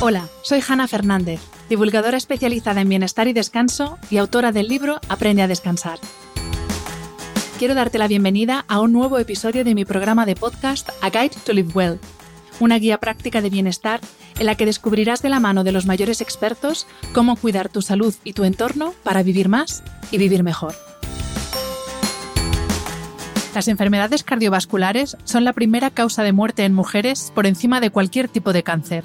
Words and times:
Hola, 0.00 0.28
soy 0.42 0.60
Hanna 0.66 0.88
Fernández, 0.88 1.40
divulgadora 1.68 2.16
especializada 2.16 2.80
en 2.80 2.88
bienestar 2.88 3.28
y 3.28 3.32
descanso 3.32 3.96
y 4.10 4.18
autora 4.18 4.52
del 4.52 4.68
libro 4.68 5.00
Aprende 5.08 5.42
a 5.42 5.48
descansar. 5.48 5.98
Quiero 7.58 7.74
darte 7.74 7.98
la 7.98 8.08
bienvenida 8.08 8.64
a 8.68 8.80
un 8.80 8.92
nuevo 8.92 9.18
episodio 9.18 9.64
de 9.64 9.74
mi 9.74 9.84
programa 9.84 10.26
de 10.26 10.34
podcast 10.34 10.90
A 11.00 11.10
Guide 11.10 11.36
to 11.44 11.52
Live 11.52 11.70
Well, 11.74 12.00
una 12.60 12.78
guía 12.78 12.98
práctica 12.98 13.40
de 13.40 13.50
bienestar 13.50 14.00
en 14.38 14.46
la 14.46 14.56
que 14.56 14.66
descubrirás 14.66 15.22
de 15.22 15.28
la 15.28 15.40
mano 15.40 15.64
de 15.64 15.72
los 15.72 15.86
mayores 15.86 16.20
expertos 16.20 16.86
cómo 17.12 17.36
cuidar 17.36 17.68
tu 17.68 17.80
salud 17.80 18.14
y 18.24 18.32
tu 18.32 18.44
entorno 18.44 18.94
para 19.04 19.22
vivir 19.22 19.48
más 19.48 19.84
y 20.10 20.18
vivir 20.18 20.42
mejor. 20.42 20.74
Las 23.54 23.68
enfermedades 23.68 24.24
cardiovasculares 24.24 25.16
son 25.22 25.44
la 25.44 25.52
primera 25.52 25.90
causa 25.90 26.24
de 26.24 26.32
muerte 26.32 26.64
en 26.64 26.74
mujeres 26.74 27.30
por 27.34 27.46
encima 27.46 27.80
de 27.80 27.90
cualquier 27.90 28.28
tipo 28.28 28.52
de 28.52 28.64
cáncer. 28.64 29.04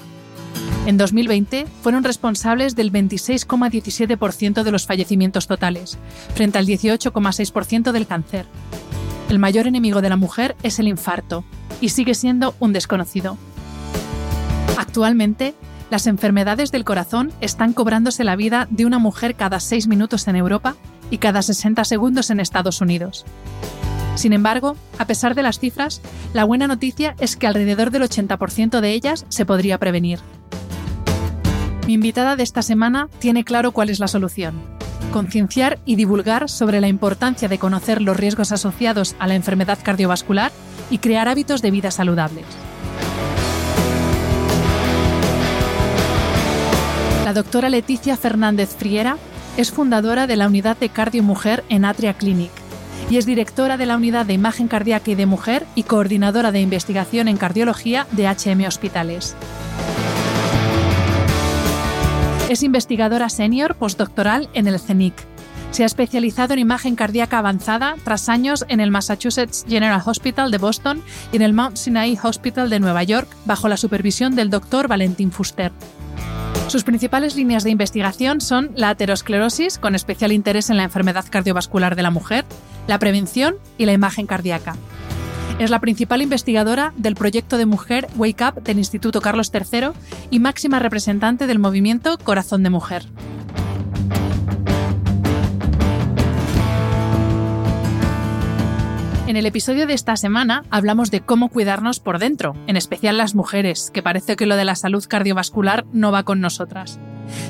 En 0.85 0.97
2020 0.97 1.67
fueron 1.81 2.03
responsables 2.03 2.75
del 2.75 2.91
26,17% 2.91 4.63
de 4.63 4.71
los 4.71 4.85
fallecimientos 4.85 5.47
totales, 5.47 5.97
frente 6.33 6.57
al 6.57 6.65
18,6% 6.65 7.91
del 7.91 8.07
cáncer. 8.07 8.45
El 9.29 9.39
mayor 9.39 9.67
enemigo 9.67 10.01
de 10.01 10.09
la 10.09 10.15
mujer 10.15 10.55
es 10.63 10.79
el 10.79 10.87
infarto, 10.87 11.43
y 11.81 11.89
sigue 11.89 12.15
siendo 12.15 12.55
un 12.59 12.73
desconocido. 12.73 13.37
Actualmente, 14.77 15.53
las 15.89 16.07
enfermedades 16.07 16.71
del 16.71 16.85
corazón 16.85 17.31
están 17.41 17.73
cobrándose 17.73 18.23
la 18.23 18.35
vida 18.35 18.67
de 18.69 18.85
una 18.85 18.99
mujer 18.99 19.35
cada 19.35 19.59
6 19.59 19.87
minutos 19.87 20.27
en 20.27 20.35
Europa 20.35 20.75
y 21.09 21.17
cada 21.17 21.41
60 21.41 21.83
segundos 21.83 22.29
en 22.29 22.39
Estados 22.39 22.81
Unidos. 22.81 23.25
Sin 24.15 24.33
embargo, 24.33 24.75
a 24.97 25.05
pesar 25.05 25.33
de 25.33 25.43
las 25.43 25.59
cifras, 25.59 26.01
la 26.33 26.43
buena 26.43 26.67
noticia 26.67 27.15
es 27.19 27.37
que 27.37 27.47
alrededor 27.47 27.89
del 27.89 28.03
80% 28.03 28.81
de 28.81 28.91
ellas 28.91 29.25
se 29.29 29.45
podría 29.45 29.77
prevenir. 29.77 30.19
Mi 31.89 31.95
invitada 31.95 32.35
de 32.35 32.43
esta 32.43 32.61
semana 32.61 33.09
tiene 33.17 33.43
claro 33.43 33.71
cuál 33.71 33.89
es 33.89 33.99
la 33.99 34.07
solución. 34.07 34.61
Concienciar 35.11 35.79
y 35.85 35.95
divulgar 35.95 36.47
sobre 36.47 36.81
la 36.81 36.87
importancia 36.87 37.47
de 37.47 37.57
conocer 37.57 37.99
los 37.99 38.15
riesgos 38.15 38.51
asociados 38.51 39.15
a 39.17 39.25
la 39.25 39.33
enfermedad 39.33 39.79
cardiovascular 39.81 40.51
y 40.91 40.99
crear 40.99 41.27
hábitos 41.27 41.63
de 41.63 41.71
vida 41.71 41.89
saludables. 41.89 42.45
La 47.25 47.33
doctora 47.33 47.69
Leticia 47.69 48.15
Fernández 48.17 48.69
Friera 48.77 49.17
es 49.57 49.71
fundadora 49.71 50.27
de 50.27 50.35
la 50.35 50.45
unidad 50.45 50.77
de 50.77 50.89
Cardio 50.89 51.23
Mujer 51.23 51.63
en 51.69 51.85
Atria 51.85 52.13
Clinic 52.13 52.51
y 53.09 53.17
es 53.17 53.25
directora 53.25 53.77
de 53.77 53.87
la 53.87 53.97
unidad 53.97 54.27
de 54.27 54.33
imagen 54.33 54.67
cardíaca 54.67 55.09
y 55.09 55.15
de 55.15 55.25
mujer 55.25 55.65
y 55.73 55.81
coordinadora 55.81 56.51
de 56.51 56.61
investigación 56.61 57.27
en 57.27 57.37
cardiología 57.37 58.05
de 58.11 58.27
HM 58.27 58.67
Hospitales. 58.67 59.35
Es 62.49 62.63
investigadora 62.63 63.29
senior 63.29 63.75
postdoctoral 63.75 64.49
en 64.55 64.67
el 64.67 64.79
CENIC. 64.79 65.13
Se 65.69 65.83
ha 65.83 65.85
especializado 65.85 66.53
en 66.53 66.59
imagen 66.59 66.95
cardíaca 66.95 67.37
avanzada 67.37 67.95
tras 68.03 68.27
años 68.27 68.65
en 68.69 68.79
el 68.79 68.89
Massachusetts 68.89 69.65
General 69.69 70.01
Hospital 70.03 70.49
de 70.49 70.57
Boston 70.57 71.03
y 71.31 71.35
en 71.35 71.43
el 71.43 71.53
Mount 71.53 71.77
Sinai 71.77 72.17
Hospital 72.23 72.71
de 72.71 72.79
Nueva 72.79 73.03
York 73.03 73.29
bajo 73.45 73.67
la 73.67 73.77
supervisión 73.77 74.35
del 74.35 74.49
doctor 74.49 74.87
Valentín 74.87 75.31
Fuster. 75.31 75.71
Sus 76.69 76.83
principales 76.83 77.35
líneas 77.35 77.63
de 77.63 77.69
investigación 77.69 78.41
son 78.41 78.71
la 78.73 78.89
aterosclerosis, 78.89 79.77
con 79.77 79.93
especial 79.93 80.31
interés 80.31 80.71
en 80.71 80.77
la 80.77 80.83
enfermedad 80.85 81.25
cardiovascular 81.29 81.95
de 81.95 82.01
la 82.01 82.09
mujer, 82.09 82.45
la 82.87 82.97
prevención 82.97 83.57
y 83.77 83.85
la 83.85 83.93
imagen 83.93 84.25
cardíaca. 84.25 84.75
Es 85.59 85.69
la 85.69 85.81
principal 85.81 86.21
investigadora 86.21 86.93
del 86.95 87.15
proyecto 87.15 87.57
de 87.57 87.65
mujer 87.65 88.07
Wake 88.15 88.45
Up 88.45 88.63
del 88.63 88.77
Instituto 88.77 89.19
Carlos 89.19 89.51
III 89.53 89.89
y 90.31 90.39
máxima 90.39 90.79
representante 90.79 91.47
del 91.47 91.59
movimiento 91.59 92.17
Corazón 92.17 92.63
de 92.63 92.69
Mujer. 92.69 93.03
En 99.29 99.37
el 99.37 99.45
episodio 99.45 99.85
de 99.85 99.93
esta 99.93 100.17
semana 100.17 100.63
hablamos 100.71 101.11
de 101.11 101.21
cómo 101.21 101.49
cuidarnos 101.49 101.99
por 101.99 102.17
dentro, 102.17 102.55
en 102.65 102.75
especial 102.75 103.15
las 103.15 103.35
mujeres, 103.35 103.91
que 103.93 104.01
parece 104.01 104.35
que 104.35 104.47
lo 104.47 104.55
de 104.55 104.65
la 104.65 104.73
salud 104.73 105.05
cardiovascular 105.07 105.85
no 105.93 106.11
va 106.11 106.23
con 106.23 106.41
nosotras. 106.41 106.99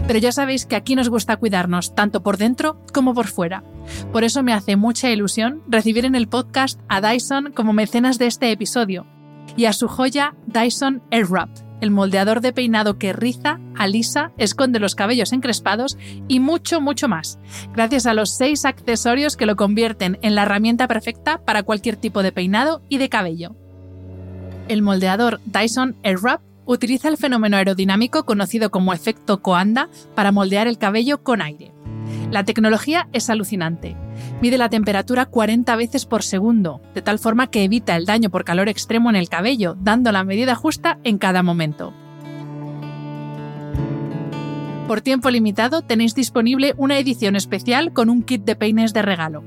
Pero 0.06 0.20
ya 0.20 0.34
sabéis 0.34 0.66
que 0.66 0.76
aquí 0.76 0.98
nos 0.98 1.08
gusta 1.08 1.38
cuidarnos 1.38 1.96
tanto 1.96 2.22
por 2.22 2.36
dentro 2.36 2.84
como 2.94 3.14
por 3.14 3.28
fuera. 3.28 3.64
Por 4.12 4.26
eso 4.26 4.44
me 4.44 4.52
hace 4.52 4.76
mucha 4.76 5.10
ilusión 5.10 5.64
recibir 5.70 6.04
en 6.04 6.16
el 6.16 6.28
podcast 6.28 6.82
a 6.90 7.00
Dyson 7.00 7.54
como 7.56 7.72
mecenas 7.72 8.20
de 8.20 8.28
este 8.28 8.52
episodio 8.52 9.06
y 9.56 9.64
a 9.64 9.72
su 9.72 9.88
joya 9.88 10.36
Dyson 10.48 11.02
Airwrap, 11.12 11.50
el 11.82 11.92
moldeador 11.92 12.42
de 12.42 12.54
peinado 12.54 12.98
que 12.98 13.14
riza, 13.14 13.60
alisa, 13.78 14.32
esconde 14.38 14.80
los 14.80 14.96
cabellos 14.96 15.34
encrespados 15.34 15.98
y 16.28 16.40
mucho, 16.40 16.82
mucho 16.82 17.08
más, 17.08 17.40
gracias 17.74 18.06
a 18.06 18.14
los 18.14 18.32
seis 18.32 18.66
accesorios 18.66 19.38
que 19.38 19.46
lo 19.46 19.56
convierten 19.56 20.20
en 20.22 20.36
la 20.36 20.44
herramienta 20.44 20.88
perfecta 20.88 21.42
para 21.46 21.64
cualquier 21.64 21.96
tipo 21.96 22.24
de 22.24 22.32
peinado 22.32 22.82
y 22.90 22.98
de 22.98 23.10
cabello. 23.10 23.56
El 24.68 24.82
moldeador 24.82 25.40
Dyson 25.46 25.96
Airwrap 26.04 26.42
utiliza 26.66 27.08
el 27.08 27.18
fenómeno 27.18 27.58
aerodinámico 27.58 28.26
conocido 28.26 28.70
como 28.70 28.94
efecto 28.94 29.42
Coanda 29.42 29.90
para 30.14 30.32
moldear 30.32 30.68
el 30.68 30.78
cabello 30.78 31.24
con 31.24 31.42
aire. 31.42 31.72
La 32.32 32.44
tecnología 32.44 33.08
es 33.12 33.30
alucinante. 33.30 33.96
Mide 34.42 34.60
la 34.60 34.70
temperatura 34.70 35.26
40 35.26 35.76
veces 35.76 36.06
por 36.06 36.22
segundo, 36.22 36.80
de 36.94 37.02
tal 37.02 37.18
forma 37.18 37.50
que 37.50 37.64
evita 37.64 37.96
el 37.96 38.06
daño 38.06 38.30
por 38.30 38.44
calor 38.44 38.70
extremo 38.70 39.10
en 39.10 39.16
el 39.16 39.30
cabello, 39.30 39.76
dando 39.80 40.12
la 40.12 40.24
medida 40.24 40.54
justa 40.54 41.00
en 41.04 41.18
cada 41.18 41.42
momento. 41.42 41.94
Por 44.88 45.02
tiempo 45.02 45.30
limitado 45.30 45.82
tenéis 45.82 46.16
disponible 46.16 46.74
una 46.78 46.98
edición 47.00 47.36
especial 47.36 47.94
con 47.94 48.10
un 48.10 48.24
kit 48.24 48.44
de 48.44 48.56
peines 48.56 48.94
de 48.94 49.02
regalo. 49.02 49.44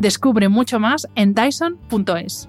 Descubre 0.00 0.48
mucho 0.48 0.78
más 0.78 1.08
en 1.14 1.34
dyson.es. 1.34 2.48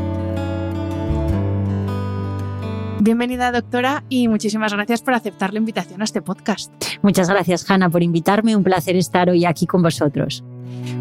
Bienvenida, 3.03 3.51
doctora, 3.51 4.03
y 4.09 4.27
muchísimas 4.27 4.73
gracias 4.73 5.01
por 5.01 5.15
aceptar 5.15 5.53
la 5.53 5.57
invitación 5.57 6.01
a 6.01 6.03
este 6.03 6.21
podcast. 6.21 6.71
Muchas 7.01 7.31
gracias, 7.31 7.67
Hanna, 7.67 7.89
por 7.89 8.03
invitarme. 8.03 8.55
Un 8.55 8.63
placer 8.63 8.95
estar 8.95 9.27
hoy 9.27 9.43
aquí 9.43 9.65
con 9.65 9.81
vosotros. 9.81 10.43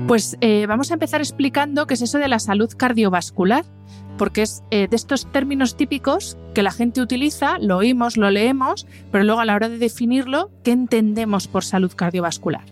Pues 0.08 0.38
eh, 0.40 0.64
vamos 0.66 0.90
a 0.90 0.94
empezar 0.94 1.20
explicando 1.20 1.86
qué 1.86 1.92
es 1.92 2.00
eso 2.00 2.16
de 2.16 2.28
la 2.28 2.38
salud 2.38 2.72
cardiovascular, 2.74 3.66
porque 4.16 4.40
es 4.40 4.62
eh, 4.70 4.88
de 4.88 4.96
estos 4.96 5.30
términos 5.30 5.76
típicos 5.76 6.38
que 6.54 6.62
la 6.62 6.72
gente 6.72 7.02
utiliza, 7.02 7.58
lo 7.58 7.76
oímos, 7.76 8.16
lo 8.16 8.30
leemos, 8.30 8.86
pero 9.12 9.22
luego 9.24 9.42
a 9.42 9.44
la 9.44 9.54
hora 9.54 9.68
de 9.68 9.76
definirlo, 9.76 10.50
¿qué 10.64 10.72
entendemos 10.72 11.48
por 11.48 11.64
salud 11.64 11.92
cardiovascular? 11.94 12.64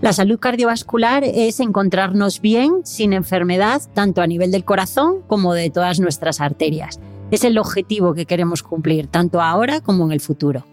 La 0.00 0.12
salud 0.12 0.38
cardiovascular 0.38 1.24
es 1.24 1.58
encontrarnos 1.58 2.40
bien, 2.40 2.82
sin 2.84 3.14
enfermedad, 3.14 3.82
tanto 3.94 4.22
a 4.22 4.28
nivel 4.28 4.52
del 4.52 4.64
corazón 4.64 5.22
como 5.26 5.54
de 5.54 5.70
todas 5.70 5.98
nuestras 5.98 6.40
arterias. 6.40 7.00
Es 7.30 7.44
el 7.44 7.58
objetivo 7.58 8.14
que 8.14 8.26
queremos 8.26 8.62
cumplir, 8.62 9.06
tanto 9.06 9.40
ahora 9.40 9.80
como 9.80 10.04
en 10.06 10.12
el 10.12 10.20
futuro. 10.20 10.64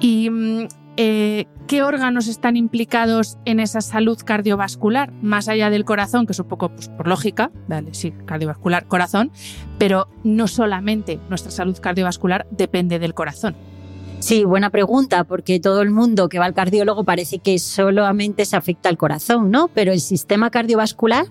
¿Y 0.00 0.30
mm, 0.30 0.68
eh, 0.96 1.46
qué 1.66 1.82
órganos 1.82 2.28
están 2.28 2.56
implicados 2.56 3.38
en 3.44 3.58
esa 3.58 3.80
salud 3.80 4.16
cardiovascular? 4.24 5.12
Más 5.20 5.48
allá 5.48 5.68
del 5.68 5.84
corazón, 5.84 6.26
que 6.26 6.32
es 6.32 6.38
un 6.38 6.46
poco 6.46 6.68
pues, 6.68 6.88
por 6.88 7.08
lógica, 7.08 7.50
vale, 7.66 7.92
sí, 7.92 8.12
cardiovascular, 8.24 8.86
corazón, 8.86 9.32
pero 9.78 10.08
no 10.22 10.46
solamente 10.46 11.18
nuestra 11.28 11.50
salud 11.50 11.76
cardiovascular 11.80 12.46
depende 12.52 13.00
del 13.00 13.14
corazón. 13.14 13.56
Sí, 14.20 14.44
buena 14.44 14.68
pregunta, 14.68 15.24
porque 15.24 15.60
todo 15.60 15.80
el 15.80 15.90
mundo 15.90 16.28
que 16.28 16.38
va 16.38 16.44
al 16.44 16.52
cardiólogo 16.52 17.04
parece 17.04 17.38
que 17.38 17.58
solamente 17.58 18.44
se 18.44 18.54
afecta 18.54 18.90
al 18.90 18.98
corazón, 18.98 19.50
¿no? 19.50 19.68
Pero 19.68 19.92
el 19.92 20.00
sistema 20.00 20.50
cardiovascular 20.50 21.24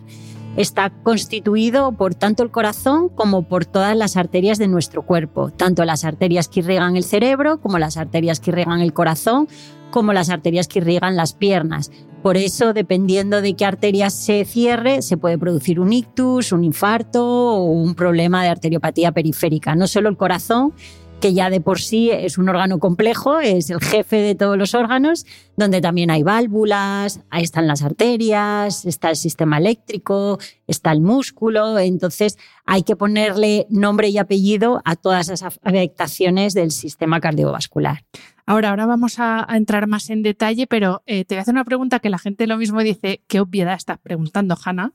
Está 0.59 0.89
constituido 0.89 1.93
por 1.93 2.15
tanto 2.15 2.43
el 2.43 2.51
corazón 2.51 3.07
como 3.07 3.43
por 3.43 3.65
todas 3.65 3.95
las 3.95 4.17
arterias 4.17 4.57
de 4.57 4.67
nuestro 4.67 5.03
cuerpo, 5.03 5.51
tanto 5.51 5.85
las 5.85 6.03
arterias 6.03 6.49
que 6.49 6.59
irrigan 6.59 6.97
el 6.97 7.05
cerebro 7.05 7.61
como 7.61 7.79
las 7.79 7.95
arterias 7.95 8.41
que 8.41 8.51
irrigan 8.51 8.81
el 8.81 8.91
corazón, 8.91 9.47
como 9.89 10.11
las 10.11 10.29
arterias 10.29 10.67
que 10.67 10.79
irrigan 10.79 11.15
las 11.15 11.31
piernas. 11.31 11.93
Por 12.21 12.35
eso, 12.35 12.73
dependiendo 12.73 13.41
de 13.41 13.53
qué 13.53 13.63
arteria 13.63 14.09
se 14.09 14.43
cierre, 14.43 15.01
se 15.01 15.15
puede 15.15 15.37
producir 15.37 15.79
un 15.79 15.93
ictus, 15.93 16.51
un 16.51 16.65
infarto 16.65 17.25
o 17.25 17.63
un 17.63 17.95
problema 17.95 18.43
de 18.43 18.49
arteriopatía 18.49 19.13
periférica. 19.13 19.75
No 19.75 19.87
solo 19.87 20.09
el 20.09 20.17
corazón, 20.17 20.73
que 21.19 21.33
ya 21.33 21.49
de 21.49 21.61
por 21.61 21.79
sí 21.79 22.09
es 22.11 22.37
un 22.37 22.49
órgano 22.49 22.79
complejo, 22.79 23.39
es 23.39 23.69
el 23.69 23.79
jefe 23.81 24.17
de 24.17 24.35
todos 24.35 24.57
los 24.57 24.73
órganos, 24.73 25.25
donde 25.57 25.81
también 25.81 26.11
hay 26.11 26.23
válvulas, 26.23 27.21
ahí 27.29 27.43
están 27.43 27.67
las 27.67 27.83
arterias, 27.83 28.85
está 28.85 29.09
el 29.09 29.15
sistema 29.15 29.57
eléctrico, 29.57 30.39
está 30.67 30.91
el 30.91 31.01
músculo, 31.01 31.77
entonces 31.77 32.37
hay 32.65 32.83
que 32.83 32.95
ponerle 32.95 33.67
nombre 33.69 34.09
y 34.09 34.17
apellido 34.17 34.81
a 34.85 34.95
todas 34.95 35.29
esas 35.29 35.59
afectaciones 35.61 36.53
del 36.53 36.71
sistema 36.71 37.19
cardiovascular. 37.19 38.05
Ahora, 38.45 38.69
ahora 38.69 38.85
vamos 38.85 39.19
a, 39.19 39.45
entrar 39.49 39.87
más 39.87 40.09
en 40.09 40.23
detalle, 40.23 40.65
pero 40.67 41.03
eh, 41.05 41.25
te 41.25 41.35
voy 41.35 41.39
a 41.39 41.41
hacer 41.41 41.53
una 41.53 41.65
pregunta 41.65 41.99
que 41.99 42.09
la 42.09 42.17
gente 42.17 42.47
lo 42.47 42.57
mismo 42.57 42.81
dice, 42.81 43.21
qué 43.27 43.41
obviedad 43.41 43.75
estás 43.75 43.99
preguntando, 43.99 44.57
Hanna, 44.63 44.93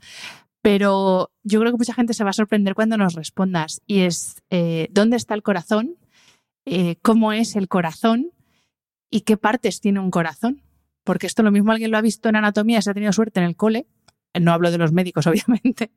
pero 0.63 1.31
yo 1.43 1.61
creo 1.61 1.73
que 1.73 1.79
mucha 1.79 1.93
gente 1.93 2.15
se 2.15 2.25
va 2.25 2.31
a 2.31 2.33
sorprender 2.33 2.75
cuando 2.75 2.97
nos 2.97 3.15
respondas 3.15 3.83
y 3.87 4.01
es, 4.01 4.43
eh, 4.51 4.89
¿dónde 4.91 5.17
está 5.17 5.35
el 5.35 5.43
corazón? 5.43 5.97
Eh, 6.67 6.97
cómo 7.03 7.33
es 7.33 7.57
el 7.57 7.69
corazón 7.69 8.31
y 9.11 9.23
qué 9.23 9.37
partes 9.37 9.81
tiene 9.81 10.01
un 10.01 10.11
corazón. 10.11 10.63
Porque 11.05 11.27
esto 11.27 11.43
lo 11.43 11.51
mismo 11.51 11.73
alguien 11.73 11.91
lo 11.91 11.99
ha 11.99 12.03
visto 12.03 12.29
en 12.29 12.37
anatomía, 12.37 12.81
se 12.81 12.91
ha 12.91 12.95
tenido 12.95 13.13
suerte 13.13 13.41
en 13.41 13.47
el 13.47 13.57
cole. 13.57 13.87
No 14.39 14.53
hablo 14.53 14.71
de 14.71 14.79
los 14.79 14.93
médicos, 14.93 15.27
obviamente. 15.29 15.93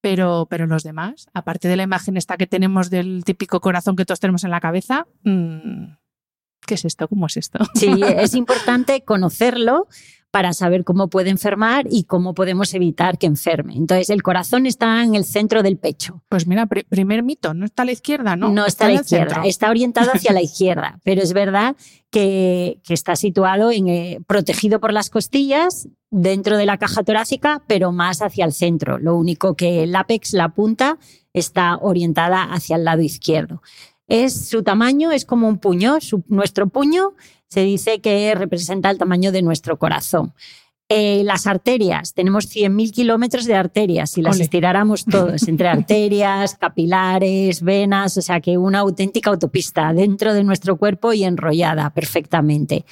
Pero, 0.00 0.46
pero 0.50 0.66
los 0.66 0.82
demás, 0.82 1.28
aparte 1.32 1.68
de 1.68 1.76
la 1.76 1.84
imagen 1.84 2.16
esta 2.16 2.36
que 2.36 2.46
tenemos 2.46 2.90
del 2.90 3.24
típico 3.24 3.60
corazón 3.60 3.96
que 3.96 4.04
todos 4.04 4.20
tenemos 4.20 4.44
en 4.44 4.50
la 4.50 4.60
cabeza, 4.60 5.06
mm, 5.22 5.94
¿qué 6.66 6.74
es 6.74 6.84
esto? 6.84 7.08
¿Cómo 7.08 7.26
es 7.26 7.38
esto? 7.38 7.60
Sí, 7.74 7.88
es 8.18 8.34
importante 8.34 9.02
conocerlo 9.04 9.88
para 10.34 10.52
saber 10.52 10.82
cómo 10.82 11.06
puede 11.06 11.30
enfermar 11.30 11.86
y 11.88 12.06
cómo 12.06 12.34
podemos 12.34 12.74
evitar 12.74 13.18
que 13.18 13.26
enferme. 13.26 13.76
Entonces, 13.76 14.10
el 14.10 14.24
corazón 14.24 14.66
está 14.66 15.04
en 15.04 15.14
el 15.14 15.24
centro 15.24 15.62
del 15.62 15.78
pecho. 15.78 16.24
Pues 16.28 16.48
mira, 16.48 16.66
primer 16.66 17.22
mito, 17.22 17.54
no 17.54 17.64
está 17.64 17.82
a 17.82 17.84
la 17.84 17.92
izquierda, 17.92 18.34
¿no? 18.34 18.48
No 18.48 18.66
está, 18.66 18.86
a 18.86 18.88
la 18.88 18.94
izquierda, 18.94 19.42
está 19.44 19.70
orientado 19.70 20.10
hacia 20.12 20.32
la 20.32 20.42
izquierda, 20.42 20.98
pero 21.04 21.22
es 21.22 21.32
verdad 21.34 21.76
que, 22.10 22.80
está 22.88 23.14
situado 23.14 23.70
en, 23.70 23.86
eh, 23.86 24.18
protegido 24.26 24.80
por 24.80 24.92
las 24.92 25.08
costillas 25.08 25.88
dentro 26.10 26.56
de 26.56 26.66
la 26.66 26.78
caja 26.78 27.04
torácica, 27.04 27.62
pero 27.68 27.92
más 27.92 28.20
hacia 28.20 28.44
el 28.44 28.52
centro. 28.52 28.98
Lo 28.98 29.14
único 29.14 29.54
que 29.54 29.84
el 29.84 29.94
ápex, 29.94 30.32
la 30.32 30.48
punta, 30.48 30.98
está 31.32 31.76
orientada 31.76 32.42
hacia 32.42 32.74
el 32.74 32.82
lado 32.82 33.02
izquierdo. 33.02 33.62
Es 34.06 34.48
su 34.48 34.62
tamaño, 34.62 35.12
es 35.12 35.24
como 35.24 35.48
un 35.48 35.58
puño, 35.58 35.98
nuestro 36.28 36.68
puño 36.68 37.14
se 37.48 37.62
dice 37.62 38.00
que 38.00 38.34
representa 38.34 38.90
el 38.90 38.98
tamaño 38.98 39.32
de 39.32 39.42
nuestro 39.42 39.78
corazón. 39.78 40.34
Eh, 40.90 41.22
las 41.24 41.46
arterias, 41.46 42.12
tenemos 42.12 42.44
100.000 42.54 42.92
kilómetros 42.92 43.46
de 43.46 43.54
arterias, 43.54 44.10
si 44.10 44.20
las 44.20 44.38
estiráramos 44.38 45.06
todos, 45.06 45.42
entre 45.48 45.68
arterias, 45.68 46.56
capilares, 46.56 47.62
venas, 47.62 48.18
o 48.18 48.22
sea 48.22 48.40
que 48.40 48.58
una 48.58 48.80
auténtica 48.80 49.30
autopista 49.30 49.94
dentro 49.94 50.34
de 50.34 50.44
nuestro 50.44 50.76
cuerpo 50.76 51.14
y 51.14 51.24
enrollada 51.24 51.88
perfectamente. 51.94 52.84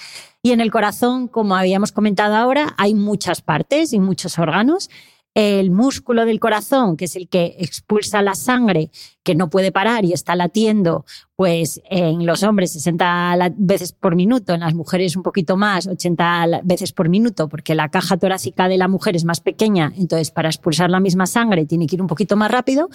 Y 0.42 0.52
en 0.52 0.60
el 0.60 0.70
corazón, 0.70 1.28
como 1.28 1.54
habíamos 1.54 1.92
comentado 1.92 2.34
ahora, 2.34 2.74
hay 2.78 2.94
muchas 2.94 3.42
partes 3.42 3.92
y 3.92 3.98
muchos 3.98 4.38
órganos 4.38 4.88
el 5.34 5.70
músculo 5.70 6.26
del 6.26 6.40
corazón, 6.40 6.96
que 6.96 7.06
es 7.06 7.16
el 7.16 7.28
que 7.28 7.56
expulsa 7.58 8.20
la 8.20 8.34
sangre, 8.34 8.90
que 9.22 9.34
no 9.34 9.48
puede 9.48 9.72
parar 9.72 10.04
y 10.04 10.12
está 10.12 10.36
latiendo, 10.36 11.06
pues 11.36 11.80
en 11.88 12.26
los 12.26 12.42
hombres 12.42 12.72
60 12.72 13.52
veces 13.56 13.92
por 13.92 14.14
minuto, 14.14 14.52
en 14.52 14.60
las 14.60 14.74
mujeres 14.74 15.16
un 15.16 15.22
poquito 15.22 15.56
más, 15.56 15.86
80 15.86 16.60
veces 16.64 16.92
por 16.92 17.08
minuto, 17.08 17.48
porque 17.48 17.74
la 17.74 17.88
caja 17.88 18.16
torácica 18.18 18.68
de 18.68 18.76
la 18.76 18.88
mujer 18.88 19.16
es 19.16 19.24
más 19.24 19.40
pequeña, 19.40 19.92
entonces 19.96 20.30
para 20.30 20.48
expulsar 20.48 20.90
la 20.90 21.00
misma 21.00 21.26
sangre 21.26 21.64
tiene 21.64 21.86
que 21.86 21.96
ir 21.96 22.02
un 22.02 22.08
poquito 22.08 22.36
más 22.36 22.50
rápido. 22.50 22.90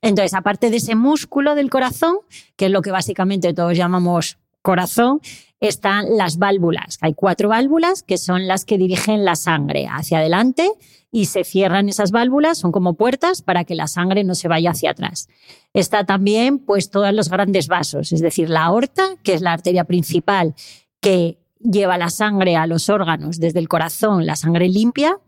Entonces, 0.00 0.34
aparte 0.34 0.68
de 0.68 0.76
ese 0.76 0.94
músculo 0.94 1.54
del 1.54 1.70
corazón, 1.70 2.16
que 2.56 2.66
es 2.66 2.70
lo 2.70 2.82
que 2.82 2.90
básicamente 2.90 3.54
todos 3.54 3.74
llamamos 3.74 4.36
corazón, 4.60 5.20
están 5.68 6.16
las 6.16 6.38
válvulas. 6.38 6.98
Hay 7.00 7.14
cuatro 7.14 7.48
válvulas 7.48 8.02
que 8.02 8.18
son 8.18 8.46
las 8.46 8.64
que 8.64 8.78
dirigen 8.78 9.24
la 9.24 9.36
sangre 9.36 9.86
hacia 9.90 10.18
adelante 10.18 10.70
y 11.10 11.26
se 11.26 11.44
cierran 11.44 11.88
esas 11.88 12.10
válvulas, 12.10 12.58
son 12.58 12.72
como 12.72 12.94
puertas 12.94 13.40
para 13.40 13.64
que 13.64 13.74
la 13.74 13.86
sangre 13.86 14.24
no 14.24 14.34
se 14.34 14.48
vaya 14.48 14.70
hacia 14.70 14.90
atrás. 14.90 15.28
Está 15.72 16.04
también 16.04 16.58
pues 16.58 16.90
todos 16.90 17.12
los 17.14 17.28
grandes 17.28 17.68
vasos, 17.68 18.12
es 18.12 18.20
decir, 18.20 18.50
la 18.50 18.64
aorta, 18.64 19.16
que 19.22 19.34
es 19.34 19.40
la 19.40 19.52
arteria 19.52 19.84
principal 19.84 20.54
que 21.00 21.38
lleva 21.60 21.98
la 21.98 22.10
sangre 22.10 22.56
a 22.56 22.66
los 22.66 22.88
órganos 22.88 23.38
desde 23.38 23.58
el 23.58 23.68
corazón, 23.68 24.26
la 24.26 24.36
sangre 24.36 24.68
limpia, 24.68 25.18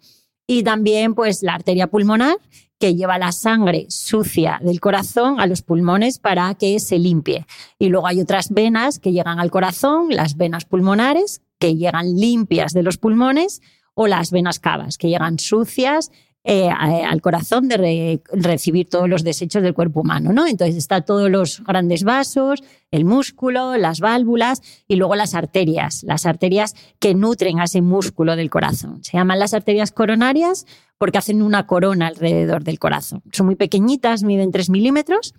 y 0.47 0.62
también 0.62 1.15
pues 1.15 1.43
la 1.43 1.55
arteria 1.55 1.88
pulmonar, 1.88 2.37
que 2.79 2.95
lleva 2.95 3.19
la 3.19 3.33
sangre 3.33 3.87
sucia 3.88 4.61
del 4.62 4.81
corazón 4.81 5.41
a 5.41 5.47
los 5.47 5.62
pulmones 5.62 6.19
para 6.19 6.55
que 6.55 6.79
se 6.79 6.99
limpie. 6.99 7.47
Y 7.79 7.88
luego 7.88 8.07
hay 8.07 8.21
otras 8.21 8.50
venas 8.50 8.99
que 8.99 9.12
llegan 9.12 9.41
al 9.41 9.50
corazón, 9.50 10.09
las 10.11 10.37
venas 10.37 10.67
pulmonares, 10.67 11.41
que 11.59 11.75
llegan 11.75 12.17
limpias 12.17 12.73
de 12.73 12.83
los 12.83 12.99
pulmones, 12.99 13.62
o 13.95 14.07
las 14.07 14.31
venas 14.31 14.59
cavas, 14.59 14.99
que 14.99 15.09
llegan 15.09 15.38
sucias 15.38 16.11
eh, 16.49 16.71
al 16.71 17.21
corazón 17.21 17.67
de 17.67 18.21
recibir 18.33 18.88
todos 18.88 19.09
los 19.09 19.25
desechos 19.25 19.65
del 19.65 19.75
cuerpo 19.75 20.03
humano, 20.03 20.33
¿no? 20.33 20.47
Entonces 20.47 20.76
está 20.76 21.00
todos 21.00 21.29
los 21.29 21.61
grandes 21.65 22.05
vasos, 22.05 22.62
el 22.93 23.05
músculo, 23.05 23.76
las 23.76 23.99
válvulas 23.99 24.62
y 24.87 24.95
luego 24.95 25.17
las 25.17 25.35
arterias, 25.35 26.05
las 26.05 26.25
arterias 26.25 26.76
que 27.00 27.17
nutren 27.17 27.59
a 27.59 27.65
ese 27.65 27.83
músculo 27.83 28.37
del 28.37 28.49
corazón. 28.49 29.03
Se 29.03 29.17
llaman 29.17 29.41
las 29.41 29.55
arterias 29.55 29.91
coronarias 29.91 30.67
porque 30.99 31.19
hacen 31.19 31.43
una 31.43 31.67
corona 31.67 32.07
alrededor 32.07 32.62
del 32.62 32.79
corazón. 32.79 33.23
Son 33.33 33.47
muy 33.47 33.57
pequeñitas, 33.57 34.23
miden 34.23 34.53
3 34.53 34.71
milímetros 34.71 35.35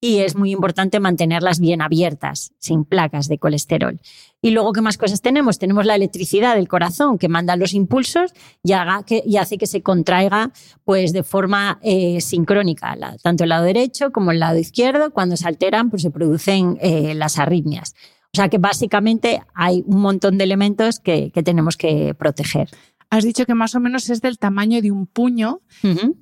y 0.00 0.18
es 0.18 0.36
muy 0.36 0.50
importante 0.50 1.00
mantenerlas 1.00 1.60
bien 1.60 1.80
abiertas, 1.80 2.52
sin 2.58 2.84
placas 2.84 3.28
de 3.28 3.38
colesterol. 3.38 4.00
Y 4.42 4.50
luego, 4.50 4.72
¿qué 4.72 4.82
más 4.82 4.98
cosas 4.98 5.22
tenemos? 5.22 5.58
Tenemos 5.58 5.86
la 5.86 5.94
electricidad 5.94 6.56
del 6.56 6.68
corazón 6.68 7.16
que 7.16 7.30
manda 7.30 7.56
los 7.56 7.72
impulsos 7.72 8.32
y, 8.62 8.72
haga 8.72 9.02
que, 9.04 9.22
y 9.24 9.38
hace 9.38 9.56
que 9.56 9.66
se 9.66 9.82
contraiga 9.82 10.52
pues, 10.84 11.14
de 11.14 11.22
forma 11.22 11.78
eh, 11.82 12.20
sincrónica, 12.20 12.96
tanto 13.22 13.44
el 13.44 13.48
lado 13.48 13.64
derecho 13.64 14.12
como 14.12 14.32
el 14.32 14.40
lado 14.40 14.58
izquierdo. 14.58 15.10
Cuando 15.12 15.38
se 15.38 15.48
alteran, 15.48 15.88
pues 15.88 16.02
se 16.02 16.10
producen 16.10 16.76
eh, 16.82 17.14
las 17.14 17.38
arritmias. 17.38 17.94
O 18.34 18.36
sea 18.36 18.48
que 18.48 18.58
básicamente 18.58 19.42
hay 19.54 19.84
un 19.86 20.00
montón 20.00 20.38
de 20.38 20.44
elementos 20.44 20.98
que, 20.98 21.30
tenemos 21.44 21.76
que 21.76 22.14
proteger. 22.14 22.68
Has 23.08 23.22
dicho 23.22 23.46
que 23.46 23.54
más 23.54 23.76
o 23.76 23.80
menos 23.80 24.10
es 24.10 24.20
del 24.20 24.38
tamaño 24.38 24.82
de 24.82 24.90
un 24.90 25.06
puño 25.06 25.60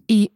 y 0.06 0.30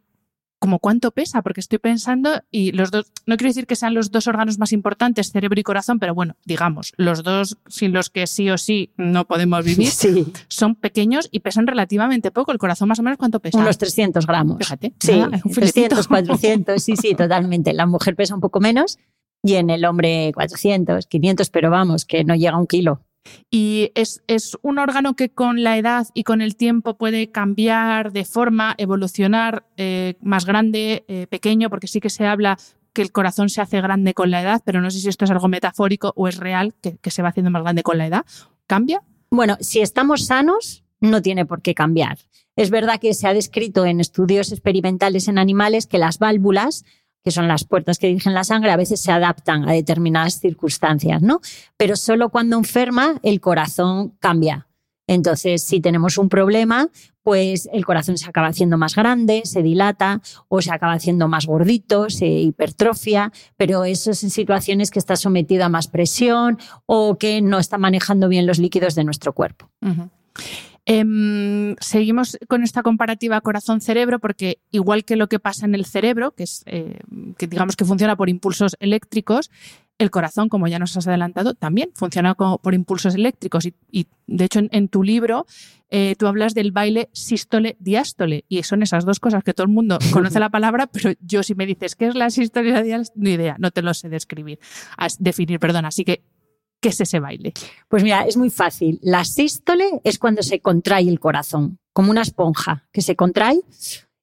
como 0.59 0.79
cuánto 0.79 1.11
pesa, 1.11 1.41
porque 1.41 1.59
estoy 1.59 1.79
pensando, 1.79 2.41
y 2.51 2.71
los 2.71 2.91
dos, 2.91 3.11
no 3.25 3.37
quiero 3.37 3.49
decir 3.49 3.67
que 3.67 3.75
sean 3.75 3.93
los 3.93 4.11
dos 4.11 4.27
órganos 4.27 4.57
más 4.57 4.73
importantes, 4.73 5.31
cerebro 5.31 5.59
y 5.59 5.63
corazón, 5.63 5.99
pero 5.99 6.15
bueno, 6.15 6.35
digamos, 6.45 6.93
los 6.97 7.23
dos 7.23 7.57
sin 7.67 7.93
los 7.93 8.09
que 8.09 8.27
sí 8.27 8.49
o 8.49 8.57
sí 8.57 8.91
no 8.97 9.25
podemos 9.25 9.63
vivir, 9.63 9.91
son 10.47 10.75
pequeños 10.75 11.29
y 11.31 11.41
pesan 11.41 11.67
relativamente 11.67 12.31
poco. 12.31 12.51
El 12.51 12.57
corazón 12.57 12.89
más 12.89 12.99
o 12.99 13.03
menos 13.03 13.17
cuánto 13.17 13.39
pesa. 13.39 13.59
Unos 13.59 13.77
300 13.77 14.25
gramos. 14.25 14.57
Fíjate. 14.57 14.93
Sí, 14.99 15.21
300, 15.53 16.07
400, 16.07 16.81
sí, 16.83 16.95
sí, 16.95 17.13
totalmente. 17.15 17.73
La 17.73 17.85
mujer 17.85 18.15
pesa 18.15 18.33
un 18.33 18.41
poco 18.41 18.59
menos, 18.59 18.97
y 19.43 19.55
en 19.55 19.69
el 19.69 19.85
hombre 19.85 20.31
400, 20.33 21.05
500, 21.05 21.49
pero 21.49 21.69
vamos, 21.69 22.05
que 22.05 22.23
no 22.23 22.35
llega 22.35 22.53
a 22.53 22.59
un 22.59 22.67
kilo. 22.67 23.01
Y 23.49 23.91
es, 23.95 24.23
es, 24.27 24.57
un 24.61 24.79
órgano 24.79 25.15
que 25.15 25.29
con 25.29 25.63
la 25.63 25.77
edad 25.77 26.07
y 26.13 26.23
con 26.23 26.41
el 26.41 26.55
tiempo 26.55 26.97
puede 26.97 27.31
cambiar 27.31 28.11
de 28.11 28.25
forma, 28.25 28.75
evolucionar 28.77 29.65
eh, 29.77 30.15
más 30.21 30.45
grande, 30.45 31.05
eh, 31.07 31.27
pequeño, 31.27 31.69
porque 31.69 31.87
sí 31.87 31.99
que 31.99 32.09
se 32.09 32.25
habla 32.25 32.57
que 32.93 33.01
el 33.01 33.11
corazón 33.11 33.49
se 33.49 33.61
hace 33.61 33.79
grande 33.79 34.13
con 34.13 34.31
la 34.31 34.41
edad, 34.41 34.61
pero 34.65 34.81
no 34.81 34.89
sé 34.89 34.99
si 34.99 35.09
esto 35.09 35.25
es 35.25 35.31
algo 35.31 35.47
metafórico 35.47 36.13
o 36.15 36.27
es 36.27 36.37
real, 36.37 36.73
que, 36.81 36.97
que 36.97 37.11
se 37.11 37.21
va 37.21 37.29
haciendo 37.29 37.51
más 37.51 37.61
grande 37.61 37.83
con 37.83 37.97
la 37.97 38.07
edad. 38.07 38.25
¿Cambia? 38.65 39.03
Bueno, 39.29 39.57
si 39.59 39.81
estamos 39.81 40.25
sanos, 40.25 40.83
no 40.99 41.21
tiene 41.21 41.45
por 41.45 41.61
qué 41.61 41.73
cambiar. 41.73 42.17
Es 42.55 42.71
verdad 42.71 42.99
que 42.99 43.13
se 43.13 43.27
ha 43.27 43.33
descrito 43.33 43.85
en 43.85 43.99
estudios 43.99 44.51
experimentales 44.51 45.27
en 45.27 45.37
animales 45.37 45.85
que 45.85 45.99
las 45.99 46.17
válvulas 46.17 46.85
que 47.27 47.31
son 47.31 47.49
las 47.49 47.65
puertas 47.65 47.99
que 47.99 48.07
dirigen 48.07 48.33
la 48.33 48.45
sangre, 48.45 48.71
a 48.71 48.77
veces 48.77 49.01
se 49.01 49.11
adaptan 49.11 49.67
a 49.67 49.73
determinadas 49.73 50.39
circunstancias, 50.39 51.21
¿no? 51.21 51.41
Pero 51.75 51.97
solo 51.97 52.29
cuando 52.29 52.55
enferma 52.55 53.19
el 53.21 53.41
corazón 53.41 54.15
cambia. 54.21 54.69
Entonces, 55.07 55.61
si 55.61 55.81
tenemos 55.81 56.17
un 56.17 56.29
problema, 56.29 56.87
pues 57.23 57.67
el 57.73 57.85
corazón 57.85 58.17
se 58.17 58.29
acaba 58.29 58.47
haciendo 58.47 58.77
más 58.77 58.95
grande, 58.95 59.41
se 59.43 59.61
dilata 59.61 60.21
o 60.47 60.61
se 60.61 60.71
acaba 60.71 60.93
haciendo 60.93 61.27
más 61.27 61.47
gordito, 61.47 62.09
se 62.09 62.27
hipertrofia, 62.27 63.33
pero 63.57 63.83
eso 63.83 64.11
es 64.11 64.23
en 64.23 64.29
situaciones 64.29 64.89
que 64.89 64.99
está 64.99 65.17
sometido 65.17 65.65
a 65.65 65.69
más 65.69 65.89
presión 65.89 66.57
o 66.85 67.17
que 67.17 67.41
no 67.41 67.59
está 67.59 67.77
manejando 67.77 68.29
bien 68.29 68.47
los 68.47 68.57
líquidos 68.57 68.95
de 68.95 69.03
nuestro 69.03 69.33
cuerpo. 69.33 69.69
Em, 70.89 71.75
seguimos 71.81 72.37
con 72.47 72.63
esta 72.63 72.81
comparativa 72.81 73.41
corazón-cerebro 73.41 74.19
porque 74.19 74.59
igual 74.71 75.03
que 75.03 75.17
lo 75.17 75.27
que 75.27 75.37
pasa 75.37 75.65
en 75.65 75.75
el 75.75 75.85
cerebro, 75.85 76.31
que 76.31 76.43
es 76.43 76.63
eh, 76.65 77.01
que 77.37 77.45
digamos 77.45 77.75
que 77.75 77.83
funciona 77.83 78.15
por 78.15 78.29
impulsos 78.29 78.77
eléctricos, 78.79 79.51
el 79.97 80.11
corazón, 80.11 80.47
como 80.47 80.69
ya 80.69 80.79
nos 80.79 80.95
has 80.95 81.05
adelantado, 81.05 81.55
también 81.55 81.89
funciona 81.93 82.35
por 82.35 82.73
impulsos 82.73 83.15
eléctricos. 83.15 83.67
Y, 83.91 84.07
de 84.27 84.45
hecho, 84.45 84.61
en, 84.63 84.87
tu 84.87 85.03
libro 85.03 85.45
eh, 85.89 86.15
tú 86.17 86.27
hablas 86.27 86.53
del 86.53 86.71
baile 86.71 87.09
sístole-diástole. 87.11 88.45
Y 88.47 88.63
son 88.63 88.81
esas 88.81 89.03
dos 89.03 89.19
cosas 89.19 89.43
que 89.43 89.53
todo 89.53 89.65
el 89.65 89.73
mundo 89.73 89.99
conoce 90.13 90.39
la 90.39 90.49
palabra, 90.49 90.87
pero 90.87 91.11
yo 91.19 91.43
si 91.43 91.53
me 91.53 91.65
dices 91.65 91.95
qué 91.95 92.07
es 92.07 92.15
la 92.15 92.29
sístole 92.29 92.81
diástole, 92.81 93.21
ni 93.21 93.31
idea, 93.31 93.57
no 93.59 93.71
te 93.71 93.81
lo 93.81 93.93
sé 93.93 94.07
describir, 94.07 94.59
definir, 95.19 95.59
perdón. 95.59 95.83
Así 95.83 96.05
que 96.05 96.21
¿Qué 96.79 96.89
es 96.89 97.01
ese 97.01 97.19
baile? 97.19 97.53
Pues 97.87 98.03
mira, 98.03 98.25
es 98.25 98.37
muy 98.37 98.49
fácil. 98.49 98.99
La 99.01 99.25
sístole 99.25 99.99
es 100.03 100.19
cuando 100.19 100.43
se 100.43 100.59
contrae 100.59 101.09
el 101.09 101.19
corazón, 101.19 101.79
como 101.91 102.11
una 102.11 102.21
esponja 102.21 102.87
que 102.91 103.01
se 103.01 103.15
contrae 103.15 103.59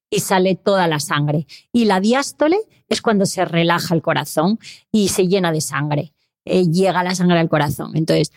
y 0.09 0.19
sale 0.21 0.55
toda 0.55 0.87
la 0.87 0.99
sangre. 0.99 1.47
Y 1.73 1.85
la 1.85 1.99
diástole 1.99 2.57
es 2.87 3.01
cuando 3.01 3.25
se 3.25 3.43
relaja 3.43 3.93
el 3.93 4.01
corazón 4.01 4.59
y 4.91 5.09
se 5.09 5.27
llena 5.27 5.51
de 5.51 5.59
sangre. 5.59 6.13
Eh, 6.45 6.69
llega 6.69 7.03
la 7.03 7.15
sangre 7.15 7.39
al 7.39 7.49
corazón. 7.49 7.91
Entonces, 7.95 8.31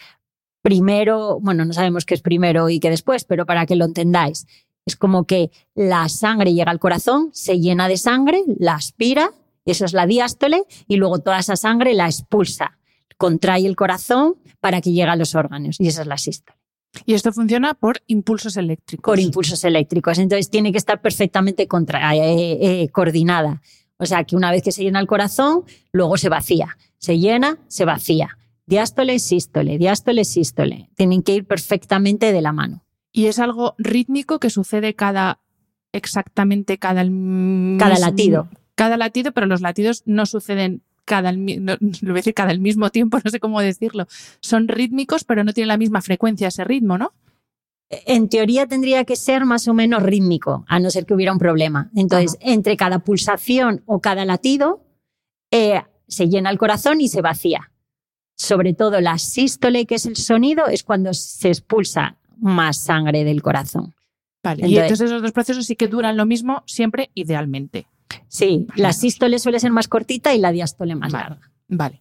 primero, 0.63 1.39
bueno, 1.41 1.65
no 1.65 1.73
sabemos 1.73 2.05
qué 2.05 2.15
es 2.15 2.23
primero 2.23 2.69
y 2.71 2.81
qué 2.81 2.91
después, 2.91 3.25
pero 3.25 3.47
para 3.47 3.67
que 3.67 3.77
lo 3.77 3.85
entendáis, 3.85 4.47
es 4.85 4.97
como 4.97 5.27
que 5.27 5.53
la 5.75 6.09
sangre 6.09 6.55
llega 6.55 6.73
al 6.73 6.81
corazón, 6.81 7.31
se 7.33 7.61
llena 7.61 7.89
de 7.89 7.99
sangre, 7.99 8.43
la 8.59 8.75
aspira, 8.75 9.33
eso 9.65 9.85
es 9.85 9.93
la 9.93 10.07
diástole, 10.07 10.65
y 10.89 10.97
luego 10.97 11.19
toda 11.19 11.39
esa 11.39 11.57
sangre 11.57 11.93
la 11.93 12.07
expulsa 12.07 12.78
contrae 13.19 13.67
el 13.67 13.77
corazón 13.77 14.37
para 14.61 14.81
que 14.81 14.91
llegue 14.91 15.11
a 15.11 15.17
los 15.17 15.35
órganos 15.35 15.79
y 15.79 15.89
esa 15.89 16.03
es 16.03 16.09
la 16.09 16.17
sístole. 16.17 16.59
Y 17.05 17.15
esto 17.15 17.33
funciona 17.33 17.75
por 17.75 18.03
impulsos 18.07 18.57
eléctricos. 18.57 19.13
Por 19.13 19.21
impulsos 19.21 19.63
eléctricos. 19.65 20.19
Entonces 20.19 20.49
tiene 20.49 20.73
que 20.73 20.79
estar 20.79 21.03
perfectamente 21.03 21.69
contra, 21.69 22.15
eh, 22.17 22.59
eh, 22.61 22.89
coordinada. 22.89 23.61
O 23.99 24.07
sea 24.07 24.25
que 24.25 24.37
una 24.37 24.51
vez 24.51 24.63
que 24.63 24.73
se 24.73 24.83
llena 24.83 25.01
el 25.01 25.07
corazón, 25.07 25.65
luego 25.93 26.17
se 26.17 26.29
vacía. 26.29 26.79
Se 26.97 27.19
llena, 27.19 27.59
se 27.69 27.85
vacía. 27.85 28.39
Diástole, 28.67 29.19
sístole, 29.19 29.79
diástole, 29.79 30.25
sístole. 30.25 30.91
Tienen 30.95 31.23
que 31.23 31.35
ir 31.35 31.47
perfectamente 31.47 32.33
de 32.33 32.41
la 32.41 32.53
mano. 32.53 32.85
Y 33.13 33.27
es 33.27 33.39
algo 33.39 33.75
rítmico 33.79 34.39
que 34.39 34.51
sucede 34.51 34.95
cada 34.95 35.41
exactamente 35.93 36.79
cada 36.79 37.03
cada 37.79 37.99
latido. 37.99 38.49
Cada 38.75 38.97
latido, 38.97 39.33
pero 39.33 39.47
los 39.47 39.61
latidos 39.61 40.03
no 40.07 40.27
suceden 40.27 40.83
cada, 41.09 41.33
no, 41.33 41.77
lo 41.81 41.89
voy 42.03 42.11
a 42.11 42.15
decir 42.15 42.35
cada 42.35 42.53
el 42.53 42.61
mismo 42.61 42.91
tiempo, 42.91 43.19
no 43.25 43.31
sé 43.31 43.41
cómo 43.41 43.61
decirlo. 43.61 44.07
Son 44.41 44.69
rítmicos, 44.69 45.25
pero 45.25 45.43
no 45.43 45.53
tienen 45.53 45.69
la 45.69 45.79
misma 45.79 46.01
frecuencia 46.01 46.47
ese 46.47 46.63
ritmo, 46.63 46.99
¿no? 46.99 47.13
En 47.91 48.29
teoría 48.29 48.67
tendría 48.67 49.05
que 49.05 49.17
ser 49.17 49.47
más 49.47 49.67
o 49.67 49.73
menos 49.73 50.03
rítmico, 50.03 50.65
a 50.69 50.79
no 50.79 50.91
ser 50.91 51.07
que 51.07 51.15
hubiera 51.15 51.33
un 51.33 51.39
problema. 51.39 51.91
Entonces, 51.97 52.37
entre 52.43 52.77
cada 52.77 52.99
pulsación 52.99 53.83
o 53.87 54.01
cada 54.01 54.27
latido, 54.27 54.85
eh, 55.51 55.81
se 56.07 56.29
llena 56.29 56.51
el 56.51 56.59
corazón 56.59 57.01
y 57.01 57.09
se 57.09 57.23
vacía. 57.23 57.73
Sobre 58.37 58.75
todo 58.75 59.01
la 59.01 59.17
sístole, 59.17 59.87
que 59.87 59.95
es 59.95 60.05
el 60.05 60.17
sonido, 60.17 60.67
es 60.67 60.85
cuando 60.85 61.15
se 61.15 61.49
expulsa 61.49 62.19
más 62.39 62.77
sangre 62.77 63.25
del 63.25 63.41
corazón. 63.41 63.95
Vale, 64.45 64.69
y 64.69 64.77
entonces 64.77 65.07
esos 65.07 65.23
dos 65.23 65.33
procesos 65.33 65.65
sí 65.65 65.75
que 65.75 65.89
duran 65.89 66.19
lo 66.19 66.27
mismo 66.27 66.63
siempre 66.67 67.11
idealmente. 67.15 67.87
Sí, 68.29 68.67
la 68.77 68.93
sístole 68.93 69.39
suele 69.39 69.61
ser 69.61 69.73
más 69.73 69.89
cortita 69.89 70.35
y 70.35 70.39
la 70.39 70.53
diástole 70.53 70.95
más 70.95 71.13
larga. 71.13 71.51
Vale. 71.69 72.01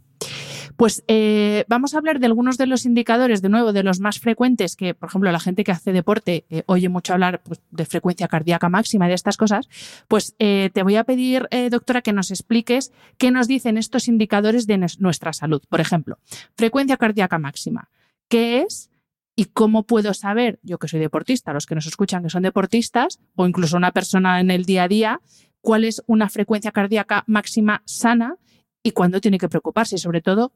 Pues 0.77 1.03
eh, 1.07 1.65
vamos 1.67 1.95
a 1.95 1.97
hablar 1.97 2.19
de 2.19 2.27
algunos 2.27 2.57
de 2.59 2.67
los 2.67 2.85
indicadores, 2.85 3.41
de 3.41 3.49
nuevo, 3.49 3.73
de 3.73 3.81
los 3.81 3.99
más 3.99 4.19
frecuentes, 4.19 4.75
que, 4.75 4.93
por 4.93 5.09
ejemplo, 5.09 5.31
la 5.31 5.39
gente 5.39 5.63
que 5.63 5.71
hace 5.71 5.91
deporte 5.91 6.45
eh, 6.51 6.63
oye 6.67 6.87
mucho 6.87 7.13
hablar 7.13 7.41
pues, 7.43 7.61
de 7.71 7.85
frecuencia 7.85 8.27
cardíaca 8.27 8.69
máxima 8.69 9.07
y 9.07 9.09
de 9.09 9.15
estas 9.15 9.37
cosas. 9.37 9.67
Pues 10.07 10.35
eh, 10.37 10.69
te 10.73 10.83
voy 10.83 10.95
a 10.95 11.03
pedir, 11.03 11.49
doctora, 11.71 12.03
que 12.03 12.13
nos 12.13 12.29
expliques 12.29 12.91
qué 13.17 13.31
nos 13.31 13.47
dicen 13.47 13.77
estos 13.77 14.07
indicadores 14.07 14.67
de 14.67 14.77
nuestra 14.99 15.33
salud. 15.33 15.63
Por 15.67 15.81
ejemplo, 15.81 16.19
frecuencia 16.55 16.97
cardíaca 16.97 17.39
máxima. 17.39 17.89
¿Qué 18.29 18.61
es? 18.61 18.91
¿Y 19.35 19.45
cómo 19.45 19.83
puedo 19.83 20.13
saber, 20.13 20.59
yo 20.63 20.77
que 20.79 20.87
soy 20.87 20.99
deportista, 20.99 21.53
los 21.53 21.65
que 21.65 21.75
nos 21.75 21.85
escuchan 21.85 22.23
que 22.23 22.29
son 22.29 22.43
deportistas, 22.43 23.19
o 23.35 23.47
incluso 23.47 23.77
una 23.77 23.91
persona 23.91 24.39
en 24.39 24.49
el 24.51 24.65
día 24.65 24.83
a 24.83 24.87
día, 24.87 25.21
cuál 25.61 25.83
es 25.83 26.03
una 26.07 26.29
frecuencia 26.29 26.71
cardíaca 26.71 27.23
máxima 27.27 27.81
sana 27.85 28.37
y 28.83 28.91
cuándo 28.91 29.21
tiene 29.21 29.37
que 29.37 29.49
preocuparse 29.49 29.95
y 29.95 29.99
sobre 29.99 30.21
todo 30.21 30.53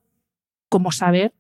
cómo 0.70 0.92
saber 0.92 1.34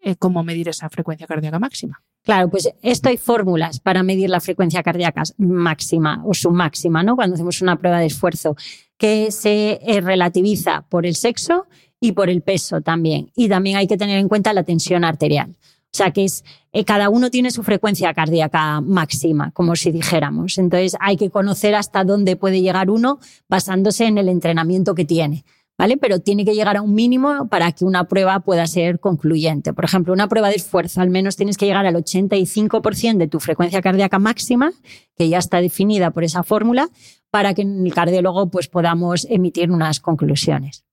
eh, 0.00 0.14
cómo 0.16 0.44
medir 0.44 0.68
esa 0.68 0.88
frecuencia 0.88 1.26
cardíaca 1.26 1.58
máxima. 1.58 2.02
Claro, 2.22 2.50
pues 2.50 2.68
esto 2.82 3.08
hay 3.08 3.16
fórmulas 3.16 3.80
para 3.80 4.02
medir 4.02 4.30
la 4.30 4.40
frecuencia 4.40 4.82
cardíaca 4.82 5.22
máxima 5.38 6.22
o 6.24 6.34
submáxima, 6.34 7.02
¿no? 7.02 7.16
Cuando 7.16 7.34
hacemos 7.34 7.62
una 7.62 7.76
prueba 7.76 7.98
de 7.98 8.06
esfuerzo, 8.06 8.56
que 8.98 9.30
se 9.30 9.80
eh, 9.82 10.00
relativiza 10.00 10.82
por 10.88 11.06
el 11.06 11.14
sexo 11.14 11.66
y 12.00 12.12
por 12.12 12.30
el 12.30 12.42
peso 12.42 12.80
también. 12.80 13.30
Y 13.34 13.48
también 13.48 13.76
hay 13.76 13.86
que 13.86 13.96
tener 13.96 14.18
en 14.18 14.28
cuenta 14.28 14.52
la 14.52 14.64
tensión 14.64 15.04
arterial. 15.04 15.56
O 15.96 15.98
sea, 15.98 16.10
que 16.10 16.24
es, 16.24 16.44
eh, 16.72 16.84
cada 16.84 17.08
uno 17.08 17.30
tiene 17.30 17.50
su 17.50 17.62
frecuencia 17.62 18.12
cardíaca 18.12 18.82
máxima, 18.82 19.50
como 19.52 19.74
si 19.76 19.90
dijéramos. 19.90 20.58
Entonces, 20.58 20.94
hay 21.00 21.16
que 21.16 21.30
conocer 21.30 21.74
hasta 21.74 22.04
dónde 22.04 22.36
puede 22.36 22.60
llegar 22.60 22.90
uno 22.90 23.18
basándose 23.48 24.04
en 24.04 24.18
el 24.18 24.28
entrenamiento 24.28 24.94
que 24.94 25.06
tiene. 25.06 25.46
¿Vale? 25.78 25.96
Pero 25.96 26.20
tiene 26.20 26.44
que 26.44 26.54
llegar 26.54 26.76
a 26.76 26.82
un 26.82 26.94
mínimo 26.94 27.48
para 27.48 27.72
que 27.72 27.86
una 27.86 28.04
prueba 28.04 28.40
pueda 28.40 28.66
ser 28.66 29.00
concluyente. 29.00 29.72
Por 29.72 29.86
ejemplo, 29.86 30.12
una 30.12 30.28
prueba 30.28 30.48
de 30.50 30.56
esfuerzo, 30.56 31.00
al 31.00 31.08
menos 31.08 31.36
tienes 31.36 31.56
que 31.56 31.64
llegar 31.64 31.86
al 31.86 31.94
85% 31.94 33.16
de 33.16 33.28
tu 33.28 33.40
frecuencia 33.40 33.80
cardíaca 33.80 34.18
máxima, 34.18 34.72
que 35.16 35.30
ya 35.30 35.38
está 35.38 35.62
definida 35.62 36.10
por 36.10 36.24
esa 36.24 36.42
fórmula, 36.42 36.90
para 37.30 37.54
que 37.54 37.62
el 37.62 37.92
cardiólogo 37.94 38.50
pues, 38.50 38.68
podamos 38.68 39.26
emitir 39.30 39.70
unas 39.70 40.00
conclusiones. 40.00 40.84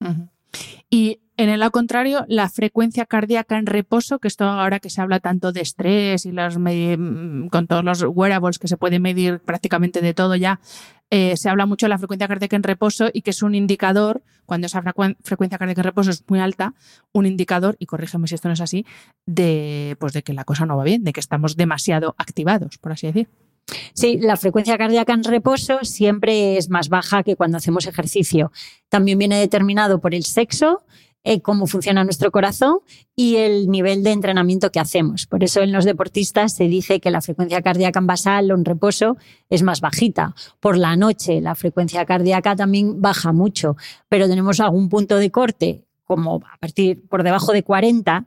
Y 0.90 1.20
en 1.36 1.48
el 1.48 1.60
lado 1.60 1.72
contrario, 1.72 2.24
la 2.28 2.48
frecuencia 2.48 3.06
cardíaca 3.06 3.58
en 3.58 3.66
reposo, 3.66 4.20
que 4.20 4.28
esto 4.28 4.44
ahora 4.44 4.78
que 4.78 4.90
se 4.90 5.00
habla 5.00 5.18
tanto 5.18 5.50
de 5.52 5.62
estrés 5.62 6.26
y 6.26 6.32
mm, 6.32 7.48
con 7.48 7.66
todos 7.66 7.84
los 7.84 8.04
wearables 8.08 8.58
que 8.58 8.68
se 8.68 8.76
puede 8.76 9.00
medir 9.00 9.40
prácticamente 9.40 10.00
de 10.00 10.14
todo 10.14 10.36
ya, 10.36 10.60
eh, 11.10 11.36
se 11.36 11.48
habla 11.48 11.66
mucho 11.66 11.86
de 11.86 11.90
la 11.90 11.98
frecuencia 11.98 12.28
cardíaca 12.28 12.56
en 12.56 12.62
reposo 12.62 13.08
y 13.12 13.22
que 13.22 13.30
es 13.30 13.42
un 13.42 13.54
indicador, 13.54 14.22
cuando 14.46 14.66
esa 14.66 14.82
frecuencia 15.22 15.58
cardíaca 15.58 15.80
en 15.80 15.84
reposo 15.84 16.10
es 16.10 16.24
muy 16.28 16.38
alta, 16.38 16.74
un 17.12 17.26
indicador, 17.26 17.76
y 17.78 17.86
corrígeme 17.86 18.28
si 18.28 18.36
esto 18.36 18.48
no 18.48 18.54
es 18.54 18.60
así, 18.60 18.86
de, 19.26 19.96
pues 19.98 20.12
de 20.12 20.22
que 20.22 20.34
la 20.34 20.44
cosa 20.44 20.66
no 20.66 20.76
va 20.76 20.84
bien, 20.84 21.02
de 21.02 21.12
que 21.12 21.20
estamos 21.20 21.56
demasiado 21.56 22.14
activados, 22.18 22.78
por 22.78 22.92
así 22.92 23.08
decir. 23.08 23.28
Sí, 23.94 24.18
la 24.18 24.36
frecuencia 24.36 24.76
cardíaca 24.76 25.12
en 25.14 25.24
reposo 25.24 25.78
siempre 25.82 26.58
es 26.58 26.68
más 26.68 26.88
baja 26.88 27.22
que 27.22 27.36
cuando 27.36 27.56
hacemos 27.56 27.86
ejercicio. 27.86 28.52
También 28.88 29.18
viene 29.18 29.38
determinado 29.38 30.00
por 30.00 30.14
el 30.14 30.24
sexo, 30.24 30.84
eh, 31.24 31.40
cómo 31.40 31.66
funciona 31.66 32.04
nuestro 32.04 32.30
corazón 32.30 32.80
y 33.16 33.36
el 33.36 33.68
nivel 33.68 34.02
de 34.02 34.12
entrenamiento 34.12 34.70
que 34.70 34.78
hacemos. 34.78 35.26
Por 35.26 35.42
eso 35.42 35.62
en 35.62 35.72
los 35.72 35.86
deportistas 35.86 36.54
se 36.54 36.64
dice 36.64 37.00
que 37.00 37.10
la 37.10 37.22
frecuencia 37.22 37.62
cardíaca 37.62 37.98
en 37.98 38.06
basal 38.06 38.50
o 38.50 38.54
en 38.54 38.64
reposo 38.64 39.16
es 39.48 39.62
más 39.62 39.80
bajita. 39.80 40.34
Por 40.60 40.76
la 40.76 40.96
noche 40.96 41.40
la 41.40 41.54
frecuencia 41.54 42.04
cardíaca 42.04 42.54
también 42.54 43.00
baja 43.00 43.32
mucho, 43.32 43.76
pero 44.08 44.28
tenemos 44.28 44.60
algún 44.60 44.88
punto 44.88 45.16
de 45.16 45.30
corte, 45.30 45.84
como 46.04 46.36
a 46.36 46.58
partir 46.58 47.08
por 47.08 47.22
debajo 47.22 47.52
de 47.52 47.62
40, 47.62 48.26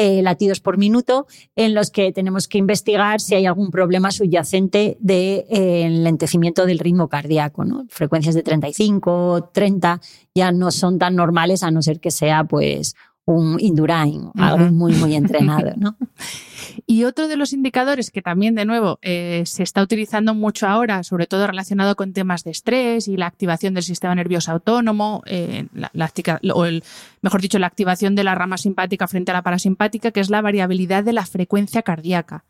eh, 0.00 0.22
latidos 0.22 0.60
por 0.60 0.78
minuto 0.78 1.26
en 1.56 1.74
los 1.74 1.90
que 1.90 2.12
tenemos 2.12 2.46
que 2.46 2.56
investigar 2.56 3.20
si 3.20 3.34
hay 3.34 3.46
algún 3.46 3.72
problema 3.72 4.12
subyacente 4.12 4.96
de 5.00 5.44
eh, 5.50 5.82
enlentecimiento 5.82 6.66
del 6.66 6.78
ritmo 6.78 7.08
cardíaco. 7.08 7.64
¿no? 7.64 7.84
Frecuencias 7.88 8.36
de 8.36 8.44
35, 8.44 9.50
30 9.52 10.00
ya 10.36 10.52
no 10.52 10.70
son 10.70 11.00
tan 11.00 11.16
normales 11.16 11.64
a 11.64 11.72
no 11.72 11.82
ser 11.82 11.98
que 11.98 12.12
sea 12.12 12.44
pues 12.44 12.94
un 13.34 13.60
Indurain, 13.60 14.30
algo 14.36 14.70
muy, 14.72 14.94
muy 14.94 15.14
entrenado. 15.14 15.72
¿no? 15.76 15.96
y 16.86 17.04
otro 17.04 17.28
de 17.28 17.36
los 17.36 17.52
indicadores 17.52 18.10
que 18.10 18.22
también, 18.22 18.54
de 18.54 18.64
nuevo, 18.64 18.98
eh, 19.02 19.42
se 19.44 19.62
está 19.62 19.82
utilizando 19.82 20.34
mucho 20.34 20.66
ahora, 20.66 21.02
sobre 21.02 21.26
todo 21.26 21.46
relacionado 21.46 21.94
con 21.94 22.12
temas 22.12 22.42
de 22.44 22.50
estrés 22.50 23.06
y 23.06 23.16
la 23.16 23.26
activación 23.26 23.74
del 23.74 23.82
sistema 23.82 24.14
nervioso 24.14 24.52
autónomo, 24.52 25.22
eh, 25.26 25.66
la, 25.74 26.10
o 26.54 26.64
el, 26.64 26.82
mejor 27.20 27.42
dicho, 27.42 27.58
la 27.58 27.66
activación 27.66 28.14
de 28.14 28.24
la 28.24 28.34
rama 28.34 28.56
simpática 28.56 29.06
frente 29.06 29.30
a 29.30 29.34
la 29.34 29.42
parasimpática, 29.42 30.10
que 30.10 30.20
es 30.20 30.30
la 30.30 30.40
variabilidad 30.40 31.04
de 31.04 31.12
la 31.12 31.26
frecuencia 31.26 31.82
cardíaca. 31.82 32.44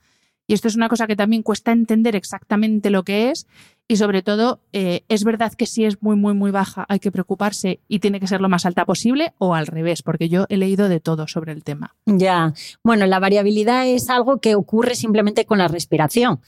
Y 0.49 0.55
esto 0.55 0.67
es 0.67 0.75
una 0.75 0.89
cosa 0.89 1.07
que 1.07 1.15
también 1.15 1.45
cuesta 1.45 1.71
entender 1.71 2.17
exactamente 2.17 2.91
lo 2.91 3.05
que 3.05 3.31
es 3.31 3.47
y 3.87 3.97
sobre 3.97 4.23
todo, 4.23 4.61
eh, 4.73 5.05
¿es 5.09 5.25
verdad 5.25 5.53
que 5.55 5.65
si 5.65 5.87
es 5.87 6.03
muy, 6.03 6.15
muy, 6.15 6.35
muy 6.35 6.51
baja 6.51 6.85
hay 6.89 6.99
que 6.99 7.11
preocuparse 7.11 7.81
y 7.89 8.01
tiene 8.01 8.19
que 8.21 8.27
ser 8.27 8.43
lo 8.43 8.49
más 8.51 8.67
alta 8.67 8.85
posible 8.85 9.33
o 9.39 9.55
al 9.55 9.67
revés? 9.67 10.03
Porque 10.03 10.29
yo 10.29 10.45
he 10.51 10.59
leído 10.59 10.91
de 10.91 11.01
todo 11.01 11.27
sobre 11.27 11.53
el 11.53 11.65
tema. 11.65 11.95
Ya, 12.05 12.53
bueno, 12.83 13.07
la 13.07 13.19
variabilidad 13.19 13.87
es 13.87 14.11
algo 14.11 14.41
que 14.41 14.55
ocurre 14.55 14.95
simplemente 14.95 15.47
con 15.47 15.57
la 15.57 15.69
respiración. 15.69 16.41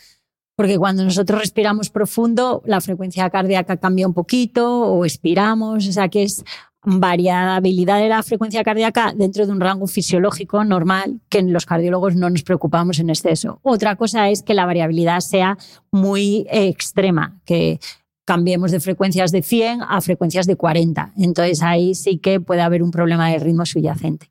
Porque 0.55 0.77
cuando 0.77 1.03
nosotros 1.03 1.41
respiramos 1.41 1.89
profundo, 1.89 2.63
la 2.67 2.83
frecuencia 2.83 3.31
cardíaca 3.31 3.79
cambia 3.79 4.07
un 4.07 4.13
poquito 4.13 4.83
o 4.83 5.07
expiramos, 5.07 5.89
o 5.89 5.93
sea 5.93 6.09
que 6.11 6.25
es 6.25 6.45
variabilidad 6.83 7.99
de 7.99 8.09
la 8.09 8.23
frecuencia 8.23 8.65
cardíaca 8.65 9.13
dentro 9.15 9.47
de 9.47 9.53
un 9.53 9.61
rango 9.61 9.87
fisiológico 9.87 10.65
normal 10.65 11.21
que 11.29 11.43
los 11.43 11.67
cardiólogos 11.67 12.17
no 12.17 12.31
nos 12.31 12.43
preocupamos 12.43 12.99
en 12.99 13.11
exceso. 13.11 13.61
Otra 13.63 13.97
cosa 13.97 14.31
es 14.31 14.43
que 14.43 14.55
la 14.55 14.67
variabilidad 14.67 15.21
sea 15.21 15.59
muy 15.91 16.47
extrema, 16.51 17.39
que 17.45 17.81
cambiemos 18.25 18.71
de 18.71 18.81
frecuencias 18.81 19.33
de 19.33 19.43
100 19.43 19.83
a 19.83 20.01
frecuencias 20.01 20.47
de 20.47 20.57
40. 20.57 21.13
Entonces 21.19 21.63
ahí 21.63 21.95
sí 21.95 22.19
que 22.19 22.41
puede 22.41 22.63
haber 22.63 22.83
un 22.83 22.91
problema 22.91 23.29
de 23.29 23.39
ritmo 23.39 23.67
subyacente. 23.67 24.31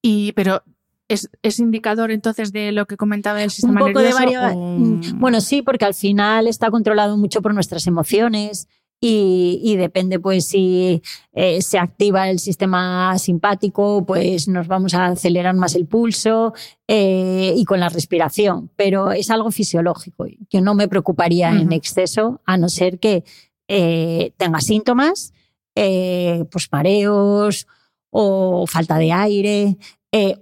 Y 0.00 0.32
pero 0.32 0.62
¿Es, 1.08 1.28
¿Es, 1.42 1.58
indicador 1.58 2.10
entonces 2.10 2.52
de 2.52 2.72
lo 2.72 2.86
que 2.86 2.96
comentaba 2.96 3.42
el 3.42 3.50
sistema 3.50 3.84
un 3.84 3.92
poco 3.92 4.00
nervioso? 4.00 4.48
De 4.48 4.54
mm, 4.54 5.18
Bueno, 5.18 5.42
sí, 5.42 5.60
porque 5.60 5.84
al 5.84 5.92
final 5.92 6.46
está 6.46 6.70
controlado 6.70 7.18
mucho 7.18 7.42
por 7.42 7.52
nuestras 7.52 7.86
emociones, 7.86 8.66
y, 9.04 9.74
depende 9.76 10.20
pues 10.20 10.46
si 10.46 11.02
eh, 11.32 11.60
se 11.60 11.76
activa 11.76 12.30
el 12.30 12.38
sistema 12.38 13.18
simpático, 13.18 14.06
pues 14.06 14.46
nos 14.46 14.68
vamos 14.68 14.94
a 14.94 15.06
acelerar 15.06 15.56
más 15.56 15.74
el 15.74 15.86
pulso 15.86 16.54
eh, 16.86 17.52
y 17.56 17.64
con 17.64 17.80
la 17.80 17.88
respiración, 17.88 18.70
pero 18.76 19.10
es 19.10 19.28
algo 19.30 19.50
fisiológico. 19.50 20.26
Yo 20.48 20.60
no 20.60 20.76
me 20.76 20.86
preocuparía 20.86 21.50
en 21.50 21.72
exceso 21.72 22.40
a 22.46 22.56
no 22.56 22.68
ser 22.68 23.00
que 23.00 23.24
eh, 23.66 24.34
tenga 24.36 24.60
síntomas, 24.60 25.32
pues 25.74 26.68
mareos 26.70 27.66
o 28.10 28.68
falta 28.68 28.98
de 28.98 29.10
aire, 29.10 29.78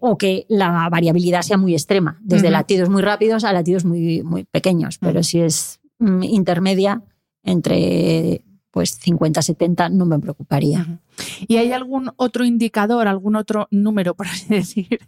o 0.01 0.19
que 0.19 0.45
la 0.51 0.87
variabilidad 0.91 1.41
sea 1.41 1.57
muy 1.57 1.73
extrema, 1.73 2.19
desde 2.21 2.51
latidos 2.51 2.91
muy 2.91 3.01
rápidos 3.01 3.45
a 3.45 3.55
latidos 3.55 3.87
muy, 3.87 4.23
muy 4.23 4.45
pequeños. 4.45 4.99
Pero 4.99 5.23
si 5.23 5.41
es 5.41 5.81
mm, 5.99 6.25
intermedia, 6.25 7.03
entre 7.43 8.43
pues 8.71 9.01
50-70 9.01 9.91
no 9.91 10.07
me 10.07 10.19
preocuparía. 10.19 11.01
¿Y 11.47 11.57
hay 11.57 11.73
algún 11.73 12.13
otro 12.17 12.45
indicador, 12.45 13.09
algún 13.09 13.37
otro 13.37 13.69
número, 13.71 14.15
por 14.15 14.29
así 14.29 14.47
decir, 14.49 15.01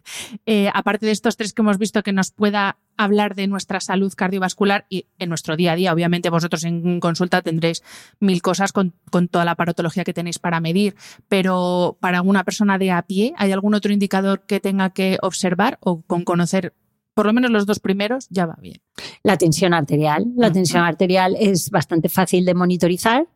eh, 0.47 0.71
aparte 0.75 1.07
de 1.07 1.13
estos 1.13 1.37
tres 1.37 1.53
que 1.53 1.63
hemos 1.63 1.79
visto, 1.79 2.03
que 2.03 2.13
nos 2.13 2.31
pueda 2.31 2.79
hablar 2.97 3.35
de 3.35 3.47
nuestra 3.47 3.81
salud 3.81 4.13
cardiovascular 4.15 4.87
y 4.89 5.07
en 5.19 5.29
nuestro 5.29 5.57
día 5.57 5.73
a 5.73 5.77
día? 5.77 5.93
Obviamente 5.93 6.31
vosotros 6.31 6.65
en 6.65 7.01
consulta 7.01 7.43
tendréis 7.43 7.83
mil 8.21 8.43
cosas 8.43 8.73
con, 8.73 8.95
con 9.11 9.29
toda 9.29 9.45
la 9.45 9.55
parotología 9.55 10.05
que 10.05 10.13
tenéis 10.13 10.39
para 10.39 10.61
medir, 10.61 10.97
pero 11.29 11.97
para 12.01 12.23
una 12.23 12.45
persona 12.45 12.79
de 12.79 12.91
a 12.91 13.03
pie, 13.03 13.33
¿hay 13.37 13.53
algún 13.53 13.75
otro 13.75 13.93
indicador 13.93 14.43
que 14.47 14.61
tenga 14.61 14.91
que 14.91 15.19
observar 15.23 15.79
o 15.81 16.03
con 16.03 16.25
conocer 16.25 16.75
por 17.15 17.27
lo 17.27 17.33
menos 17.33 17.51
los 17.51 17.67
dos 17.67 17.79
primeros, 17.79 18.27
ya 18.31 18.47
va 18.47 18.57
bien. 18.61 18.81
La 19.23 19.37
tensión 19.37 19.75
arterial. 19.75 20.33
La 20.35 20.51
tensión 20.51 20.83
arterial 20.83 21.37
es 21.39 21.71
bastante 21.71 22.09
fácil 22.09 22.45
de 22.45 22.55
monitorizar 22.55 23.27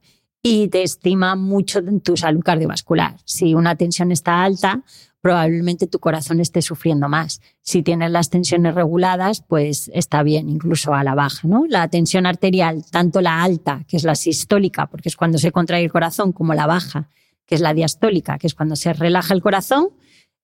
y 0.49 0.69
te 0.69 0.85
estima 0.85 1.35
mucho 1.35 1.81
tu 2.05 2.17
salud 2.17 2.41
cardiovascular. 2.41 3.17
Si 3.25 3.53
una 3.57 3.75
tensión 3.75 4.13
está 4.13 4.45
alta, 4.45 4.85
probablemente 5.21 5.89
tu 5.89 5.99
corazón 5.99 6.39
esté 6.39 6.63
sufriendo 6.63 7.09
más. 7.09 7.41
Si 7.63 7.83
tienes 7.83 8.13
las 8.13 8.31
tensiones 8.31 8.77
reguladas, 8.77 9.43
pues 9.43 9.91
está 9.93 10.23
bien, 10.23 10.49
incluso 10.49 10.95
a 10.95 11.03
la 11.03 11.17
baja. 11.17 11.49
¿no? 11.49 11.65
La 11.69 11.89
tensión 11.89 12.27
arterial, 12.27 12.85
tanto 12.93 13.21
la 13.21 13.43
alta, 13.43 13.83
que 13.89 13.97
es 13.97 14.05
la 14.05 14.15
sistólica, 14.15 14.87
porque 14.87 15.09
es 15.09 15.17
cuando 15.17 15.39
se 15.39 15.51
contrae 15.51 15.83
el 15.83 15.91
corazón, 15.91 16.31
como 16.31 16.55
la 16.55 16.69
baja, 16.69 17.11
que 17.45 17.57
es 17.57 17.61
la 17.61 17.75
diastólica, 17.75 18.39
que 18.39 18.47
es 18.47 18.55
cuando 18.55 18.77
se 18.77 18.93
relaja 18.93 19.35
el 19.35 19.43
corazón, 19.43 19.89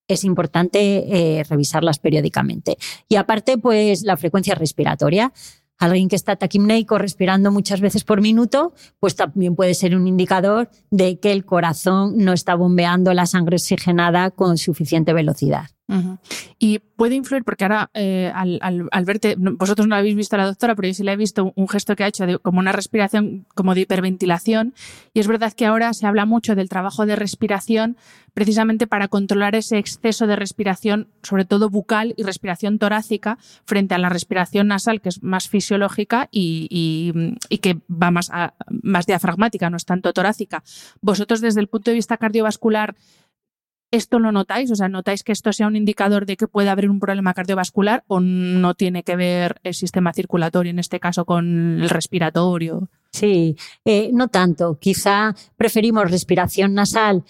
es 0.08 0.24
importante 0.24 1.38
eh, 1.38 1.44
revisarlas 1.44 2.00
periódicamente. 2.00 2.76
Y 3.08 3.14
aparte, 3.14 3.56
pues 3.56 4.02
la 4.02 4.16
frecuencia 4.16 4.56
respiratoria 4.56 5.32
alguien 5.78 6.08
que 6.08 6.16
está 6.16 6.36
taquimneico 6.36 6.98
respirando 6.98 7.50
muchas 7.50 7.80
veces 7.80 8.04
por 8.04 8.20
minuto, 8.20 8.72
pues 9.00 9.16
también 9.16 9.56
puede 9.56 9.74
ser 9.74 9.96
un 9.96 10.06
indicador 10.06 10.70
de 10.90 11.18
que 11.18 11.32
el 11.32 11.44
corazón 11.44 12.16
no 12.18 12.32
está 12.32 12.54
bombeando 12.54 13.12
la 13.14 13.26
sangre 13.26 13.56
oxigenada 13.56 14.30
con 14.30 14.58
suficiente 14.58 15.12
velocidad. 15.12 15.66
Y 16.58 16.78
puede 16.78 17.16
influir, 17.16 17.44
porque 17.44 17.64
ahora 17.64 17.90
eh, 17.94 18.32
al, 18.34 19.04
verte, 19.04 19.34
vosotros 19.36 19.86
no 19.86 19.96
habéis 19.96 20.14
visto 20.14 20.36
a 20.36 20.38
la 20.38 20.46
doctora, 20.46 20.74
pero 20.74 20.88
yo 20.88 20.94
sí 20.94 21.02
le 21.02 21.12
he 21.12 21.16
visto 21.16 21.52
un 21.54 21.68
gesto 21.68 21.96
que 21.96 22.04
ha 22.04 22.06
hecho 22.06 22.24
como 22.40 22.60
una 22.60 22.72
respiración 22.72 23.46
como 23.54 23.74
de 23.74 23.82
hiperventilación. 23.82 24.74
Y 25.12 25.20
es 25.20 25.26
verdad 25.26 25.52
que 25.52 25.66
ahora 25.66 25.92
se 25.92 26.06
habla 26.06 26.24
mucho 26.24 26.54
del 26.54 26.68
trabajo 26.68 27.04
de 27.06 27.16
respiración 27.16 27.96
precisamente 28.34 28.86
para 28.86 29.08
controlar 29.08 29.54
ese 29.54 29.78
exceso 29.78 30.26
de 30.26 30.36
respiración, 30.36 31.08
sobre 31.22 31.44
todo 31.44 31.68
bucal 31.68 32.14
y 32.16 32.22
respiración 32.22 32.78
torácica, 32.78 33.38
frente 33.66 33.94
a 33.94 33.98
la 33.98 34.08
respiración 34.08 34.68
nasal, 34.68 35.00
que 35.00 35.10
es 35.10 35.22
más 35.22 35.48
fisiológica 35.48 36.28
y, 36.30 37.12
que 37.60 37.78
va 37.90 38.10
más, 38.10 38.30
más 38.70 39.06
diafragmática, 39.06 39.68
no 39.68 39.76
es 39.76 39.84
tanto 39.84 40.12
torácica. 40.12 40.62
Vosotros, 41.00 41.40
desde 41.40 41.60
el 41.60 41.68
punto 41.68 41.90
de 41.90 41.96
vista 41.96 42.16
cardiovascular, 42.16 42.94
¿Esto 43.92 44.18
lo 44.18 44.32
notáis? 44.32 44.70
O 44.70 44.74
sea, 44.74 44.88
¿notáis 44.88 45.22
que 45.22 45.32
esto 45.32 45.52
sea 45.52 45.66
un 45.66 45.76
indicador 45.76 46.24
de 46.24 46.38
que 46.38 46.48
puede 46.48 46.70
haber 46.70 46.88
un 46.88 46.98
problema 46.98 47.34
cardiovascular 47.34 48.04
o 48.08 48.20
no 48.20 48.72
tiene 48.74 49.02
que 49.02 49.16
ver 49.16 49.60
el 49.64 49.74
sistema 49.74 50.14
circulatorio, 50.14 50.70
en 50.70 50.78
este 50.78 50.98
caso 50.98 51.26
con 51.26 51.82
el 51.82 51.90
respiratorio? 51.90 52.88
Sí, 53.12 53.54
eh, 53.84 54.10
no 54.14 54.28
tanto. 54.28 54.78
Quizá 54.80 55.34
preferimos 55.56 56.10
respiración 56.10 56.72
nasal 56.72 57.24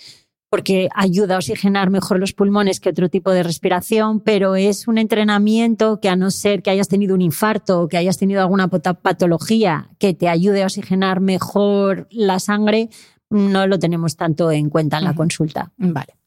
porque 0.51 0.89
ayuda 0.95 1.35
a 1.35 1.39
oxigenar 1.39 1.91
mejor 1.91 2.21
los 2.21 2.33
pulmones 2.33 2.79
que 2.79 2.91
otro 2.91 3.09
tipo 3.09 3.33
de 3.33 3.43
respiración, 3.43 4.21
pero 4.21 4.55
es 4.55 4.87
un 4.87 4.99
entrenamiento 4.99 5.99
que 5.99 6.11
a 6.11 6.15
no 6.15 6.31
ser 6.31 6.63
que 6.63 6.71
hayas 6.71 6.89
tenido 6.89 7.15
un 7.15 7.23
infarto 7.23 7.81
o 7.81 7.89
que 7.89 7.97
hayas 7.97 8.19
tenido 8.19 8.41
alguna 8.43 8.69
patología 8.69 9.89
que 9.99 10.15
te 10.15 10.29
ayude 10.29 10.63
a 10.63 10.67
oxigenar 10.67 11.21
mejor 11.21 12.07
la 12.11 12.39
sangre, 12.39 12.89
no 13.31 13.67
lo 13.67 13.81
tenemos 13.81 14.17
tanto 14.17 14.53
en 14.53 14.69
cuenta 14.69 14.99
en 14.99 15.05
la 15.05 15.15
consulta. 15.15 15.73
Vale. 15.77 16.22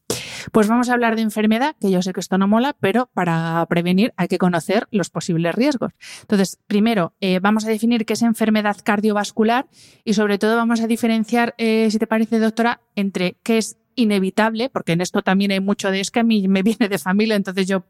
Pues 0.52 0.68
vamos 0.68 0.88
a 0.88 0.92
hablar 0.92 1.16
de 1.16 1.22
enfermedad, 1.22 1.76
que 1.80 1.90
yo 1.90 2.02
sé 2.02 2.12
que 2.12 2.20
esto 2.20 2.38
no 2.38 2.48
mola, 2.48 2.76
pero 2.78 3.10
para 3.12 3.64
prevenir 3.68 4.12
hay 4.16 4.28
que 4.28 4.38
conocer 4.38 4.86
los 4.90 5.10
posibles 5.10 5.54
riesgos. 5.54 5.92
Entonces, 6.22 6.58
primero, 6.66 7.14
eh, 7.20 7.40
vamos 7.40 7.64
a 7.64 7.68
definir 7.68 8.06
qué 8.06 8.14
es 8.14 8.22
enfermedad 8.22 8.76
cardiovascular 8.82 9.66
y 10.04 10.14
sobre 10.14 10.38
todo 10.38 10.56
vamos 10.56 10.80
a 10.80 10.86
diferenciar, 10.86 11.54
eh, 11.58 11.88
si 11.90 11.98
te 11.98 12.06
parece, 12.06 12.38
doctora, 12.38 12.80
entre 12.94 13.36
qué 13.42 13.58
es 13.58 13.76
inevitable, 13.96 14.68
porque 14.68 14.92
en 14.92 15.00
esto 15.00 15.22
también 15.22 15.50
hay 15.50 15.60
mucho 15.60 15.90
de 15.90 16.00
es 16.00 16.10
que 16.10 16.20
a 16.20 16.24
mí 16.24 16.46
me 16.48 16.62
viene 16.64 16.88
de 16.88 16.98
familia, 16.98 17.34
entonces 17.34 17.66
yo 17.66 17.84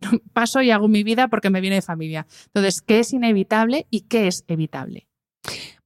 paso 0.32 0.62
y 0.62 0.70
hago 0.70 0.88
mi 0.88 1.04
vida 1.04 1.28
porque 1.28 1.50
me 1.50 1.60
viene 1.60 1.76
de 1.76 1.82
familia. 1.82 2.26
Entonces, 2.46 2.82
¿qué 2.82 3.00
es 3.00 3.12
inevitable 3.12 3.86
y 3.90 4.02
qué 4.02 4.26
es 4.26 4.44
evitable? 4.48 5.06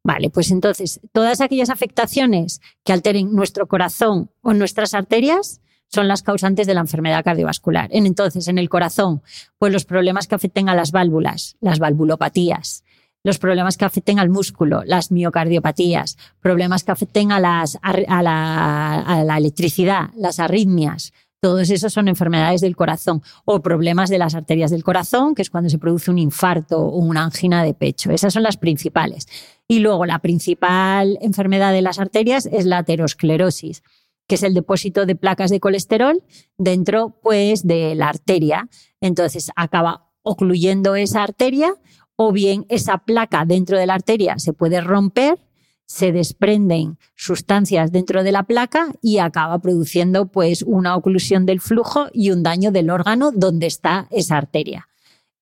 Vale, 0.07 0.29
pues 0.29 0.51
entonces, 0.51 1.01
todas 1.13 1.41
aquellas 1.41 1.71
afectaciones 1.71 2.61
que 2.85 2.93
alteren 2.93 3.35
nuestro 3.35 3.67
corazón 3.67 4.31
o 4.43 4.53
nuestras 4.53 4.93
arterias 4.93 5.63
son 5.95 6.09
las 6.09 6.23
causantes 6.23 6.67
de 6.67 6.75
la 6.75 6.81
enfermedad 6.81 7.25
cardiovascular. 7.25 7.89
Entonces, 7.93 8.49
en 8.49 8.59
el 8.59 8.69
corazón, 8.69 9.23
pues 9.59 9.73
los 9.73 9.85
problemas 9.85 10.27
que 10.27 10.35
afecten 10.35 10.69
a 10.69 10.75
las 10.75 10.93
válvulas, 10.93 11.57
las 11.61 11.79
valvulopatías, 11.79 12.85
los 13.23 13.39
problemas 13.39 13.79
que 13.79 13.87
afecten 13.87 14.19
al 14.19 14.29
músculo, 14.29 14.83
las 14.85 15.11
miocardiopatías, 15.11 16.19
problemas 16.41 16.85
que 16.85 16.93
afecten 16.93 17.33
a, 17.33 17.41
las, 17.41 17.79
a, 17.83 18.23
la, 18.23 19.37
electricidad, 19.39 20.11
las 20.15 20.39
arritmias, 20.39 21.13
todos 21.41 21.71
esos 21.71 21.93
son 21.93 22.09
enfermedades 22.09 22.61
del 22.61 22.75
corazón 22.75 23.23
o 23.45 23.61
problemas 23.61 24.09
de 24.11 24.19
las 24.19 24.35
arterias 24.35 24.71
del 24.71 24.83
corazón, 24.83 25.35
que 25.35 25.43
es 25.43 25.51
cuando 25.51 25.71
se 25.71 25.79
produce 25.79 26.11
un 26.11 26.19
infarto 26.19 26.81
o 26.81 26.99
una 26.99 27.23
angina 27.23 27.63
de 27.63 27.75
pecho. 27.75 28.11
Esas 28.11 28.33
son 28.33 28.43
las 28.43 28.57
principales. 28.57 29.27
Y 29.69 29.81
luego 29.81 30.07
la 30.07 30.21
principal 30.21 31.19
enfermedad 31.21 31.73
de 31.73 31.83
las 31.83 31.99
arterias 31.99 32.47
es 32.47 32.65
la 32.65 32.79
aterosclerosis 32.79 33.83
que 34.27 34.37
es 34.37 34.43
el 34.43 34.55
depósito 34.55 35.07
de 35.07 35.17
placas 35.17 35.51
de 35.51 35.61
colesterol 35.61 36.23
dentro 36.57 37.19
pues 37.23 37.67
de 37.67 37.95
la 37.95 38.09
arteria. 38.09 38.69
Entonces 39.01 39.51
acaba 39.57 40.11
ocluyendo 40.23 40.97
esa 40.97 41.23
arteria 41.23 41.75
o 42.17 42.33
bien 42.33 42.65
esa 42.69 42.99
placa 42.99 43.45
dentro 43.45 43.79
de 43.79 43.87
la 43.87 43.95
arteria 43.95 44.39
se 44.39 44.53
puede 44.53 44.81
romper, 44.81 45.39
se 45.87 46.13
desprenden 46.13 46.99
sustancias 47.15 47.93
dentro 47.93 48.25
de 48.25 48.33
la 48.33 48.45
placa 48.45 48.93
y 49.03 49.19
acaba 49.19 49.59
produciendo 49.59 50.27
pues 50.27 50.63
una 50.63 50.97
oclusión 50.97 51.45
del 51.45 51.61
flujo 51.61 52.07
y 52.13 52.31
un 52.31 52.43
daño 52.43 52.71
del 52.73 52.91
órgano 52.91 53.33
donde 53.33 53.67
está 53.67 54.09
esa 54.11 54.39
arteria. 54.39 54.89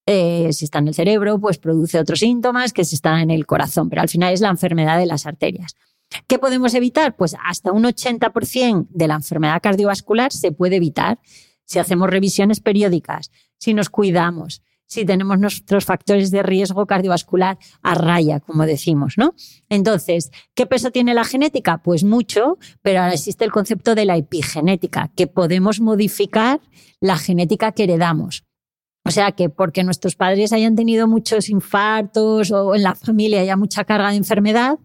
Eh, 0.05 0.49
si 0.53 0.65
está 0.65 0.81
en 0.81 0.89
el 0.89 0.95
cerebro, 0.95 1.39
pues 1.39 1.59
produce 1.59 2.01
otros 2.01 2.19
síntomas 2.19 2.73
que 2.73 2.85
si 2.85 2.97
está 2.97 3.23
en 3.23 3.31
el 3.31 3.47
corazón, 3.47 3.89
pero 3.89 4.03
al 4.03 4.09
final 4.09 4.33
es 4.33 4.41
la 4.41 4.49
enfermedad 4.49 4.99
de 4.99 5.07
las 5.07 5.27
arterias. 5.27 5.77
¿Qué 6.27 6.39
podemos 6.39 6.75
evitar? 6.75 7.17
Pues 7.17 7.37
hasta 7.45 7.73
un 7.73 7.85
80% 7.85 8.89
de 8.91 9.09
la 9.09 9.15
enfermedad 9.15 9.63
cardiovascular 9.63 10.33
se 10.33 10.53
puede 10.53 10.77
evitar 10.77 11.21
si 11.65 11.79
hacemos 11.79 12.11
revisiones 12.11 12.61
periódicas, 12.61 13.31
si 13.59 13.75
nos 13.75 13.89
cuidamos, 13.89 14.63
si 14.93 15.07
tenemos 15.07 15.39
nuestros 15.39 15.87
factores 15.87 16.31
de 16.31 16.43
riesgo 16.43 16.87
cardiovascular 16.87 17.59
a 17.83 17.95
raya, 17.95 18.41
como 18.41 18.67
decimos, 18.67 19.15
¿no? 19.17 19.35
Entonces, 19.71 20.31
¿qué 20.55 20.67
peso 20.67 20.91
tiene 20.91 21.15
la 21.15 21.25
genética? 21.25 21.83
Pues 21.83 22.05
mucho, 22.05 22.59
pero 22.83 23.01
ahora 23.01 23.15
existe 23.15 23.47
el 23.47 23.53
concepto 23.53 23.95
de 23.95 24.05
la 24.05 24.19
epigenética, 24.19 25.11
que 25.17 25.27
podemos 25.27 25.81
modificar 25.81 26.61
la 27.01 27.17
genética 27.17 27.73
que 27.73 27.85
heredamos. 27.85 28.45
O 29.05 29.11
sea 29.11 29.33
que 29.33 29.49
porque 29.49 29.83
nuestros 29.83 30.15
padres 30.15 30.53
hayan 30.53 30.77
tenido 30.77 31.09
muchos 31.09 31.49
infartos 31.49 32.51
o 32.51 32.75
en 32.75 32.83
la 32.83 32.95
familia 32.95 33.41
haya 33.41 33.57
mucha 33.57 33.85
carga 33.85 34.11
de 34.11 34.17
enfermedad, 34.17 34.79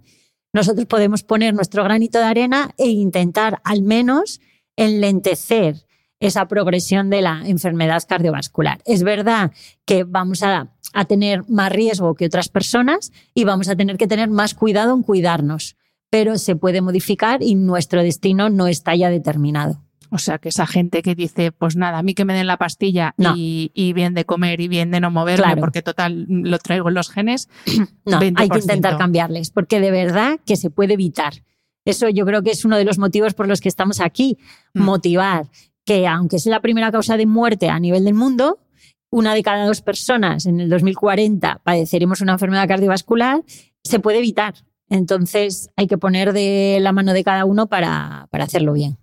nosotros 0.57 0.87
podemos 0.87 1.23
poner 1.23 1.53
nuestro 1.53 1.83
granito 1.83 2.17
de 2.17 2.25
arena 2.25 2.71
e 2.77 2.87
intentar 2.87 3.61
al 3.63 3.83
menos 3.83 4.41
enlentecer 4.75 5.85
esa 6.19 6.47
progresión 6.47 7.11
de 7.11 7.21
la 7.21 7.43
enfermedad 7.45 8.01
cardiovascular. 8.09 8.81
Es 8.83 9.03
verdad 9.03 9.51
que 9.85 10.03
vamos 10.03 10.41
a, 10.41 10.73
tener 11.07 11.47
más 11.47 11.71
riesgo 11.71 12.15
que 12.15 12.25
otras 12.25 12.49
personas 12.49 13.11
y 13.35 13.43
vamos 13.43 13.69
a 13.69 13.75
tener 13.75 13.97
que 13.97 14.07
tener 14.07 14.29
más 14.29 14.55
cuidado 14.55 14.95
en 14.95 15.03
cuidarnos, 15.03 15.75
pero 16.09 16.39
se 16.39 16.55
puede 16.55 16.81
modificar 16.81 17.43
y 17.43 17.53
nuestro 17.53 18.01
destino 18.01 18.49
no 18.49 18.65
está 18.65 18.95
ya 18.95 19.11
determinado. 19.11 19.83
O 20.09 20.17
sea, 20.17 20.37
que 20.37 20.49
esa 20.49 20.67
gente 20.67 21.01
que 21.01 21.15
dice, 21.15 21.51
pues 21.51 21.75
nada, 21.75 21.97
a 21.97 22.03
mí 22.03 22.13
que 22.13 22.25
me 22.25 22.33
den 22.33 22.47
la 22.47 22.57
pastilla 22.57 23.13
y, 23.35 23.93
bien 23.93 24.13
de 24.13 24.25
comer 24.25 24.61
y 24.61 24.67
bien 24.67 24.91
de 24.91 24.99
no 24.99 25.11
moverme, 25.11 25.57
porque 25.57 25.81
total 25.81 26.25
lo 26.27 26.59
traigo 26.59 26.89
en 26.89 26.95
los 26.95 27.09
genes. 27.09 27.49
No, 28.05 28.19
hay 28.19 28.49
que 28.49 28.59
intentar 28.59 28.97
cambiarles, 28.97 29.51
porque 29.51 29.81
de 29.81 29.91
verdad 29.91 30.39
que 30.45 30.55
se 30.55 30.69
puede 30.69 30.93
evitar. 30.93 31.33
Eso 31.83 32.07
yo 32.07 32.25
creo 32.25 32.41
que 32.41 32.51
es 32.51 32.63
uno 32.63 32.77
de 32.77 32.85
los 32.85 32.97
motivos 32.97 33.33
por 33.33 33.49
los 33.49 33.59
que 33.59 33.67
estamos 33.67 33.99
aquí, 33.99 34.37
mm. 34.73 34.81
motivar 34.81 35.47
que 35.87 36.07
aunque 36.07 36.35
es 36.35 36.45
la 36.45 36.61
primera 36.61 36.91
causa 36.91 37.17
de 37.17 37.25
muerte 37.25 37.69
a 37.69 37.79
nivel 37.79 38.05
del 38.05 38.13
mundo, 38.13 38.59
una 39.09 39.33
de 39.33 39.41
cada 39.41 39.65
dos 39.65 39.81
personas 39.81 40.45
en 40.45 40.59
el 40.59 40.69
2040 40.69 41.61
padeceremos 41.63 42.21
una 42.21 42.33
enfermedad 42.33 42.67
cardiovascular, 42.67 43.41
se 43.83 43.99
puede 43.99 44.19
evitar. 44.19 44.53
Entonces 44.89 45.69
hay 45.75 45.87
que 45.87 45.97
poner 45.97 46.33
de 46.33 46.79
la 46.81 46.91
mano 46.91 47.13
de 47.13 47.23
cada 47.23 47.45
uno 47.45 47.67
para, 47.67 48.27
hacerlo 48.31 48.73
bien. 48.73 48.97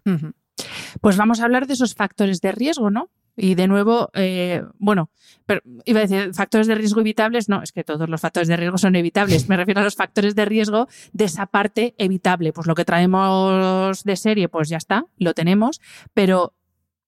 Pues 1.01 1.17
vamos 1.17 1.40
a 1.40 1.45
hablar 1.45 1.67
de 1.67 1.75
esos 1.75 1.95
factores 1.95 2.40
de 2.40 2.53
riesgo, 2.53 2.90
¿no? 2.90 3.11
Y 3.37 3.57
de 3.57 3.67
nuevo, 3.67 4.11
eh, 4.14 4.62
bueno, 4.79 5.11
pero 5.45 5.61
iba 5.85 5.99
a 6.01 6.07
decir 6.07 6.33
factores 6.35 6.69
de 6.69 6.77
riesgo 6.77 7.01
evitables, 7.01 7.49
no, 7.49 7.62
es 7.62 7.73
que 7.73 7.83
todos 7.83 8.09
los 8.09 8.21
factores 8.21 8.49
de 8.49 8.57
riesgo 8.57 8.79
son 8.79 8.95
evitables. 8.95 9.49
Me 9.49 9.57
refiero 9.57 9.81
a 9.81 9.85
los 9.85 9.97
factores 9.97 10.37
de 10.37 10.45
riesgo 10.45 10.87
de 11.12 11.25
esa 11.25 11.47
parte 11.47 11.95
evitable. 11.99 12.53
Pues 12.53 12.69
lo 12.69 12.77
que 12.77 12.85
traemos 12.85 14.05
de 14.05 14.17
serie, 14.17 14.49
pues 14.49 14.69
ya 14.69 14.77
está, 14.77 15.07
lo 15.19 15.35
tenemos, 15.35 15.81
pero 16.12 16.55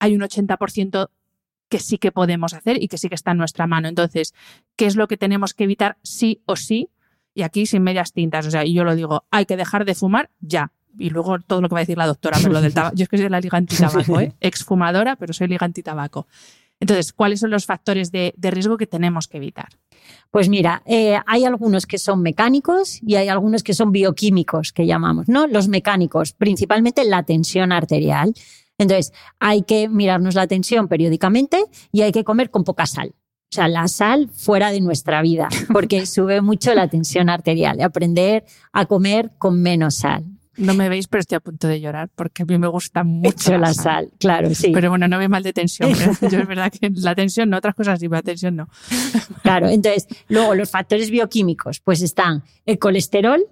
hay 0.00 0.16
un 0.16 0.22
80% 0.22 1.10
que 1.68 1.78
sí 1.78 1.98
que 1.98 2.12
podemos 2.12 2.54
hacer 2.54 2.82
y 2.82 2.88
que 2.88 2.98
sí 2.98 3.08
que 3.08 3.14
está 3.14 3.30
en 3.32 3.38
nuestra 3.38 3.66
mano. 3.66 3.88
Entonces, 3.88 4.34
¿qué 4.76 4.86
es 4.86 4.96
lo 4.96 5.08
que 5.08 5.16
tenemos 5.16 5.54
que 5.54 5.64
evitar 5.64 5.98
sí 6.02 6.42
o 6.46 6.56
sí? 6.56 6.90
Y 7.34 7.42
aquí 7.42 7.66
sin 7.66 7.82
medias 7.82 8.12
tintas, 8.12 8.46
o 8.46 8.50
sea, 8.50 8.64
y 8.64 8.72
yo 8.72 8.82
lo 8.82 8.96
digo, 8.96 9.26
hay 9.30 9.46
que 9.46 9.56
dejar 9.56 9.84
de 9.84 9.94
fumar 9.94 10.30
ya. 10.40 10.72
Y 10.98 11.10
luego 11.10 11.38
todo 11.40 11.60
lo 11.60 11.68
que 11.68 11.74
va 11.74 11.80
a 11.80 11.82
decir 11.82 11.98
la 11.98 12.06
doctora, 12.06 12.38
pero 12.40 12.52
lo 12.52 12.60
del 12.60 12.74
tabaco. 12.74 12.94
Yo 12.96 13.04
es 13.04 13.08
que 13.08 13.16
soy 13.16 13.24
de 13.24 13.30
la 13.30 13.40
liga 13.40 13.58
antitabaco, 13.58 14.20
¿eh? 14.20 14.32
exfumadora, 14.40 15.16
pero 15.16 15.32
soy 15.32 15.48
liga 15.48 15.64
antitabaco. 15.64 16.26
Entonces, 16.78 17.12
¿cuáles 17.12 17.40
son 17.40 17.50
los 17.50 17.64
factores 17.64 18.12
de, 18.12 18.34
riesgo 18.38 18.76
que 18.76 18.86
tenemos 18.86 19.28
que 19.28 19.38
evitar? 19.38 19.68
Pues 20.30 20.48
mira, 20.48 20.82
eh, 20.84 21.18
hay 21.26 21.44
algunos 21.44 21.86
que 21.86 21.98
son 21.98 22.20
mecánicos 22.20 23.00
y 23.02 23.16
hay 23.16 23.28
algunos 23.28 23.62
que 23.62 23.72
son 23.72 23.92
bioquímicos, 23.92 24.72
que 24.72 24.86
llamamos, 24.86 25.28
¿no? 25.28 25.46
Los 25.46 25.68
mecánicos, 25.68 26.32
principalmente 26.32 27.04
la 27.04 27.22
tensión 27.22 27.72
arterial. 27.72 28.34
Entonces, 28.78 29.12
hay 29.40 29.62
que 29.62 29.88
mirarnos 29.88 30.34
la 30.34 30.46
tensión 30.46 30.86
periódicamente 30.86 31.64
y 31.92 32.02
hay 32.02 32.12
que 32.12 32.24
comer 32.24 32.50
con 32.50 32.64
poca 32.64 32.86
sal. 32.86 33.14
O 33.50 33.54
sea, 33.54 33.68
la 33.68 33.88
sal 33.88 34.28
fuera 34.28 34.70
de 34.70 34.80
nuestra 34.80 35.22
vida, 35.22 35.48
porque 35.72 36.04
sube 36.06 36.42
mucho 36.42 36.74
la 36.74 36.88
tensión 36.88 37.30
arterial. 37.30 37.80
Aprender 37.80 38.44
a 38.72 38.84
comer 38.84 39.32
con 39.38 39.62
menos 39.62 39.96
sal. 39.96 40.24
No 40.56 40.74
me 40.74 40.88
veis, 40.88 41.08
pero 41.08 41.20
estoy 41.20 41.36
a 41.36 41.40
punto 41.40 41.68
de 41.68 41.80
llorar 41.80 42.08
porque 42.14 42.42
a 42.42 42.46
mí 42.46 42.58
me 42.58 42.68
gusta 42.68 43.04
mucho 43.04 43.58
la, 43.58 43.74
sal. 43.74 44.10
claro, 44.18 44.54
sí. 44.54 44.70
Pero 44.72 44.90
bueno, 44.90 45.08
no 45.08 45.18
ve 45.18 45.28
mal 45.28 45.42
de 45.42 45.52
tensión. 45.52 45.90
¿eh? 45.90 45.94
Yo 46.30 46.38
es 46.38 46.46
verdad 46.46 46.72
que 46.72 46.90
la 46.94 47.14
tensión 47.14 47.50
no, 47.50 47.58
otras 47.58 47.74
cosas 47.74 48.00
sí, 48.00 48.08
pero 48.08 48.18
la 48.18 48.22
tensión 48.22 48.56
no. 48.56 48.68
Claro, 49.42 49.68
entonces, 49.68 50.06
luego 50.28 50.54
los 50.54 50.70
factores 50.70 51.10
bioquímicos, 51.10 51.80
pues 51.80 52.02
están 52.02 52.42
el 52.64 52.78
colesterol, 52.78 53.44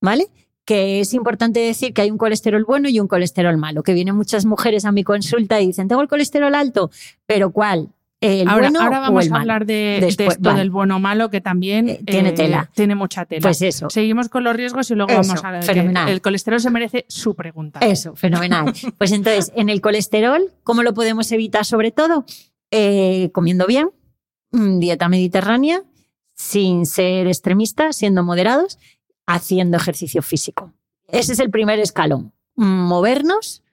¿vale? 0.00 0.28
que 0.64 1.00
es 1.00 1.12
importante 1.12 1.60
decir 1.60 1.92
que 1.92 2.02
hay 2.02 2.10
un 2.10 2.18
colesterol 2.18 2.64
bueno 2.64 2.88
y 2.88 2.98
un 2.98 3.06
colesterol 3.06 3.56
malo, 3.58 3.82
que 3.82 3.92
vienen 3.92 4.16
muchas 4.16 4.46
mujeres 4.46 4.84
a 4.84 4.92
mi 4.92 5.04
consulta 5.04 5.60
y 5.60 5.66
dicen, 5.66 5.88
tengo 5.88 6.00
el 6.00 6.08
colesterol 6.08 6.54
alto, 6.54 6.90
pero 7.26 7.50
¿cuál? 7.50 7.90
El 8.24 8.48
ahora, 8.48 8.68
bueno 8.68 8.80
ahora 8.80 9.00
vamos 9.00 9.30
a 9.30 9.36
hablar 9.36 9.66
de, 9.66 9.98
esto 9.98 10.54
del 10.54 10.70
bueno 10.70 10.96
o 10.96 10.98
malo, 10.98 11.28
que 11.28 11.40
también 11.40 11.88
eh, 11.88 12.00
tiene 12.06 12.32
tela. 12.32 12.70
Tiene 12.74 12.94
mucha 12.94 13.26
tela. 13.26 13.42
Pues 13.42 13.60
eso. 13.60 13.90
Seguimos 13.90 14.28
con 14.28 14.44
los 14.44 14.56
riesgos 14.56 14.90
y 14.90 14.94
luego 14.94 15.12
vamos 15.12 15.44
a 15.44 15.50
ver. 15.50 15.62
Fenomenal. 15.62 16.08
El 16.08 16.22
colesterol 16.22 16.60
se 16.60 16.70
merece 16.70 17.04
su 17.08 17.34
pregunta. 17.34 17.80
Eso, 17.80 18.16
fenomenal. 18.16 18.72
pues 18.98 19.12
entonces, 19.12 19.52
en 19.54 19.68
el 19.68 19.80
colesterol, 19.80 20.42
¿cómo 20.62 20.82
lo 20.82 20.94
podemos 20.94 21.30
evitar 21.32 21.64
sobre 21.64 21.90
todo? 21.90 22.24
Eh, 22.70 23.30
comiendo 23.32 23.66
bien, 23.66 23.90
mm, 24.52 24.78
dieta 24.78 25.08
mediterránea, 25.08 25.82
sin 26.34 26.86
ser 26.86 27.26
extremistas, 27.26 27.96
siendo 27.96 28.22
moderados 28.22 28.78
haciendo 29.26 29.76
ejercicio 29.76 30.22
físico. 30.22 30.72
Ese 31.08 31.32
es 31.32 31.40
el 31.40 31.50
primer 31.50 31.78
escalón, 31.78 32.32
movernos 32.56 33.63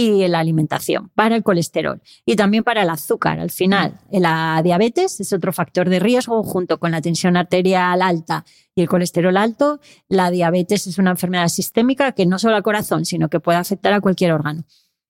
y 0.00 0.26
la 0.28 0.38
alimentación 0.38 1.10
para 1.14 1.36
el 1.36 1.42
colesterol 1.42 2.00
y 2.24 2.34
también 2.34 2.64
para 2.64 2.82
el 2.82 2.90
azúcar. 2.90 3.38
Al 3.38 3.50
final, 3.50 4.00
la 4.10 4.60
diabetes 4.64 5.20
es 5.20 5.32
otro 5.34 5.52
factor 5.52 5.90
de 5.90 5.98
riesgo 5.98 6.42
junto 6.42 6.78
con 6.80 6.90
la 6.90 7.02
tensión 7.02 7.36
arterial 7.36 8.00
alta 8.00 8.46
y 8.74 8.80
el 8.80 8.88
colesterol 8.88 9.36
alto. 9.36 9.80
La 10.08 10.30
diabetes 10.30 10.86
es 10.86 10.96
una 10.96 11.10
enfermedad 11.10 11.48
sistémica 11.48 12.12
que 12.12 12.24
no 12.24 12.38
solo 12.38 12.56
al 12.56 12.62
corazón, 12.62 13.04
sino 13.04 13.28
que 13.28 13.40
puede 13.40 13.58
afectar 13.58 13.92
a 13.92 14.00
cualquier 14.00 14.32
órgano. 14.32 14.64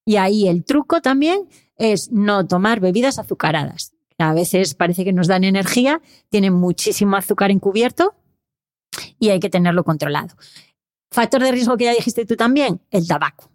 Y 0.05 0.17
ahí 0.17 0.49
el 0.49 0.65
truco 0.65 1.01
también 1.01 1.49
es 1.77 2.11
no 2.11 2.47
tomar 2.47 2.81
bebidas 2.81 3.21
azucaradas. 3.21 3.93
A 4.19 4.35
veces 4.35 4.75
parece 4.75 5.05
que 5.05 5.13
nos 5.13 5.29
dan 5.29 5.45
energía, 5.45 6.03
tienen 6.31 6.53
muchísimo 6.53 7.17
azúcar 7.17 7.53
encubierto 7.53 8.15
y 9.21 9.29
hay 9.29 9.39
que 9.39 9.51
tenerlo 9.51 9.85
controlado. 9.85 10.35
Factor 11.13 11.43
de 11.43 11.53
riesgo 11.53 11.77
que 11.77 11.85
ya 11.85 11.95
dijiste 11.95 12.27
tú 12.27 12.35
también, 12.35 12.81
el 12.91 13.07
tabaco. 13.07 13.51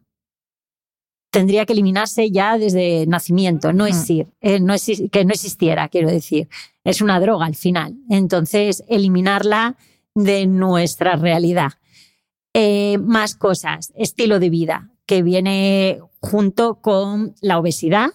Tendría 1.35 1.65
que 1.65 1.73
eliminarse 1.73 2.31
ya 2.31 2.57
desde 2.57 3.05
nacimiento, 3.07 3.73
no 3.73 3.85
es, 3.85 4.09
eh, 4.09 4.25
no 4.61 4.73
que 5.11 5.25
no 5.25 5.33
existiera, 5.33 5.89
quiero 5.89 6.09
decir. 6.09 6.47
Es 6.85 7.01
una 7.01 7.19
droga 7.19 7.45
al 7.45 7.55
final. 7.55 7.97
Entonces, 8.09 8.85
eliminarla 8.87 9.75
de 10.13 10.47
nuestra 10.47 11.17
realidad. 11.17 11.73
Eh, 12.53 12.99
más 12.99 13.35
cosas, 13.35 13.91
estilo 13.97 14.39
de 14.39 14.49
vida, 14.49 14.91
que 15.05 15.23
viene 15.23 15.99
junto 16.21 16.75
con 16.75 17.35
la 17.41 17.59
obesidad, 17.59 18.11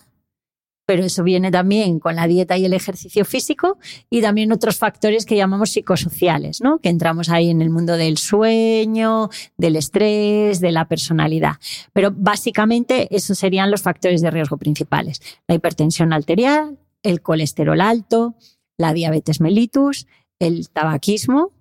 pero 0.90 1.05
eso 1.05 1.22
viene 1.22 1.53
también 1.53 2.00
con 2.00 2.16
la 2.16 2.26
dieta 2.26 2.59
y 2.59 2.64
el 2.64 2.72
ejercicio 2.72 3.24
físico 3.24 3.79
y 4.11 4.22
también 4.22 4.50
otros 4.50 4.76
factores 4.76 5.24
que 5.24 5.37
llamamos 5.37 5.70
psicosociales, 5.70 6.61
¿no? 6.61 6.81
que 6.81 6.88
entramos 6.88 7.29
ahí 7.29 7.48
en 7.48 7.62
el 7.62 7.70
mundo 7.70 7.96
del 7.96 8.18
sueño, 8.18 9.31
del 9.57 9.76
estrés, 9.76 10.59
de 10.59 10.72
la 10.72 10.88
personalidad. 10.88 11.59
Pero 11.92 12.11
básicamente 12.12 13.07
esos 13.14 13.38
serían 13.38 13.70
los 13.70 13.83
factores 13.83 14.20
de 14.20 14.33
riesgo 14.33 14.57
principales. 14.57 15.22
La 15.46 15.55
hipertensión 15.55 16.12
arterial, 16.12 16.76
el 17.05 17.22
colesterol 17.22 17.81
alto, 17.81 18.35
la 18.76 18.92
diabetes 18.92 19.40
mellitus, 19.40 20.09
el 20.40 20.70
tabaquismo 20.70 21.53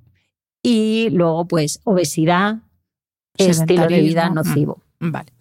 y 0.63 1.09
luego 1.11 1.47
pues 1.47 1.81
obesidad, 1.83 2.63
estilo 3.37 3.85
de 3.85 4.01
vida 4.01 4.31
nocivo. 4.31 4.81
Mm, 4.99 5.11
vale. 5.11 5.38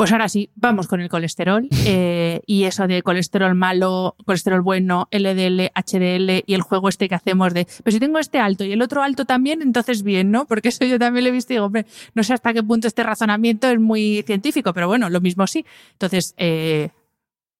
Pues 0.00 0.12
ahora 0.12 0.30
sí, 0.30 0.48
vamos 0.54 0.88
con 0.88 1.02
el 1.02 1.10
colesterol 1.10 1.68
eh, 1.84 2.40
y 2.46 2.64
eso 2.64 2.86
de 2.86 3.02
colesterol 3.02 3.54
malo, 3.54 4.16
colesterol 4.24 4.62
bueno, 4.62 5.08
LDL, 5.10 5.72
HDL 5.74 6.42
y 6.46 6.54
el 6.54 6.62
juego 6.62 6.88
este 6.88 7.06
que 7.06 7.14
hacemos 7.14 7.52
de, 7.52 7.66
pero 7.84 7.92
si 7.92 8.00
tengo 8.00 8.18
este 8.18 8.38
alto 8.38 8.64
y 8.64 8.72
el 8.72 8.80
otro 8.80 9.02
alto 9.02 9.26
también, 9.26 9.60
entonces 9.60 10.02
bien, 10.02 10.30
¿no? 10.30 10.46
Porque 10.46 10.70
eso 10.70 10.86
yo 10.86 10.98
también 10.98 11.24
lo 11.24 11.28
he 11.28 11.32
visto 11.32 11.52
y 11.52 11.56
digo, 11.56 11.66
hombre, 11.66 11.84
no 12.14 12.24
sé 12.24 12.32
hasta 12.32 12.54
qué 12.54 12.62
punto 12.62 12.88
este 12.88 13.02
razonamiento 13.02 13.68
es 13.68 13.78
muy 13.78 14.24
científico, 14.26 14.72
pero 14.72 14.88
bueno, 14.88 15.10
lo 15.10 15.20
mismo 15.20 15.46
sí. 15.46 15.66
Entonces, 15.92 16.32
eh, 16.38 16.88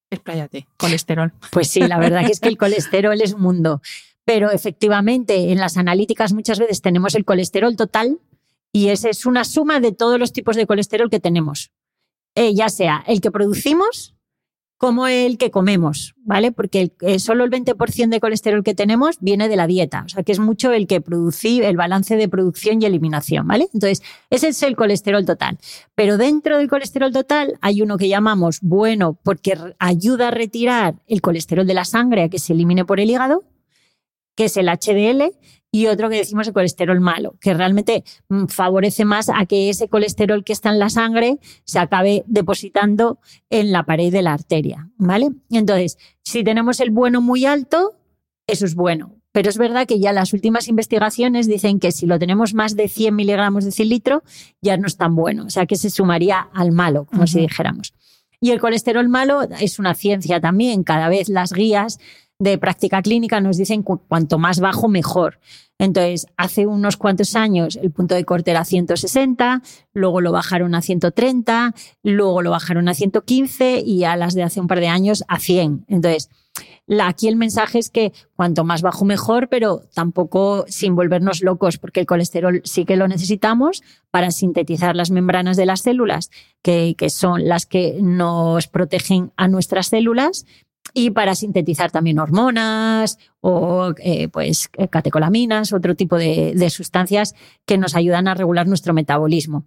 expláyate, 0.09 0.67
colesterol. 0.79 1.35
Pues 1.53 1.69
sí, 1.69 1.81
la 1.81 1.99
verdad 1.99 2.25
que 2.25 2.33
es 2.33 2.41
que 2.41 2.49
el 2.49 2.57
colesterol 2.57 3.21
es 3.21 3.35
un 3.35 3.43
mundo. 3.43 3.83
Pero 4.25 4.51
efectivamente, 4.51 5.53
en 5.53 5.59
las 5.59 5.77
analíticas 5.77 6.33
muchas 6.33 6.59
veces 6.59 6.81
tenemos 6.81 7.15
el 7.15 7.27
colesterol 7.27 7.77
total 7.77 8.19
y 8.73 8.89
esa 8.89 9.11
es 9.11 9.27
una 9.27 9.45
suma 9.45 9.79
de 9.79 9.93
todos 9.93 10.19
los 10.19 10.33
tipos 10.33 10.57
de 10.57 10.67
colesterol 10.67 11.11
que 11.11 11.21
tenemos. 11.21 11.71
Eh, 12.35 12.55
ya 12.55 12.69
sea 12.69 13.03
el 13.07 13.21
que 13.21 13.31
producimos 13.31 14.15
como 14.81 15.07
el 15.09 15.37
que 15.37 15.51
comemos, 15.51 16.15
¿vale? 16.25 16.53
Porque 16.53 16.91
eh, 17.03 17.19
solo 17.19 17.45
el 17.45 17.51
20% 17.51 18.09
de 18.09 18.19
colesterol 18.19 18.65
que 18.65 18.75
tenemos 18.75 19.19
viene 19.21 19.47
de 19.47 19.57
la 19.57 19.67
dieta, 19.67 20.05
o 20.07 20.09
sea 20.09 20.23
que 20.23 20.33
es 20.33 20.39
mucho 20.39 20.73
el 20.73 20.87
que 20.87 21.03
produce, 21.03 21.69
el 21.69 21.77
balance 21.77 22.17
de 22.17 22.31
producción 22.31 22.81
y 22.81 22.87
eliminación, 22.87 23.47
¿vale? 23.47 23.69
Entonces, 23.75 24.03
ese 24.31 24.49
es 24.49 24.63
el 24.63 24.77
colesterol 24.77 25.27
total. 25.27 25.59
Pero 25.95 26.17
dentro 26.17 26.57
del 26.57 26.71
colesterol 26.71 27.13
total 27.13 27.59
hay 27.61 27.83
uno 27.83 27.99
que 27.99 28.09
llamamos 28.09 28.61
bueno 28.63 29.19
porque 29.23 29.55
ayuda 29.79 30.29
a 30.29 30.31
retirar 30.31 30.95
el 31.07 31.21
colesterol 31.21 31.67
de 31.67 31.75
la 31.75 31.85
sangre 31.85 32.23
a 32.23 32.29
que 32.31 32.39
se 32.39 32.55
elimine 32.55 32.87
por 32.87 33.01
el 33.01 33.11
hígado, 33.11 33.45
que 34.35 34.47
es 34.47 34.57
el 34.57 34.69
HDL, 34.71 35.35
y 35.73 35.87
otro 35.87 36.11
que 36.11 36.17
decimos 36.17 36.49
el 36.49 36.53
colesterol 36.53 37.01
malo, 37.01 37.37
que 37.41 37.55
realmente 37.55 38.05
mm, 38.29 38.47
favorece 38.47 39.05
más 39.05 39.29
a 39.29 39.47
que 39.47 39.71
ese 39.71 39.89
colesterol 39.89 40.45
que 40.45 40.53
está 40.53 40.71
en 40.71 40.79
la 40.79 40.91
sangre 40.91 41.39
se 41.65 41.79
acabe 41.79 42.25
depositando 42.27 43.21
en 43.51 43.73
la 43.73 43.85
pared 43.85 44.13
de 44.13 44.23
la 44.23 44.33
arteria, 44.33 44.89
¿vale? 44.97 45.31
Entonces, 45.51 45.99
si 46.23 46.43
tenemos 46.43 46.81
el 46.81 46.91
bueno 46.91 47.21
muy 47.21 47.47
alto, 47.47 47.97
eso 48.47 48.67
es 48.67 48.75
bueno. 48.75 49.17
Pero 49.33 49.49
es 49.49 49.59
verdad 49.59 49.87
que 49.87 50.01
ya 50.01 50.13
las 50.13 50.33
últimas 50.33 50.67
investigaciones 50.67 51.47
dicen 51.47 51.79
que 51.79 51.93
si 51.93 52.07
lo 52.07 52.19
tenemos 52.19 52.53
más 52.53 52.75
de 52.75 52.89
100 52.89 53.15
miligramos 53.15 53.65
de 53.65 53.71
cilitro, 53.71 54.25
ya 54.61 54.77
no 54.77 54.89
es 54.89 54.97
tan 54.97 55.15
bueno. 55.15 55.45
O 55.45 55.51
sea, 55.51 55.67
que 55.67 55.77
se 55.77 55.89
sumaría 55.89 56.49
al 56.53 56.73
malo, 56.73 57.05
como 57.05 57.29
si 57.29 57.39
dijéramos. 57.39 57.95
Y 58.41 58.51
el 58.51 58.61
colesterol 58.61 59.09
malo 59.09 59.43
es 59.61 59.79
una 59.79 59.95
ciencia 59.95 60.41
también. 60.41 60.83
Cada 60.83 61.09
vez 61.09 61.29
las 61.29 61.53
guías 61.53 62.01
de 62.41 62.59
práctica 62.59 63.03
clínica 63.03 63.41
nos 63.41 63.59
dicen 63.59 63.83
cuanto 63.83 64.39
más 64.39 64.59
bajo, 64.59 64.89
mejor. 64.89 65.39
Entonces, 65.79 66.27
hace 66.37 66.67
unos 66.67 66.97
cuantos 66.97 67.37
años 67.37 67.79
el 67.81 67.91
punto 67.91 68.15
de 68.15 68.25
corte 68.25 68.51
era 68.51 68.65
160, 68.65 69.63
luego 69.93 70.21
lo 70.21 70.33
bajaron 70.33 70.75
a 70.75 70.83
130, 70.83 71.75
luego 72.03 72.43
lo 72.43 72.51
bajaron 72.51 72.89
a 72.89 72.95
115 72.95 73.83
y 73.85 74.05
a 74.05 74.17
las 74.17 74.35
de 74.35 74.43
hace 74.43 74.61
un 74.61 74.67
par 74.67 74.81
de 74.81 74.89
años 74.89 75.23
a 75.29 75.39
100. 75.39 75.85
Entonces, 75.89 76.31
aquí 77.01 77.29
el 77.29 77.37
mensaje 77.37 77.79
es 77.79 77.91
que 77.91 78.13
cuanto 78.35 78.65
más 78.65 78.81
bajo 78.83 79.05
mejor, 79.05 79.49
pero 79.49 79.83
tampoco 79.95 80.65
sin 80.69 80.97
volvernos 80.97 81.43
locos, 81.43 81.79
porque 81.79 82.01
el 82.01 82.07
colesterol 82.07 82.63
sí 82.65 82.85
que 82.87 82.97
lo 82.97 83.07
necesitamos 83.07 83.83
para 84.11 84.31
sintetizar 84.31 84.97
las 84.97 85.11
membranas 85.11 85.57
de 85.59 85.67
las 85.67 85.81
células, 85.81 86.31
que, 86.63 86.95
que 86.97 87.11
son 87.11 87.49
las 87.49 87.67
que 87.67 87.99
nos 88.01 88.67
protegen 88.67 89.33
a 89.37 89.47
nuestras 89.49 89.89
células 89.89 90.47
y 90.95 91.11
para 91.11 91.35
sintetizar 91.35 91.91
también 91.91 92.19
hormonas 92.19 93.19
o 93.41 93.95
eh, 93.99 94.29
pues 94.29 94.69
catecolaminas, 94.91 95.73
otro 95.73 95.95
tipo 95.95 96.17
de, 96.17 96.71
sustancias 96.71 97.35
que 97.67 97.79
nos 97.79 97.95
ayudan 97.95 98.29
a 98.29 98.35
regular 98.35 98.67
nuestro 98.67 98.95
metabolismo. 98.95 99.67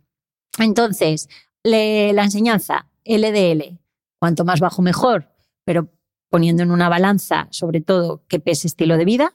Entonces, 0.59 1.29
la 1.63 2.23
enseñanza 2.23 2.87
LDL, 3.05 3.79
cuanto 4.19 4.45
más 4.45 4.59
bajo 4.59 4.81
mejor, 4.81 5.29
pero 5.65 5.89
poniendo 6.29 6.63
en 6.63 6.71
una 6.71 6.89
balanza 6.89 7.47
sobre 7.51 7.81
todo 7.81 8.23
qué 8.27 8.39
pese 8.39 8.67
estilo 8.67 8.97
de 8.97 9.05
vida, 9.05 9.33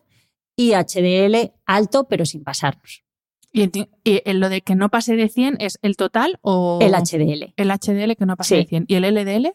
y 0.57 0.73
HDL 0.73 1.53
alto 1.67 2.09
pero 2.09 2.27
sin 2.27 2.43
pasarnos. 2.43 3.05
¿Y, 3.53 3.71
lo 4.33 4.49
de 4.49 4.61
que 4.61 4.75
no 4.75 4.89
pase 4.89 5.17
de 5.17 5.29
100 5.29 5.57
es 5.61 5.79
el 5.83 5.97
total 5.97 6.39
o...? 6.43 6.79
El 6.83 6.93
HDL. 6.93 7.55
El 7.57 7.71
HDL 7.71 8.15
que 8.17 8.27
no 8.27 8.37
pase 8.37 8.57
de 8.57 8.67
100. 8.67 8.85
¿Y 8.89 8.95
el 8.97 9.15
LDL? 9.15 9.55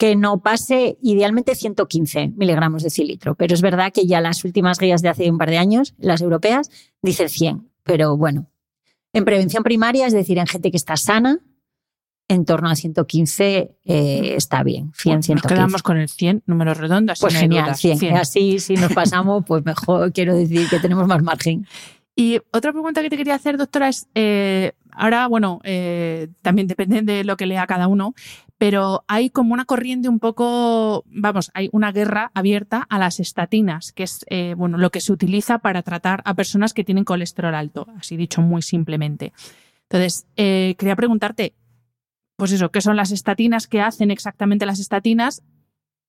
Que 0.00 0.16
no 0.16 0.40
pase 0.40 0.96
idealmente 1.02 1.54
115 1.54 2.28
miligramos 2.34 2.82
de 2.82 2.88
cilitro. 2.88 3.34
Pero 3.34 3.52
es 3.52 3.60
verdad 3.60 3.92
que 3.92 4.06
ya 4.06 4.22
las 4.22 4.46
últimas 4.46 4.78
guías 4.78 5.02
de 5.02 5.10
hace 5.10 5.30
un 5.30 5.36
par 5.36 5.50
de 5.50 5.58
años, 5.58 5.92
las 5.98 6.22
europeas, 6.22 6.70
dicen 7.02 7.28
100. 7.28 7.68
Pero 7.82 8.16
bueno, 8.16 8.50
en 9.12 9.26
prevención 9.26 9.62
primaria, 9.62 10.06
es 10.06 10.14
decir, 10.14 10.38
en 10.38 10.46
gente 10.46 10.70
que 10.70 10.78
está 10.78 10.96
sana, 10.96 11.40
en 12.28 12.46
torno 12.46 12.70
a 12.70 12.76
115 12.76 13.76
eh, 13.84 14.34
está 14.36 14.62
bien. 14.62 14.90
100, 14.96 15.22
115. 15.22 15.34
Nos 15.34 15.42
quedamos 15.42 15.82
con 15.82 15.98
el 15.98 16.08
100, 16.08 16.44
números 16.46 16.78
redondos. 16.78 17.18
Pues 17.20 17.36
genial, 17.36 17.76
100. 17.76 18.16
Así, 18.16 18.58
si 18.58 18.76
nos 18.76 18.94
pasamos, 18.94 19.44
pues 19.46 19.62
mejor 19.66 20.14
quiero 20.14 20.34
decir 20.34 20.66
que 20.70 20.78
tenemos 20.78 21.06
más 21.06 21.22
margen. 21.22 21.66
Y 22.16 22.38
otra 22.54 22.72
pregunta 22.72 23.02
que 23.02 23.10
te 23.10 23.18
quería 23.18 23.34
hacer, 23.34 23.58
doctora, 23.58 23.88
es, 23.88 24.08
eh, 24.14 24.72
ahora, 24.92 25.26
bueno, 25.26 25.60
eh, 25.62 26.28
también 26.40 26.68
depende 26.68 27.02
de 27.02 27.22
lo 27.24 27.36
que 27.36 27.44
lea 27.44 27.66
cada 27.66 27.86
uno, 27.86 28.14
pero 28.60 29.06
hay 29.08 29.30
como 29.30 29.54
una 29.54 29.64
corriente 29.64 30.10
un 30.10 30.18
poco, 30.18 31.02
vamos, 31.06 31.50
hay 31.54 31.70
una 31.72 31.92
guerra 31.92 32.30
abierta 32.34 32.86
a 32.90 32.98
las 32.98 33.18
estatinas, 33.18 33.90
que 33.90 34.02
es 34.02 34.26
eh, 34.28 34.52
bueno, 34.54 34.76
lo 34.76 34.90
que 34.90 35.00
se 35.00 35.14
utiliza 35.14 35.60
para 35.60 35.80
tratar 35.80 36.20
a 36.26 36.34
personas 36.34 36.74
que 36.74 36.84
tienen 36.84 37.04
colesterol 37.04 37.54
alto, 37.54 37.86
así 37.98 38.18
dicho 38.18 38.42
muy 38.42 38.60
simplemente. 38.60 39.32
Entonces, 39.84 40.26
eh, 40.36 40.74
quería 40.78 40.94
preguntarte, 40.94 41.54
pues 42.36 42.52
eso, 42.52 42.70
¿qué 42.70 42.82
son 42.82 42.96
las 42.96 43.12
estatinas? 43.12 43.66
¿Qué 43.66 43.80
hacen 43.80 44.10
exactamente 44.10 44.66
las 44.66 44.78
estatinas? 44.78 45.42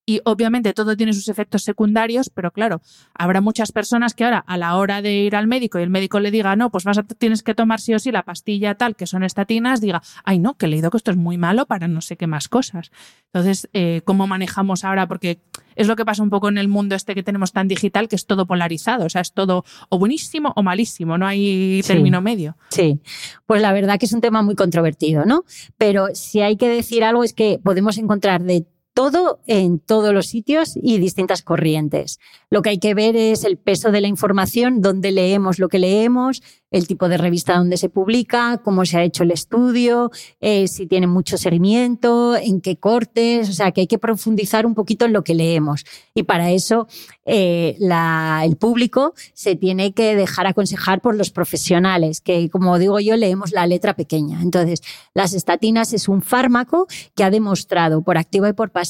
Y 0.04 0.20
obviamente 0.24 0.72
todo 0.72 0.96
tiene 0.96 1.12
sus 1.12 1.28
efectos 1.28 1.62
secundarios, 1.62 2.28
pero 2.28 2.50
claro, 2.50 2.80
habrá 3.14 3.40
muchas 3.40 3.70
personas 3.70 4.14
que 4.14 4.24
ahora 4.24 4.42
a 4.46 4.56
la 4.56 4.76
hora 4.76 5.00
de 5.00 5.12
ir 5.12 5.36
al 5.36 5.46
médico 5.46 5.78
y 5.78 5.82
el 5.82 5.90
médico 5.90 6.18
le 6.18 6.32
diga, 6.32 6.56
no, 6.56 6.70
pues 6.70 6.82
vas 6.82 6.98
a, 6.98 7.04
tienes 7.04 7.44
que 7.44 7.54
tomar 7.54 7.80
sí 7.80 7.94
o 7.94 8.00
sí 8.00 8.10
la 8.10 8.24
pastilla 8.24 8.74
tal, 8.74 8.96
que 8.96 9.06
son 9.06 9.22
estatinas, 9.22 9.80
diga, 9.80 10.02
ay 10.24 10.40
no, 10.40 10.54
que 10.54 10.66
he 10.66 10.68
leído 10.68 10.90
que 10.90 10.96
esto 10.96 11.12
es 11.12 11.16
muy 11.16 11.38
malo 11.38 11.66
para 11.66 11.86
no 11.86 12.00
sé 12.00 12.16
qué 12.16 12.26
más 12.26 12.48
cosas. 12.48 12.90
Entonces, 13.26 13.68
eh, 13.72 14.02
¿cómo 14.04 14.26
manejamos 14.26 14.84
ahora? 14.84 15.06
Porque 15.06 15.40
es 15.76 15.86
lo 15.86 15.96
que 15.96 16.04
pasa 16.04 16.22
un 16.22 16.30
poco 16.30 16.48
en 16.48 16.58
el 16.58 16.68
mundo 16.68 16.94
este 16.96 17.14
que 17.14 17.22
tenemos 17.22 17.52
tan 17.52 17.68
digital, 17.68 18.08
que 18.08 18.16
es 18.16 18.26
todo 18.26 18.46
polarizado, 18.46 19.06
o 19.06 19.08
sea, 19.08 19.20
es 19.20 19.32
todo 19.32 19.64
o 19.88 19.98
buenísimo 19.98 20.52
o 20.56 20.62
malísimo, 20.62 21.16
no 21.16 21.26
hay 21.26 21.80
término 21.86 22.20
medio. 22.20 22.56
Sí, 22.70 23.00
pues 23.46 23.62
la 23.62 23.72
verdad 23.72 23.98
que 23.98 24.06
es 24.06 24.12
un 24.12 24.20
tema 24.20 24.42
muy 24.42 24.54
controvertido, 24.54 25.24
¿no? 25.24 25.44
Pero 25.78 26.08
si 26.14 26.40
hay 26.40 26.56
que 26.56 26.68
decir 26.68 27.04
algo 27.04 27.24
es 27.24 27.32
que 27.32 27.60
podemos 27.62 27.98
encontrar 27.98 28.42
de 28.42 28.66
todo 28.94 29.40
en 29.46 29.78
todos 29.78 30.12
los 30.12 30.26
sitios 30.26 30.74
y 30.76 30.98
distintas 30.98 31.42
corrientes. 31.42 32.18
Lo 32.50 32.60
que 32.60 32.70
hay 32.70 32.78
que 32.78 32.94
ver 32.94 33.16
es 33.16 33.44
el 33.44 33.56
peso 33.56 33.90
de 33.90 34.02
la 34.02 34.08
información, 34.08 34.82
dónde 34.82 35.12
leemos 35.12 35.58
lo 35.58 35.68
que 35.68 35.78
leemos, 35.78 36.42
el 36.70 36.86
tipo 36.86 37.08
de 37.08 37.18
revista 37.18 37.56
donde 37.56 37.76
se 37.76 37.88
publica, 37.88 38.60
cómo 38.62 38.84
se 38.84 38.98
ha 38.98 39.02
hecho 39.02 39.22
el 39.22 39.30
estudio, 39.30 40.10
eh, 40.40 40.68
si 40.68 40.86
tiene 40.86 41.06
mucho 41.06 41.38
seguimiento, 41.38 42.36
en 42.36 42.60
qué 42.60 42.76
cortes, 42.76 43.48
o 43.48 43.52
sea 43.52 43.72
que 43.72 43.82
hay 43.82 43.86
que 43.86 43.98
profundizar 43.98 44.66
un 44.66 44.74
poquito 44.74 45.06
en 45.06 45.12
lo 45.12 45.24
que 45.24 45.34
leemos. 45.34 45.84
Y 46.14 46.24
para 46.24 46.50
eso 46.50 46.86
eh, 47.24 47.76
el 47.78 48.56
público 48.56 49.14
se 49.32 49.56
tiene 49.56 49.92
que 49.92 50.16
dejar 50.16 50.46
aconsejar 50.46 51.00
por 51.00 51.14
los 51.14 51.30
profesionales, 51.30 52.20
que 52.20 52.50
como 52.50 52.78
digo 52.78 53.00
yo, 53.00 53.16
leemos 53.16 53.52
la 53.52 53.66
letra 53.66 53.94
pequeña. 53.94 54.42
Entonces, 54.42 54.82
las 55.14 55.32
estatinas 55.32 55.92
es 55.92 56.08
un 56.08 56.22
fármaco 56.22 56.86
que 57.14 57.24
ha 57.24 57.30
demostrado 57.30 58.02
por 58.02 58.18
activa 58.18 58.48
y 58.48 58.52
por 58.52 58.70
pasiva 58.70 58.81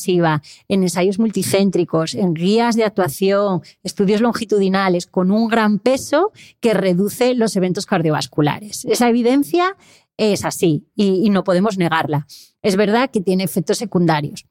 en 0.68 0.83
ensayos 0.83 1.18
multicéntricos, 1.18 2.14
en 2.14 2.35
guías 2.35 2.76
de 2.76 2.85
actuación, 2.85 3.62
estudios 3.83 4.20
longitudinales, 4.20 5.07
con 5.07 5.31
un 5.31 5.48
gran 5.48 5.78
peso 5.78 6.33
que 6.61 6.74
reduce 6.74 7.35
los 7.35 7.57
eventos 7.57 7.87
cardiovasculares. 7.87 8.85
Esa 8.85 9.09
evidencia 9.09 9.76
es 10.16 10.44
así 10.44 10.87
y, 10.94 11.31
no 11.31 11.44
podemos 11.44 11.78
negarla. 11.78 12.26
Es 12.62 12.76
verdad 12.76 13.11
que 13.11 13.20
tiene 13.20 13.44
efectos 13.44 13.78
secundarios 13.78 14.46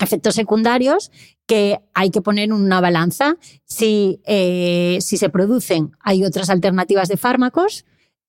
efectos 0.00 0.34
secundarios 0.34 1.12
que 1.46 1.78
hay 1.94 2.10
que 2.10 2.20
poner 2.20 2.46
en 2.46 2.52
una 2.52 2.80
balanza. 2.80 3.36
Si, 3.64 4.20
eh, 4.26 4.98
si 5.00 5.16
se 5.16 5.28
producen, 5.28 5.92
hay 6.00 6.24
otras 6.24 6.50
alternativas 6.50 7.08
de 7.08 7.16
fármacos, 7.16 7.84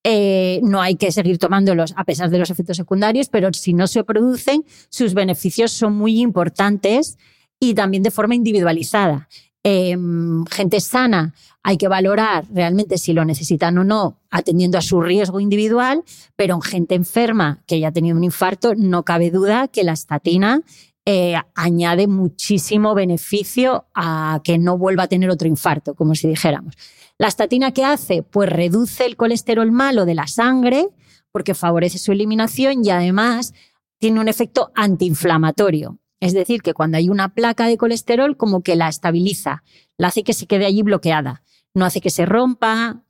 eh, 0.07 0.59
no 0.61 0.83
hay 0.83 0.97
que 0.97 1.11
seguir 1.11 1.39
tomándolos 1.39 1.95
a 1.97 2.03
pesar 2.03 2.29
de 2.29 2.37
los 2.37 2.51
efectos 2.51 2.77
secundarios, 2.77 3.27
pero 3.27 3.51
si 3.53 3.73
no 3.73 3.87
se 3.87 4.03
producen, 4.03 4.63
sus 4.89 5.15
beneficios 5.15 5.71
son 5.71 5.95
muy 5.95 6.21
importantes 6.21 7.17
y 7.59 7.73
también 7.73 8.03
de 8.03 8.11
forma 8.11 8.35
individualizada. 8.35 9.27
Em, 9.63 10.45
gente 10.45 10.79
sana 10.79 11.33
hay 11.63 11.77
que 11.77 11.87
valorar 11.87 12.45
realmente 12.53 12.99
si 12.99 13.13
lo 13.13 13.25
necesitan 13.25 13.79
o 13.79 13.83
no, 13.83 14.19
atendiendo 14.29 14.77
a 14.77 14.83
su 14.83 15.01
riesgo 15.01 15.39
individual, 15.39 16.03
pero 16.35 16.53
en 16.53 16.61
gente 16.61 16.93
enferma 16.93 17.63
que 17.65 17.79
ya 17.79 17.87
ha 17.87 17.91
tenido 17.91 18.15
un 18.15 18.23
infarto, 18.23 18.75
no 18.75 19.03
cabe 19.05 19.31
duda 19.31 19.67
que 19.69 19.83
la 19.83 19.93
estatina 19.93 20.61
eh, 21.07 21.33
añade 21.55 22.05
muchísimo 22.05 22.93
beneficio 22.93 23.87
a 23.95 24.39
que 24.43 24.59
no 24.59 24.77
vuelva 24.77 25.03
a 25.03 25.07
tener 25.07 25.31
otro 25.31 25.47
infarto, 25.47 25.95
como 25.95 26.13
si 26.13 26.27
dijéramos. 26.27 26.75
¿La 27.17 27.27
estatina 27.27 27.71
qué 27.71 27.85
hace? 27.85 28.23
Pues 28.23 28.49
reduce 28.49 29.05
el 29.05 29.15
colesterol 29.15 29.71
malo 29.71 30.05
de 30.05 30.15
la 30.15 30.27
sangre 30.27 30.89
porque 31.31 31.53
favorece 31.53 31.97
su 31.97 32.11
eliminación 32.11 32.83
y 32.83 32.89
además 32.89 33.53
tiene 33.99 34.19
un 34.19 34.27
efecto 34.27 34.71
antiinflamatorio. 34.75 35.99
Es 36.19 36.33
decir, 36.33 36.61
que 36.61 36.73
cuando 36.73 36.97
hay 36.97 37.09
una 37.09 37.33
placa 37.33 37.67
de 37.67 37.77
colesterol, 37.77 38.35
como 38.35 38.61
que 38.61 38.75
la 38.75 38.89
estabiliza, 38.89 39.63
la 39.97 40.07
hace 40.07 40.23
que 40.23 40.33
se 40.33 40.47
quede 40.47 40.65
allí 40.65 40.81
bloqueada. 40.81 41.43
No 41.73 41.85
hace 41.85 42.01
que 42.01 42.09
se 42.09 42.25
rompa, 42.25 43.03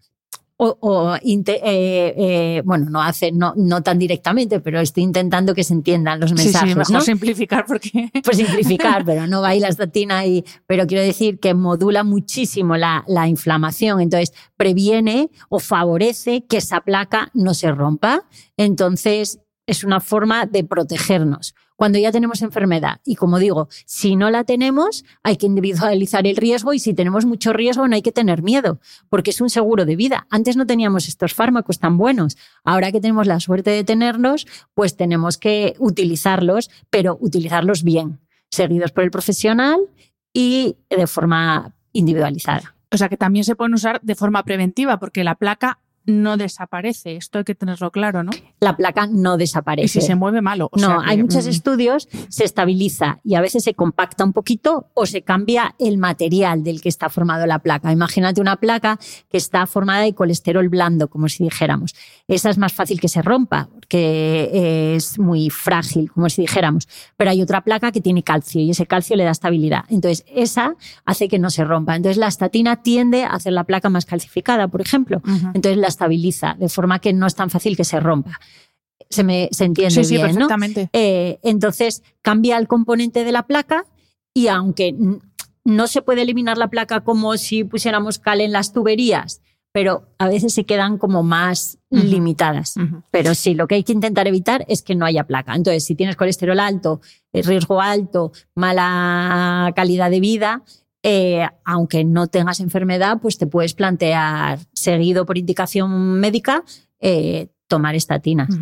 o, 0.57 1.15
eh, 1.21 1.41
eh, 2.17 2.61
bueno, 2.63 2.89
no 2.89 3.01
hace, 3.01 3.31
no, 3.31 3.53
no 3.57 3.83
tan 3.83 3.99
directamente, 3.99 4.61
pero 4.61 4.79
estoy 4.79 5.03
intentando 5.03 5.53
que 5.53 5.63
se 5.63 5.73
entiendan 5.73 6.19
los 6.19 6.31
mensajes. 6.33 6.71
Sí, 6.71 6.75
mejor 6.77 7.01
simplificar 7.01 7.65
porque. 7.65 8.09
Pues 8.23 8.37
simplificar, 8.37 9.03
pero 9.03 9.27
no 9.27 9.41
va 9.41 9.49
ahí 9.49 9.59
la 9.59 9.67
estatina 9.67 10.25
y. 10.25 10.45
Pero 10.65 10.87
quiero 10.87 11.03
decir 11.03 11.39
que 11.39 11.53
modula 11.53 12.03
muchísimo 12.03 12.77
la, 12.77 13.03
la 13.07 13.27
inflamación. 13.27 13.99
Entonces, 13.99 14.33
previene 14.55 15.29
o 15.49 15.59
favorece 15.59 16.45
que 16.45 16.57
esa 16.57 16.81
placa 16.81 17.29
no 17.33 17.53
se 17.53 17.71
rompa. 17.71 18.23
Entonces, 18.55 19.39
es 19.67 19.83
una 19.83 19.99
forma 19.99 20.45
de 20.45 20.63
protegernos. 20.63 21.53
Cuando 21.75 21.99
ya 21.99 22.11
tenemos 22.11 22.41
enfermedad, 22.41 23.01
y 23.03 23.15
como 23.15 23.37
digo, 23.37 23.67
si 23.85 24.15
no 24.15 24.29
la 24.29 24.45
tenemos, 24.45 25.03
hay 25.23 25.35
que 25.35 25.45
individualizar 25.45 26.25
el 26.25 26.37
riesgo 26.37 26.73
y 26.73 26.79
si 26.79 26.93
tenemos 26.93 27.25
mucho 27.25 27.51
riesgo 27.51 27.87
no 27.87 27.95
hay 27.95 28.01
que 28.01 28.13
tener 28.13 28.43
miedo, 28.43 28.79
porque 29.09 29.31
es 29.31 29.41
un 29.41 29.49
seguro 29.49 29.85
de 29.85 29.95
vida. 29.95 30.25
Antes 30.29 30.55
no 30.55 30.65
teníamos 30.65 31.07
estos 31.07 31.33
fármacos 31.33 31.79
tan 31.79 31.97
buenos. 31.97 32.37
Ahora 32.63 32.91
que 32.91 33.01
tenemos 33.01 33.27
la 33.27 33.39
suerte 33.39 33.71
de 33.71 33.83
tenerlos, 33.83 34.47
pues 34.73 34.95
tenemos 34.95 35.37
que 35.37 35.75
utilizarlos, 35.79 36.69
pero 36.89 37.17
utilizarlos 37.19 37.83
bien, 37.83 38.19
seguidos 38.49 38.91
por 38.91 39.03
el 39.03 39.11
profesional 39.11 39.79
y 40.33 40.77
de 40.89 41.07
forma 41.07 41.73
individualizada. 41.91 42.75
O 42.91 42.97
sea 42.97 43.09
que 43.09 43.17
también 43.17 43.43
se 43.43 43.55
pueden 43.57 43.73
usar 43.73 43.99
de 44.01 44.15
forma 44.15 44.43
preventiva, 44.43 44.99
porque 44.99 45.25
la 45.25 45.35
placa 45.35 45.79
no 46.05 46.37
desaparece. 46.37 47.15
Esto 47.15 47.39
hay 47.39 47.43
que 47.43 47.55
tenerlo 47.55 47.91
claro, 47.91 48.23
¿no? 48.23 48.31
La 48.59 48.75
placa 48.77 49.07
no 49.07 49.37
desaparece. 49.37 49.85
Y 49.85 50.01
si 50.01 50.01
se 50.01 50.15
mueve 50.15 50.41
malo. 50.41 50.69
no, 50.77 51.01
hay 51.01 51.21
muchos 51.21 51.45
mm. 51.45 51.49
estudios, 51.49 52.07
se 52.29 52.43
estabiliza 52.43 53.19
y 53.23 53.35
a 53.35 53.41
veces 53.41 53.63
se 53.63 53.73
compacta 53.73 54.23
un 54.23 54.33
poquito 54.33 54.89
o 54.93 55.05
se 55.05 55.21
cambia 55.21 55.75
el 55.79 55.97
material 55.97 56.63
del 56.63 56.81
que 56.81 56.89
está 56.89 57.09
formado 57.09 57.45
la 57.45 57.59
placa. 57.59 57.91
Imagínate 57.91 58.41
una 58.41 58.57
placa 58.57 58.99
que 59.29 59.37
está 59.37 59.65
formada 59.65 60.01
de 60.01 60.13
colesterol 60.13 60.67
blando, 60.69 61.09
como 61.09 61.29
si 61.29 61.43
dijéramos. 61.43 61.93
Esa 62.27 62.49
es 62.49 62.57
más 62.57 62.73
fácil 62.73 62.99
que 62.99 63.07
se 63.07 63.21
rompa, 63.21 63.69
porque 63.85 64.95
es 64.95 65.19
muy 65.19 65.49
frágil, 65.51 66.11
como 66.11 66.27
si 66.29 66.41
dijéramos. 66.41 66.87
Pero 67.17 67.29
hay 67.29 67.41
otra 67.41 67.63
placa 67.63 67.91
que 67.91 68.01
tiene 68.01 68.23
calcio 68.23 68.59
y 68.59 68.71
ese 68.71 68.87
calcio 68.87 69.15
le 69.15 69.23
da 69.23 69.31
estabilidad. 69.31 69.83
Entonces, 69.89 70.25
esa 70.27 70.75
hace 71.05 71.27
que 71.27 71.37
no 71.37 71.51
se 71.51 71.63
rompa. 71.63 71.95
Entonces, 71.95 72.17
la 72.17 72.27
estatina 72.27 72.81
tiende 72.81 73.23
a 73.23 73.29
hacer 73.29 73.53
la 73.53 73.63
placa 73.63 73.89
más 73.89 74.05
calcificada, 74.05 74.67
por 74.67 74.81
ejemplo. 74.81 75.21
Entonces, 75.53 75.77
la 75.77 75.87
estabiliza, 75.87 76.55
de 76.59 76.67
forma 76.67 76.99
que 76.99 77.13
no 77.13 77.27
es 77.27 77.35
tan 77.35 77.51
fácil 77.51 77.77
que 77.77 77.83
se 77.83 77.99
rompa. 77.99 78.39
Se, 79.09 79.23
me, 79.23 79.49
se 79.51 79.65
entiende 79.65 80.03
sí, 80.03 80.15
bien, 80.15 80.29
perfectamente. 80.29 80.89
Eh, 80.91 81.39
entonces, 81.43 82.01
cambia 82.23 82.57
el 82.57 82.67
componente 82.67 83.23
de 83.23 83.31
la 83.31 83.43
placa 83.43 83.85
y 84.33 84.47
aunque 84.47 84.95
no 85.63 85.87
se 85.87 86.01
puede 86.01 86.23
eliminar 86.23 86.57
la 86.57 86.69
placa 86.69 87.01
como 87.01 87.37
si 87.37 87.63
pusiéramos 87.63 88.17
cal 88.17 88.41
en 88.41 88.51
las 88.51 88.73
tuberías, 88.73 89.41
pero 89.75 90.07
a 90.19 90.29
veces 90.29 90.53
se 90.53 90.63
quedan 90.63 90.97
como 90.97 91.21
más 91.21 91.79
limitadas. 91.89 92.75
Pero 93.11 93.35
sí, 93.35 93.55
lo 93.55 93.67
que 93.67 93.75
hay 93.75 93.83
que 93.83 93.91
intentar 93.91 94.25
evitar 94.25 94.63
es 94.69 94.81
que 94.81 94.95
no 94.95 95.05
haya 95.05 95.25
placa. 95.25 95.53
Entonces, 95.53 95.83
si 95.83 95.95
tienes 95.95 96.15
colesterol 96.15 96.61
alto, 96.61 97.01
riesgo 97.33 97.81
alto, 97.81 98.31
mala 98.55 99.73
calidad 99.75 100.09
de 100.09 100.21
vida, 100.21 100.63
eh, 101.03 101.45
aunque 101.65 102.05
no 102.05 102.27
tengas 102.27 102.61
enfermedad, 102.61 103.19
pues 103.21 103.37
te 103.37 103.47
puedes 103.47 103.73
plantear, 103.73 104.59
seguido 104.71 105.25
por 105.25 105.37
indicación 105.37 106.21
médica, 106.21 106.63
eh, 107.01 107.49
tomar 107.67 107.95
estatinas. 107.95 108.57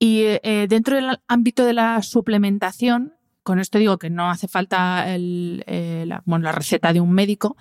Y 0.00 0.22
eh, 0.24 0.66
dentro 0.68 0.96
del 0.96 1.20
ámbito 1.28 1.64
de 1.64 1.74
la 1.74 2.02
suplementación, 2.02 3.12
con 3.44 3.60
esto 3.60 3.78
digo 3.78 3.98
que 3.98 4.10
no 4.10 4.28
hace 4.28 4.48
falta 4.48 5.06
la, 5.16 6.22
la, 6.26 6.52
receta 6.52 6.92
de 6.92 7.00
un 7.00 7.12
médico, 7.12 7.56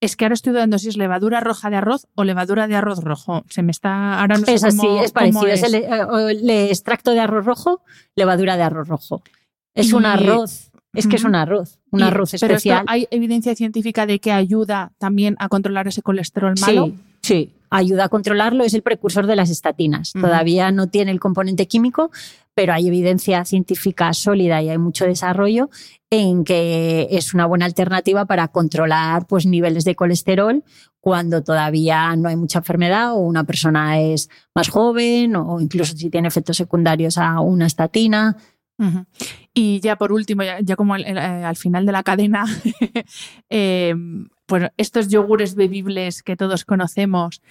es 0.00 0.16
que 0.16 0.24
ahora 0.24 0.34
estoy 0.34 0.52
dudando 0.52 0.78
si 0.78 0.88
es 0.88 0.96
levadura 0.96 1.40
roja 1.40 1.70
de 1.70 1.76
arroz 1.76 2.06
o 2.14 2.24
levadura 2.24 2.66
de 2.66 2.76
arroz 2.76 3.02
rojo. 3.02 3.44
Se 3.48 3.62
me 3.62 3.70
está. 3.70 4.20
Ahora 4.20 4.38
no 4.38 4.46
es 4.46 4.64
así, 4.64 4.86
es 5.02 5.12
parecido. 5.12 5.46
Es, 5.46 5.62
el, 5.62 6.50
extracto 6.50 7.12
de 7.12 7.20
arroz 7.20 7.44
rojo, 7.44 7.82
levadura 8.14 8.56
de 8.56 8.62
arroz 8.62 8.88
rojo. 8.88 9.22
Es 9.74 9.92
un 9.92 10.06
arroz 10.06 10.70
es 10.92 11.06
que 11.06 11.16
es 11.16 11.24
un 11.24 11.34
arroz, 11.34 11.78
un 11.90 12.02
arroz 12.02 12.34
especial. 12.34 12.84
¿Hay 12.88 13.06
evidencia 13.10 13.54
científica 13.54 14.06
de 14.06 14.18
que 14.18 14.32
ayuda 14.32 14.92
también 14.98 15.36
a 15.38 15.48
controlar 15.48 15.86
ese 15.86 16.02
colesterol 16.02 16.54
malo? 16.60 16.86
Sí, 16.86 16.98
sí, 17.22 17.52
ayuda 17.70 18.04
a 18.04 18.08
controlarlo, 18.08 18.64
es 18.64 18.74
el 18.74 18.82
precursor 18.82 19.26
de 19.26 19.36
las 19.36 19.48
estatinas. 19.48 20.12
Todavía 20.12 20.72
no 20.72 20.88
tiene 20.88 21.12
el 21.12 21.20
componente 21.20 21.68
químico, 21.68 22.10
pero 22.54 22.72
hay 22.72 22.88
evidencia 22.88 23.44
científica 23.44 24.12
sólida 24.12 24.60
y 24.60 24.68
hay 24.68 24.78
mucho 24.78 25.06
desarrollo 25.06 25.70
en 26.10 26.44
que 26.44 27.06
es 27.10 27.32
una 27.32 27.46
buena 27.46 27.64
alternativa 27.66 28.26
para 28.26 28.48
controlar 28.48 29.26
pues, 29.26 29.46
niveles 29.46 29.84
de 29.84 29.94
colesterol 29.94 30.64
cuando 31.00 31.42
todavía 31.42 32.14
no 32.16 32.28
hay 32.28 32.36
mucha 32.36 32.58
enfermedad 32.58 33.12
o 33.12 33.18
una 33.18 33.44
persona 33.44 34.00
es 34.00 34.28
más 34.54 34.68
joven 34.68 35.36
o 35.36 35.60
incluso 35.60 35.96
si 35.96 36.10
tiene 36.10 36.28
efectos 36.28 36.56
secundarios 36.56 37.16
a 37.16 37.40
una 37.40 37.66
estatina. 37.66 38.36
Y 39.52 39.80
ya 39.80 39.96
por 39.96 40.12
último, 40.12 40.42
ya, 40.42 40.76
como 40.76 40.96
eh, 40.96 41.18
al, 41.18 41.56
final 41.56 41.86
de 41.86 41.92
la 41.92 42.02
cadena, 42.02 42.44
eh, 43.50 43.94
estos 44.76 45.08
yogures 45.08 45.54
bebibles 45.54 46.22
que 46.22 46.36
todos 46.36 46.64
conocemos, 46.64 47.42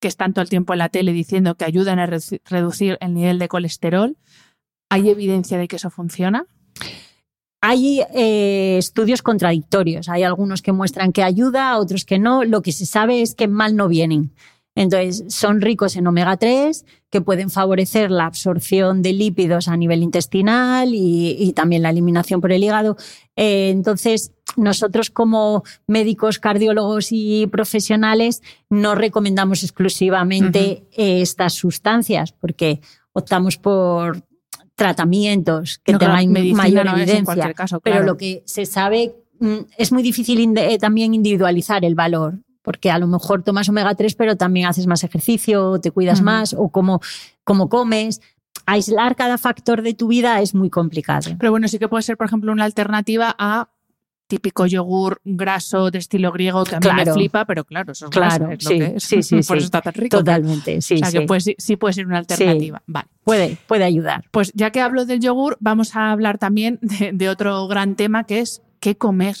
que 0.00 0.08
están 0.08 0.32
todo 0.32 0.42
el 0.42 0.48
tiempo 0.48 0.72
en 0.72 0.78
la 0.78 0.88
tele 0.88 1.12
diciendo 1.12 1.56
que 1.56 1.64
ayudan 1.64 1.98
a 1.98 2.06
reducir 2.06 2.98
el 3.00 3.14
nivel 3.14 3.38
de 3.38 3.48
colesterol, 3.48 4.16
¿hay 4.88 5.08
evidencia 5.08 5.58
de 5.58 5.68
que 5.68 5.76
eso 5.76 5.90
funciona? 5.90 6.46
Hay 7.60 8.02
eh, 8.14 8.76
estudios 8.78 9.22
contradictorios. 9.22 10.08
Hay 10.08 10.22
algunos 10.22 10.62
que 10.62 10.72
muestran 10.72 11.12
que 11.12 11.24
ayuda, 11.24 11.76
otros 11.78 12.04
que 12.04 12.18
no. 12.18 12.44
Lo 12.44 12.62
que 12.62 12.72
se 12.72 12.86
sabe 12.86 13.20
es 13.20 13.34
que 13.34 13.48
mal 13.48 13.74
no 13.74 13.88
vienen. 13.88 14.32
Entonces, 14.78 15.24
son 15.26 15.60
ricos 15.60 15.96
en 15.96 16.06
omega 16.06 16.36
3 16.36 16.86
que 17.10 17.20
pueden 17.20 17.50
favorecer 17.50 18.12
la 18.12 18.26
absorción 18.26 19.02
de 19.02 19.12
lípidos 19.12 19.66
a 19.66 19.76
nivel 19.76 20.04
intestinal 20.04 20.90
y, 20.92 21.52
también 21.56 21.82
la 21.82 21.90
eliminación 21.90 22.40
por 22.40 22.52
el 22.52 22.62
hígado. 22.62 22.96
Eh, 23.34 23.70
entonces, 23.70 24.30
nosotros 24.56 25.10
como 25.10 25.64
médicos, 25.88 26.38
cardiólogos 26.38 27.08
y 27.10 27.48
profesionales 27.48 28.40
no 28.70 28.94
recomendamos 28.94 29.64
exclusivamente 29.64 30.86
estas 30.92 31.54
sustancias 31.54 32.30
porque 32.30 32.80
optamos 33.12 33.56
por 33.56 34.22
tratamientos 34.76 35.80
que 35.82 35.94
tengan 35.94 36.30
mayor 36.54 36.86
evidencia. 36.86 37.52
Pero 37.82 38.04
lo 38.04 38.16
que 38.16 38.44
se 38.46 38.64
sabe 38.64 39.16
mm, 39.40 39.56
es 39.76 39.90
muy 39.90 40.04
difícil 40.04 40.56
eh, 40.56 40.78
también 40.78 41.14
individualizar 41.14 41.84
el 41.84 41.96
valor 41.96 42.38
porque 42.68 42.90
a 42.90 42.98
lo 42.98 43.06
mejor 43.06 43.42
tomas 43.42 43.66
omega 43.70 43.94
3, 43.94 44.14
pero 44.14 44.36
también 44.36 44.66
haces 44.66 44.86
más 44.86 45.02
ejercicio, 45.02 45.80
te 45.80 45.90
cuidas 45.90 46.20
más, 46.20 46.52
o 46.52 46.68
como, 46.68 47.00
como 47.42 47.70
comes. 47.70 48.20
Aislar 48.66 49.16
cada 49.16 49.38
factor 49.38 49.80
de 49.80 49.94
tu 49.94 50.08
vida 50.08 50.42
es 50.42 50.54
muy 50.54 50.68
complicado. 50.68 51.30
Pero 51.38 51.50
bueno, 51.50 51.66
sí 51.68 51.78
que 51.78 51.88
puede 51.88 52.02
ser, 52.02 52.18
por 52.18 52.26
ejemplo, 52.26 52.52
una 52.52 52.64
alternativa 52.64 53.34
a 53.38 53.70
típico 54.26 54.66
yogur 54.66 55.22
graso 55.24 55.90
de 55.90 55.96
estilo 55.96 56.30
griego 56.30 56.62
que 56.64 56.76
a 56.76 56.80
mí 56.80 56.88
me 56.94 57.10
flipa, 57.10 57.46
pero 57.46 57.64
claro, 57.64 57.92
eso 57.92 58.04
es 58.04 58.10
claro, 58.10 58.50
es 58.50 58.62
sí, 58.62 58.82
Sí, 58.98 59.22
sí, 59.42 59.48
Por 59.48 59.56
eso 59.56 59.64
está 59.64 59.80
tan 59.80 59.94
rico. 59.94 60.18
Totalmente, 60.18 60.82
sí. 60.82 61.00
O 61.02 61.06
sea, 61.06 61.26
que 61.26 61.54
sí 61.56 61.76
puede 61.76 61.94
ser 61.94 62.06
una 62.06 62.18
alternativa. 62.18 62.82
Vale. 62.86 63.08
Puede, 63.24 63.56
puede 63.66 63.84
ayudar. 63.84 64.26
Pues 64.30 64.52
ya 64.54 64.72
que 64.72 64.82
hablo 64.82 65.06
del 65.06 65.20
yogur, 65.20 65.56
vamos 65.58 65.96
a 65.96 66.12
hablar 66.12 66.36
también 66.36 66.80
de 67.14 67.30
otro 67.30 67.66
gran 67.66 67.94
tema 67.94 68.24
que 68.24 68.40
es 68.40 68.60
qué 68.78 68.98
comer. 68.98 69.36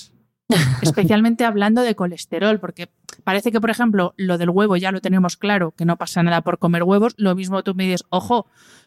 especialmente 0.82 1.44
hablando 1.44 1.82
de 1.82 1.94
colesterol, 1.94 2.58
porque 2.58 2.88
parece 3.24 3.52
que, 3.52 3.60
por 3.60 3.70
ejemplo, 3.70 4.14
lo 4.16 4.38
del 4.38 4.50
huevo 4.50 4.76
ya 4.76 4.92
lo 4.92 5.00
tenemos 5.00 5.36
claro, 5.36 5.72
que 5.72 5.84
no 5.84 5.96
pasa 5.96 6.22
nada 6.22 6.42
por 6.42 6.58
comer 6.58 6.82
huevos. 6.82 7.14
Lo 7.16 7.34
mismo 7.34 7.62
tú 7.62 7.74
me 7.74 7.84
dices, 7.84 8.04
ojo, 8.10 8.46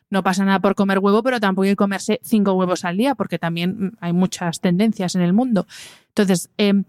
no 0.09 0.23
pasa 0.23 0.45
nada 0.45 0.59
por 0.59 0.75
comer 0.75 0.99
huevo, 0.99 1.23
pero 1.23 1.39
tampoco 1.39 1.63
hay 1.63 1.71
que 1.71 1.75
comerse 1.75 2.19
cinco 2.23 2.53
huevos 2.53 2.85
al 2.85 2.97
día, 2.97 3.15
porque 3.15 3.39
también 3.39 3.93
hay 4.01 4.13
muchas 4.13 4.59
tendencias 4.59 5.15
en 5.15 5.21
el 5.21 5.33
mundo. 5.33 5.65
Entonces, 6.09 6.49
em, 6.57 6.83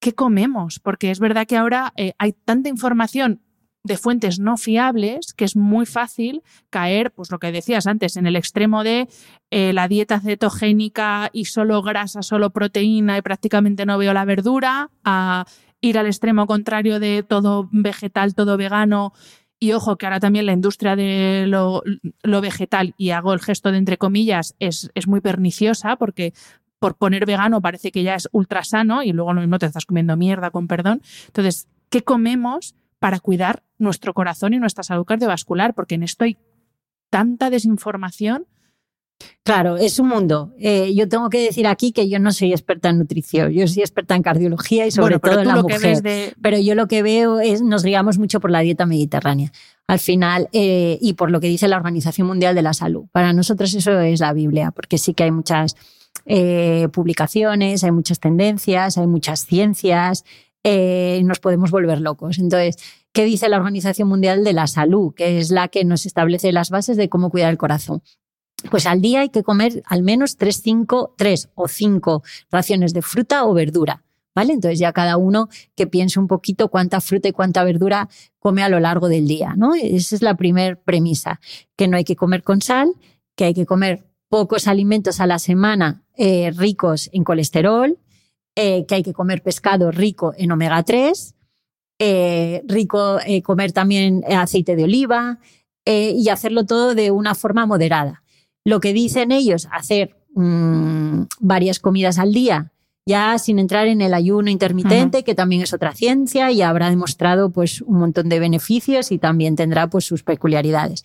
¿qué 0.00 0.14
comemos? 0.14 0.80
Porque 0.80 1.10
es 1.10 1.20
verdad 1.20 1.46
que 1.46 1.56
ahora 1.56 1.92
eh, 1.96 2.12
hay 2.18 2.32
tanta 2.32 2.68
información 2.68 3.40
de 3.82 3.96
fuentes 3.96 4.38
no 4.38 4.56
fiables 4.56 5.32
que 5.32 5.44
es 5.44 5.56
muy 5.56 5.86
fácil 5.86 6.42
caer, 6.68 7.12
pues 7.12 7.30
lo 7.30 7.38
que 7.38 7.52
decías 7.52 7.86
antes, 7.86 8.16
en 8.16 8.26
el 8.26 8.36
extremo 8.36 8.84
de 8.84 9.08
eh, 9.50 9.72
la 9.72 9.88
dieta 9.88 10.20
cetogénica 10.20 11.30
y 11.32 11.46
solo 11.46 11.80
grasa, 11.82 12.22
solo 12.22 12.50
proteína 12.50 13.16
y 13.16 13.22
prácticamente 13.22 13.86
no 13.86 13.96
veo 13.96 14.12
la 14.12 14.24
verdura, 14.24 14.90
ir 15.80 15.98
al 15.98 16.06
extremo 16.06 16.46
contrario 16.46 17.00
de 17.00 17.22
todo 17.22 17.68
vegetal, 17.72 18.34
todo 18.34 18.56
vegano. 18.56 19.12
Y 19.58 19.72
ojo, 19.72 19.96
que 19.96 20.06
ahora 20.06 20.20
también 20.20 20.46
la 20.46 20.52
industria 20.52 20.96
de 20.96 21.44
lo, 21.46 21.82
vegetal, 22.40 22.94
y 22.96 23.10
hago 23.10 23.32
el 23.32 23.40
gesto 23.40 23.72
de 23.72 23.78
entre 23.78 23.98
comillas, 23.98 24.54
es, 24.58 24.90
es 24.94 25.06
muy 25.06 25.20
perniciosa 25.20 25.96
porque 25.96 26.32
por 26.78 26.96
poner 26.96 27.26
vegano 27.26 27.60
parece 27.60 27.92
que 27.92 28.02
ya 28.02 28.14
es 28.14 28.28
ultra 28.32 28.64
sano 28.64 29.02
y 29.02 29.12
luego 29.12 29.34
lo 29.34 29.42
mismo 29.42 29.58
te 29.58 29.66
estás 29.66 29.84
comiendo 29.84 30.16
mierda, 30.16 30.50
con 30.50 30.66
perdón. 30.66 31.02
Entonces, 31.26 31.68
¿qué 31.90 32.02
comemos 32.02 32.74
para 33.00 33.18
cuidar 33.18 33.64
nuestro 33.78 34.14
corazón 34.14 34.54
y 34.54 34.58
nuestra 34.58 34.84
salud 34.84 35.04
cardiovascular, 35.04 35.74
porque 35.74 35.96
en 35.96 36.04
esto 36.04 36.24
hay 36.24 36.36
tanta 37.08 37.50
desinformación 37.50 38.46
Claro, 39.42 39.76
es 39.76 39.98
un 39.98 40.08
mundo. 40.08 40.52
Eh, 40.58 40.94
yo 40.94 41.08
tengo 41.08 41.28
que 41.30 41.40
decir 41.42 41.66
aquí 41.66 41.92
que 41.92 42.08
yo 42.08 42.18
no 42.18 42.30
soy 42.32 42.52
experta 42.52 42.88
en 42.90 42.98
nutrición, 42.98 43.50
yo 43.52 43.66
soy 43.66 43.82
experta 43.82 44.14
en 44.14 44.22
cardiología 44.22 44.86
y 44.86 44.90
sobre 44.90 45.18
Bueno, 45.18 45.20
todo 45.20 45.40
en 45.42 45.48
la 45.48 45.62
mujer. 45.62 46.02
de- 46.02 46.34
Pero 46.40 46.58
yo 46.58 46.74
lo 46.74 46.86
que 46.88 47.02
veo 47.02 47.40
es, 47.40 47.62
nos 47.62 47.82
guiamos 47.82 48.18
mucho 48.18 48.40
por 48.40 48.50
la 48.50 48.60
dieta 48.60 48.86
mediterránea, 48.86 49.52
al 49.86 49.98
final, 49.98 50.48
eh, 50.52 50.98
y 51.00 51.14
por 51.14 51.30
lo 51.30 51.40
que 51.40 51.48
dice 51.48 51.68
la 51.68 51.76
Organización 51.76 52.26
Mundial 52.26 52.54
de 52.54 52.62
la 52.62 52.74
Salud. 52.74 53.06
Para 53.12 53.32
nosotros 53.32 53.74
eso 53.74 53.98
es 54.00 54.20
la 54.20 54.32
Biblia, 54.32 54.70
porque 54.70 54.98
sí 54.98 55.14
que 55.14 55.24
hay 55.24 55.30
muchas 55.30 55.74
eh, 56.26 56.88
publicaciones, 56.92 57.82
hay 57.82 57.90
muchas 57.92 58.20
tendencias, 58.20 58.98
hay 58.98 59.06
muchas 59.06 59.46
ciencias, 59.46 60.24
nos 60.64 61.40
podemos 61.40 61.70
volver 61.70 62.00
locos. 62.00 62.38
Entonces, 62.38 62.76
¿qué 63.12 63.24
dice 63.24 63.48
la 63.48 63.56
Organización 63.56 64.08
Mundial 64.08 64.44
de 64.44 64.52
la 64.52 64.66
Salud? 64.66 65.14
Que 65.14 65.38
es 65.38 65.50
la 65.50 65.68
que 65.68 65.84
nos 65.84 66.06
establece 66.06 66.52
las 66.52 66.70
bases 66.70 66.96
de 66.96 67.08
cómo 67.08 67.30
cuidar 67.30 67.50
el 67.50 67.56
corazón. 67.58 68.02
Pues 68.70 68.86
al 68.86 69.00
día 69.00 69.20
hay 69.20 69.30
que 69.30 69.42
comer 69.42 69.82
al 69.86 70.02
menos 70.02 70.36
tres, 70.36 70.60
cinco, 70.62 71.14
tres 71.16 71.48
o 71.54 71.68
cinco 71.68 72.22
raciones 72.50 72.92
de 72.92 73.02
fruta 73.02 73.44
o 73.44 73.54
verdura. 73.54 74.02
¿Vale? 74.32 74.52
Entonces 74.52 74.78
ya 74.78 74.92
cada 74.92 75.16
uno 75.16 75.48
que 75.74 75.88
piense 75.88 76.20
un 76.20 76.28
poquito 76.28 76.68
cuánta 76.68 77.00
fruta 77.00 77.28
y 77.28 77.32
cuánta 77.32 77.64
verdura 77.64 78.08
come 78.38 78.62
a 78.62 78.68
lo 78.68 78.78
largo 78.78 79.08
del 79.08 79.26
día, 79.26 79.54
¿no? 79.56 79.74
Esa 79.74 80.14
es 80.14 80.22
la 80.22 80.36
primera 80.36 80.76
premisa, 80.76 81.40
que 81.76 81.88
no 81.88 81.96
hay 81.96 82.04
que 82.04 82.14
comer 82.14 82.44
con 82.44 82.62
sal, 82.62 82.94
que 83.34 83.46
hay 83.46 83.54
que 83.54 83.66
comer 83.66 84.04
pocos 84.28 84.68
alimentos 84.68 85.20
a 85.20 85.26
la 85.26 85.38
semana 85.38 86.04
eh, 86.16 86.52
ricos 86.56 87.10
en 87.12 87.24
colesterol, 87.24 87.98
eh, 88.54 88.86
que 88.86 88.94
hay 88.94 89.02
que 89.02 89.12
comer 89.12 89.42
pescado 89.42 89.90
rico 89.90 90.32
en 90.36 90.52
omega 90.52 90.82
3, 90.82 91.34
eh, 91.98 92.62
rico 92.66 93.18
comer 93.42 93.72
también 93.72 94.24
aceite 94.30 94.76
de 94.76 94.84
oliva 94.84 95.38
y 95.84 96.28
hacerlo 96.28 96.64
todo 96.64 96.94
de 96.94 97.10
una 97.10 97.34
forma 97.34 97.66
moderada. 97.66 98.22
Lo 98.70 98.78
que 98.78 98.92
dicen 98.92 99.32
ellos, 99.32 99.66
hacer 99.72 100.14
mm, 100.36 101.22
varias 101.40 101.80
comidas 101.80 102.20
al 102.20 102.32
día, 102.32 102.70
ya 103.04 103.36
sin 103.38 103.58
entrar 103.58 103.88
en 103.88 104.00
el 104.00 104.14
ayuno 104.14 104.48
intermitente, 104.48 105.24
que 105.24 105.34
también 105.34 105.62
es 105.62 105.72
otra 105.72 105.92
ciencia 105.92 106.52
y 106.52 106.62
habrá 106.62 106.88
demostrado 106.88 107.50
pues, 107.50 107.82
un 107.82 107.98
montón 107.98 108.28
de 108.28 108.38
beneficios 108.38 109.10
y 109.10 109.18
también 109.18 109.56
tendrá 109.56 109.88
pues, 109.88 110.04
sus 110.04 110.22
peculiaridades. 110.22 111.04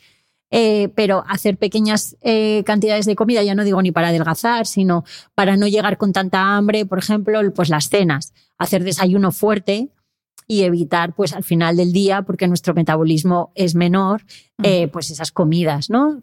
Eh, 0.52 0.90
pero 0.94 1.24
hacer 1.28 1.58
pequeñas 1.58 2.18
eh, 2.22 2.62
cantidades 2.68 3.08
de 3.08 3.16
comida, 3.16 3.42
ya 3.42 3.56
no 3.56 3.64
digo 3.64 3.82
ni 3.82 3.92
para 3.92 4.10
adelgazar, 4.10 4.68
sino 4.68 5.04
para 5.34 5.58
no 5.58 5.66
llegar 5.66 5.98
con 5.98 6.14
tanta 6.14 6.56
hambre, 6.56 6.86
por 6.86 7.00
ejemplo, 7.00 7.42
pues 7.56 7.70
las 7.70 7.90
cenas, 7.90 8.32
hacer 8.60 8.84
desayuno 8.84 9.32
fuerte 9.32 9.90
y 10.48 10.62
evitar 10.66 11.16
pues 11.16 11.34
al 11.34 11.44
final 11.44 11.78
del 11.78 11.94
día, 11.94 12.22
porque 12.22 12.48
nuestro 12.48 12.76
metabolismo 12.76 13.52
es 13.56 13.74
menor, 13.74 14.22
eh, 14.62 14.88
pues 14.90 15.10
esas 15.10 15.32
comidas, 15.32 15.90
¿no? 15.90 16.22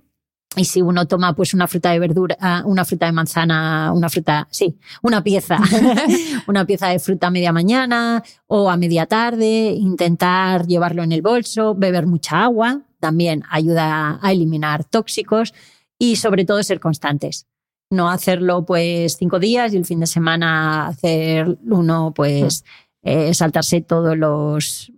Y 0.56 0.66
si 0.66 0.82
uno 0.82 1.06
toma 1.06 1.34
pues 1.34 1.54
una 1.54 1.66
fruta 1.66 1.92
de 1.92 1.98
verdura, 1.98 2.36
ah, 2.40 2.62
una 2.66 2.84
fruta 2.84 3.06
de 3.06 3.12
manzana, 3.12 3.90
una 3.94 4.10
fruta, 4.10 4.46
sí, 4.50 4.78
una 5.02 5.22
pieza, 5.22 5.58
una 6.46 6.66
pieza 6.66 6.88
de 6.88 6.98
fruta 6.98 7.28
a 7.28 7.30
media 7.30 7.52
mañana 7.52 8.22
o 8.46 8.70
a 8.70 8.76
media 8.76 9.06
tarde, 9.06 9.74
intentar 9.76 10.66
llevarlo 10.66 11.02
en 11.02 11.12
el 11.12 11.22
bolso, 11.22 11.74
beber 11.74 12.06
mucha 12.06 12.44
agua, 12.44 12.82
también 13.00 13.42
ayuda 13.50 14.18
a 14.22 14.32
eliminar 14.32 14.84
tóxicos 14.84 15.54
y 15.98 16.16
sobre 16.16 16.44
todo 16.44 16.62
ser 16.62 16.80
constantes. 16.80 17.46
No 17.90 18.10
hacerlo 18.10 18.64
pues 18.64 19.16
cinco 19.18 19.38
días 19.38 19.72
y 19.72 19.76
el 19.76 19.84
fin 19.84 20.00
de 20.00 20.06
semana 20.06 20.86
hacer 20.88 21.58
uno 21.64 22.12
pues 22.14 22.64
eh, 23.02 23.34
saltarse 23.34 23.80
todos 23.80 24.16
los 24.16 24.92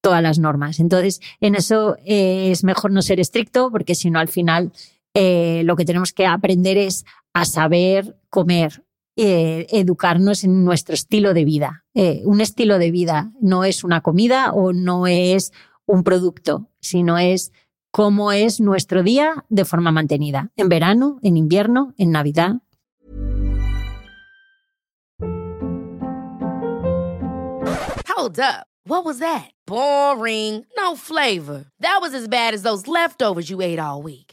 todas 0.00 0.22
las 0.22 0.38
normas. 0.38 0.80
Entonces, 0.80 1.20
en 1.40 1.54
eso 1.54 1.96
eh, 2.04 2.50
es 2.50 2.64
mejor 2.64 2.90
no 2.92 3.02
ser 3.02 3.20
estricto 3.20 3.70
porque 3.70 3.94
si 3.94 4.10
no 4.10 4.18
al 4.18 4.28
final 4.28 4.72
eh, 5.20 5.62
lo 5.64 5.74
que 5.74 5.84
tenemos 5.84 6.12
que 6.12 6.26
aprender 6.26 6.78
es 6.78 7.04
a 7.34 7.44
saber 7.44 8.16
comer, 8.30 8.84
eh, 9.16 9.66
educarnos 9.70 10.44
en 10.44 10.64
nuestro 10.64 10.94
estilo 10.94 11.34
de 11.34 11.44
vida. 11.44 11.84
Eh, 11.92 12.22
un 12.24 12.40
estilo 12.40 12.78
de 12.78 12.92
vida 12.92 13.32
no 13.40 13.64
es 13.64 13.82
una 13.82 14.00
comida 14.00 14.52
o 14.52 14.72
no 14.72 15.08
es 15.08 15.52
un 15.86 16.04
producto, 16.04 16.68
sino 16.80 17.18
es 17.18 17.50
cómo 17.90 18.30
es 18.30 18.60
nuestro 18.60 19.02
día 19.02 19.44
de 19.48 19.64
forma 19.64 19.90
mantenida, 19.90 20.52
en 20.54 20.68
verano, 20.68 21.18
en 21.22 21.36
invierno, 21.36 21.94
en 21.98 22.12
Navidad. 22.12 22.60
Hold 28.16 28.38
up. 28.38 28.68
What 28.86 29.04
was 29.04 29.18
that? 29.18 29.50
Boring. 29.66 30.64
No 30.76 30.94
flavor. 30.94 31.64
That 31.80 31.98
was 32.00 32.14
as 32.14 32.28
bad 32.28 32.54
as 32.54 32.62
those 32.62 32.86
leftovers 32.86 33.50
you 33.50 33.60
ate 33.60 33.80
all 33.80 34.00
week. 34.00 34.27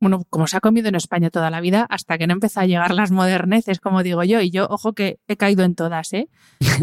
Bueno, 0.00 0.24
como 0.28 0.46
se 0.46 0.56
ha 0.56 0.60
comido 0.60 0.88
en 0.88 0.94
España 0.94 1.30
toda 1.30 1.50
la 1.50 1.60
vida, 1.60 1.86
hasta 1.88 2.18
que 2.18 2.26
no 2.26 2.32
empezó 2.32 2.60
a 2.60 2.66
llegar 2.66 2.94
las 2.94 3.10
moderneces, 3.10 3.80
como 3.80 4.02
digo 4.02 4.22
yo, 4.24 4.40
y 4.40 4.50
yo, 4.50 4.66
ojo 4.68 4.92
que 4.92 5.18
he 5.28 5.36
caído 5.36 5.64
en 5.64 5.74
todas, 5.74 6.12
¿eh? 6.12 6.28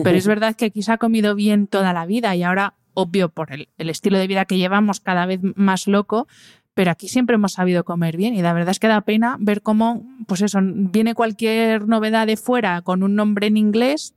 Pero 0.04 0.18
es 0.18 0.28
verdad 0.28 0.56
que 0.56 0.66
aquí 0.66 0.82
se 0.82 0.92
ha 0.92 0.98
comido 0.98 1.36
bien 1.36 1.68
toda 1.68 1.94
la 1.94 2.06
vida 2.06 2.36
y 2.36 2.44
ahora, 2.44 2.76
obvio, 2.94 3.30
por 3.30 3.52
el, 3.52 3.70
el 3.78 3.90
estilo 3.90 4.18
de 4.18 4.28
vida 4.28 4.46
que 4.46 4.58
llevamos 4.58 5.00
cada 5.00 5.26
vez 5.26 5.40
más 5.56 5.88
loco, 5.88 6.28
pero 6.74 6.92
aquí 6.92 7.08
siempre 7.10 7.36
hemos 7.36 7.54
sabido 7.54 7.84
comer 7.84 8.18
bien 8.18 8.34
y 8.34 8.42
la 8.42 8.54
verdad 8.54 8.72
es 8.72 8.80
que 8.80 8.88
da 8.88 9.02
pena 9.02 9.38
ver 9.40 9.62
cómo, 9.62 10.06
pues 10.28 10.42
eso, 10.42 10.60
viene 10.64 11.16
cualquier 11.16 11.88
novedad 11.88 12.28
de 12.28 12.38
fuera 12.38 12.82
con 12.82 13.04
un 13.04 13.16
nombre 13.16 13.48
en 13.48 13.58
inglés 13.58 14.16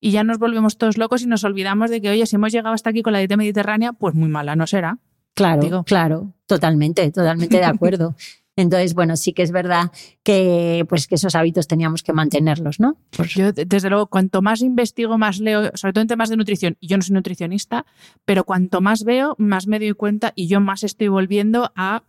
y 0.00 0.10
ya 0.10 0.24
nos 0.24 0.38
volvemos 0.38 0.78
todos 0.78 0.98
locos 0.98 1.22
y 1.22 1.26
nos 1.26 1.44
olvidamos 1.44 1.90
de 1.90 2.00
que, 2.00 2.10
oye, 2.10 2.26
si 2.26 2.36
hemos 2.36 2.50
llegado 2.50 2.74
hasta 2.74 2.90
aquí 2.90 3.02
con 3.02 3.12
la 3.12 3.20
dieta 3.20 3.36
mediterránea, 3.36 3.92
pues 3.92 4.14
muy 4.14 4.28
mala 4.28 4.56
no 4.56 4.66
será. 4.66 4.98
Claro, 5.34 5.62
Digo. 5.62 5.84
claro, 5.84 6.32
totalmente, 6.46 7.10
totalmente 7.10 7.56
de 7.58 7.64
acuerdo. 7.64 8.14
Entonces, 8.54 8.92
bueno, 8.92 9.16
sí 9.16 9.32
que 9.32 9.42
es 9.42 9.50
verdad 9.50 9.90
que, 10.22 10.84
pues, 10.86 11.06
que 11.06 11.14
esos 11.14 11.34
hábitos 11.34 11.66
teníamos 11.66 12.02
que 12.02 12.12
mantenerlos, 12.12 12.80
¿no? 12.80 12.98
Pues, 13.16 13.32
Yo, 13.34 13.50
de- 13.50 13.64
desde 13.64 13.88
luego, 13.88 14.08
cuanto 14.08 14.42
más 14.42 14.60
investigo, 14.60 15.16
más 15.16 15.38
leo, 15.40 15.70
sobre 15.74 15.94
todo 15.94 16.02
en 16.02 16.08
temas 16.08 16.28
de 16.28 16.36
nutrición, 16.36 16.76
y 16.78 16.88
yo 16.88 16.98
no 16.98 17.02
soy 17.02 17.14
nutricionista, 17.14 17.86
pero 18.26 18.44
cuanto 18.44 18.82
más 18.82 19.04
veo, 19.04 19.34
más 19.38 19.66
me 19.66 19.78
doy 19.78 19.94
cuenta 19.94 20.32
y 20.36 20.48
yo 20.48 20.60
más 20.60 20.84
estoy 20.84 21.08
volviendo 21.08 21.72
a 21.76 22.02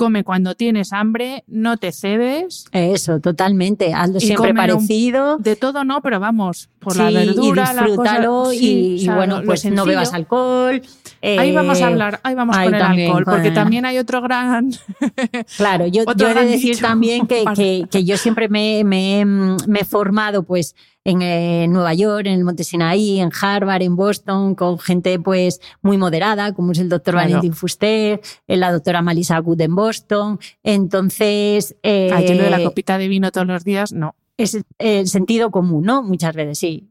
come 0.00 0.24
cuando 0.24 0.54
tienes 0.54 0.92
hambre, 0.94 1.44
no 1.46 1.76
te 1.76 1.92
cebes, 1.92 2.64
eso, 2.72 3.20
totalmente. 3.20 3.92
Hazlo 3.92 4.16
Y 4.16 4.22
siempre 4.22 4.50
un- 4.50 4.56
parecido. 4.56 5.36
de 5.36 5.56
todo 5.56 5.84
no, 5.84 6.00
pero 6.00 6.18
vamos, 6.20 6.70
por 6.78 6.96
la 6.96 7.08
sí, 7.08 7.14
verdura, 7.14 7.70
y 7.72 7.76
la 7.76 7.82
disfrútalo 7.84 8.32
cosa, 8.44 8.54
y, 8.54 8.98
sí, 9.00 9.08
bueno, 9.14 9.42
pues 9.44 9.64
no 9.66 9.84
bebas 9.84 10.14
alcohol. 10.14 10.80
Ahí 11.22 11.52
vamos 11.52 11.76
a 11.78 11.80
eh, 11.82 11.84
hablar, 11.84 12.20
ahí 12.22 12.34
vamos 12.34 12.56
ahí 12.56 12.66
con 12.68 12.74
el 12.76 12.82
alcohol, 12.82 13.24
con 13.24 13.34
porque 13.34 13.50
también 13.50 13.84
hay 13.84 13.98
otro 13.98 14.22
gran... 14.22 14.70
Claro, 15.58 15.86
yo, 15.86 16.04
yo 16.16 16.28
he 16.28 16.34
de 16.34 16.44
decir 16.46 16.70
dicho. 16.76 16.86
también 16.86 17.26
que, 17.26 17.44
que- 17.54 17.84
que 17.90 18.04
yo 18.04 18.16
siempre 18.16 18.48
me, 18.48 18.82
me- 18.84 19.24
me 19.26 19.80
he 19.80 19.84
formado 19.84 20.42
pues 20.44 20.74
en 21.04 21.22
eh, 21.22 21.66
Nueva 21.68 21.94
York, 21.94 22.26
en 22.26 22.34
el 22.34 22.44
Monte 22.44 22.64
Sinaí, 22.64 23.20
en 23.20 23.30
Harvard, 23.40 23.82
en 23.82 23.96
Boston, 23.96 24.54
con 24.54 24.78
gente 24.78 25.18
pues 25.18 25.60
muy 25.82 25.96
moderada, 25.96 26.52
como 26.52 26.72
es 26.72 26.78
el 26.78 26.88
doctor 26.88 27.14
Claro. 27.14 27.28
Valentín 27.28 27.54
Fuster, 27.54 28.20
eh, 28.46 28.56
la 28.56 28.72
doctora 28.72 29.02
Malisa 29.02 29.38
Good 29.38 29.60
en 29.62 29.74
Boston. 29.74 30.38
Entonces, 30.62 31.76
eh, 31.82 32.10
Ay, 32.12 32.28
yo 32.28 32.34
lo 32.34 32.42
de 32.42 32.50
la 32.50 32.62
copita 32.62 32.98
de 32.98 33.08
vino 33.08 33.30
todos 33.30 33.46
los 33.46 33.64
días, 33.64 33.92
no. 33.92 34.14
es 34.36 34.58
el 34.78 35.08
sentido 35.08 35.50
común, 35.50 35.84
¿no? 35.84 36.02
Muchas 36.02 36.34
veces, 36.34 36.58
sí. 36.58 36.90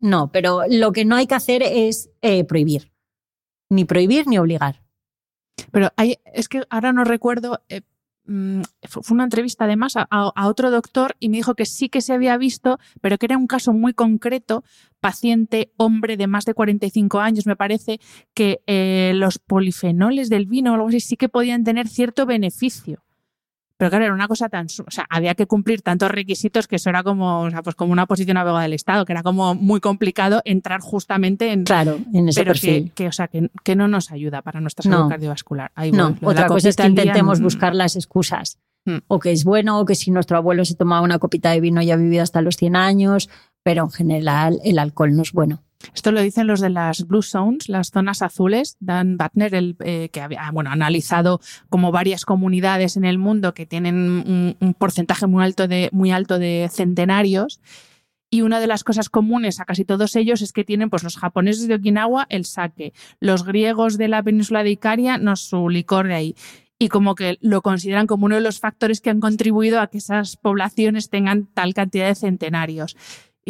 No, 0.00 0.32
pero 0.32 0.62
lo 0.68 0.92
que 0.92 1.04
no 1.04 1.16
hay 1.16 1.26
que 1.26 1.34
hacer 1.34 1.62
es 1.62 2.10
eh, 2.22 2.44
prohibir. 2.44 2.90
Ni 3.68 3.84
prohibir 3.84 4.26
ni 4.26 4.38
obligar. 4.38 4.82
Pero 5.70 5.90
hay, 5.96 6.18
es 6.24 6.48
que 6.48 6.62
ahora 6.70 6.92
no 6.92 7.04
recuerdo, 7.04 7.62
eh, 7.68 7.82
fue 8.24 9.14
una 9.14 9.24
entrevista 9.24 9.64
además 9.64 9.94
a 9.96 10.48
otro 10.48 10.70
doctor 10.70 11.16
y 11.18 11.28
me 11.28 11.38
dijo 11.38 11.54
que 11.54 11.66
sí 11.66 11.88
que 11.88 12.00
se 12.00 12.12
había 12.12 12.36
visto, 12.36 12.78
pero 13.00 13.18
que 13.18 13.26
era 13.26 13.36
un 13.36 13.46
caso 13.46 13.72
muy 13.72 13.92
concreto, 13.92 14.62
paciente, 15.00 15.72
hombre 15.76 16.16
de 16.16 16.26
más 16.26 16.44
de 16.44 16.54
45 16.54 17.20
años, 17.20 17.46
me 17.46 17.56
parece, 17.56 18.00
que 18.34 18.60
eh, 18.66 19.12
los 19.14 19.38
polifenoles 19.38 20.28
del 20.28 20.46
vino 20.46 20.72
o 20.72 20.74
algo 20.74 20.88
así 20.88 21.00
sí 21.00 21.16
que 21.16 21.28
podían 21.28 21.64
tener 21.64 21.88
cierto 21.88 22.26
beneficio. 22.26 23.02
Pero 23.80 23.88
claro, 23.88 24.04
era 24.04 24.14
una 24.14 24.28
cosa 24.28 24.50
tan... 24.50 24.66
O 24.66 24.90
sea, 24.90 25.06
había 25.08 25.34
que 25.34 25.46
cumplir 25.46 25.80
tantos 25.80 26.10
requisitos 26.10 26.68
que 26.68 26.76
eso 26.76 26.90
era 26.90 27.02
como, 27.02 27.40
o 27.40 27.50
sea, 27.50 27.62
pues 27.62 27.74
como 27.74 27.92
una 27.92 28.04
posición 28.04 28.36
abogada 28.36 28.64
del 28.64 28.74
Estado, 28.74 29.06
que 29.06 29.12
era 29.14 29.22
como 29.22 29.54
muy 29.54 29.80
complicado 29.80 30.42
entrar 30.44 30.82
justamente 30.82 31.50
en... 31.50 31.64
Claro, 31.64 31.98
en 32.12 32.28
ese 32.28 32.42
pero 32.42 32.52
perfil. 32.52 32.84
que, 32.84 33.04
que, 33.04 33.08
o 33.08 33.12
sea, 33.12 33.28
que, 33.28 33.50
que 33.64 33.76
no 33.76 33.88
nos 33.88 34.12
ayuda 34.12 34.42
para 34.42 34.60
nuestra 34.60 34.82
salud 34.82 35.04
No. 35.04 35.08
cardiovascular. 35.08 35.72
Ahí 35.74 35.92
No, 35.92 36.14
voy. 36.20 36.32
Otra 36.32 36.46
cosa 36.46 36.68
es 36.68 36.76
que 36.76 36.82
día, 36.82 36.90
intentemos 36.90 37.40
mm, 37.40 37.42
buscar 37.42 37.74
las 37.74 37.96
excusas. 37.96 38.58
Mm. 38.84 38.98
O 39.08 39.18
que 39.18 39.32
es 39.32 39.44
bueno, 39.44 39.80
o 39.80 39.86
que 39.86 39.94
si 39.94 40.10
nuestro 40.10 40.36
abuelo 40.36 40.66
se 40.66 40.74
tomaba 40.74 41.00
una 41.00 41.18
copita 41.18 41.50
de 41.50 41.62
vino 41.62 41.80
y 41.80 41.90
ha 41.90 41.96
vivido 41.96 42.22
hasta 42.22 42.42
los 42.42 42.58
100 42.58 42.76
años, 42.76 43.30
pero 43.62 43.84
en 43.84 43.90
general 43.90 44.60
el 44.62 44.78
alcohol 44.78 45.16
no 45.16 45.22
es 45.22 45.32
bueno. 45.32 45.62
Esto 45.94 46.12
lo 46.12 46.20
dicen 46.20 46.46
los 46.46 46.60
de 46.60 46.70
las 46.70 47.06
Blue 47.06 47.22
Zones, 47.22 47.68
las 47.68 47.90
zonas 47.90 48.22
azules. 48.22 48.76
Dan 48.80 49.16
Butner, 49.16 49.54
el, 49.54 49.76
eh, 49.80 50.10
que 50.12 50.20
había 50.20 50.50
bueno, 50.52 50.70
analizado 50.70 51.40
como 51.68 51.90
varias 51.90 52.24
comunidades 52.24 52.96
en 52.96 53.04
el 53.04 53.18
mundo 53.18 53.54
que 53.54 53.66
tienen 53.66 53.96
un, 53.96 54.56
un, 54.60 54.74
porcentaje 54.74 55.26
muy 55.26 55.42
alto, 55.42 55.68
de, 55.68 55.88
muy 55.92 56.10
alto 56.10 56.38
de 56.38 56.68
centenarios. 56.72 57.60
Y 58.32 58.42
una 58.42 58.60
de 58.60 58.68
las 58.68 58.84
cosas 58.84 59.08
comunes 59.08 59.58
a 59.58 59.64
casi 59.64 59.84
todos 59.84 60.14
ellos 60.14 60.40
es 60.40 60.52
que 60.52 60.64
tienen 60.64 60.88
pues, 60.88 61.02
los 61.02 61.16
japoneses 61.16 61.66
de 61.66 61.74
Okinawa 61.74 62.26
el 62.28 62.44
sake, 62.44 62.92
los 63.18 63.44
griegos 63.44 63.98
de 63.98 64.06
la 64.06 64.22
península 64.22 64.62
de 64.62 64.70
Icaria 64.70 65.18
no 65.18 65.34
su 65.34 65.68
licor 65.68 66.06
de 66.06 66.14
ahí. 66.14 66.36
Y 66.78 66.88
como 66.88 67.14
que 67.14 67.38
lo 67.40 67.60
consideran 67.60 68.06
como 68.06 68.26
uno 68.26 68.36
de 68.36 68.40
los 68.40 68.60
factores 68.60 69.00
que 69.00 69.10
han 69.10 69.20
contribuido 69.20 69.80
a 69.80 69.88
que 69.88 69.98
esas 69.98 70.36
poblaciones 70.36 71.10
tengan 71.10 71.46
tal 71.46 71.74
cantidad 71.74 72.06
de 72.06 72.14
centenarios. 72.14 72.96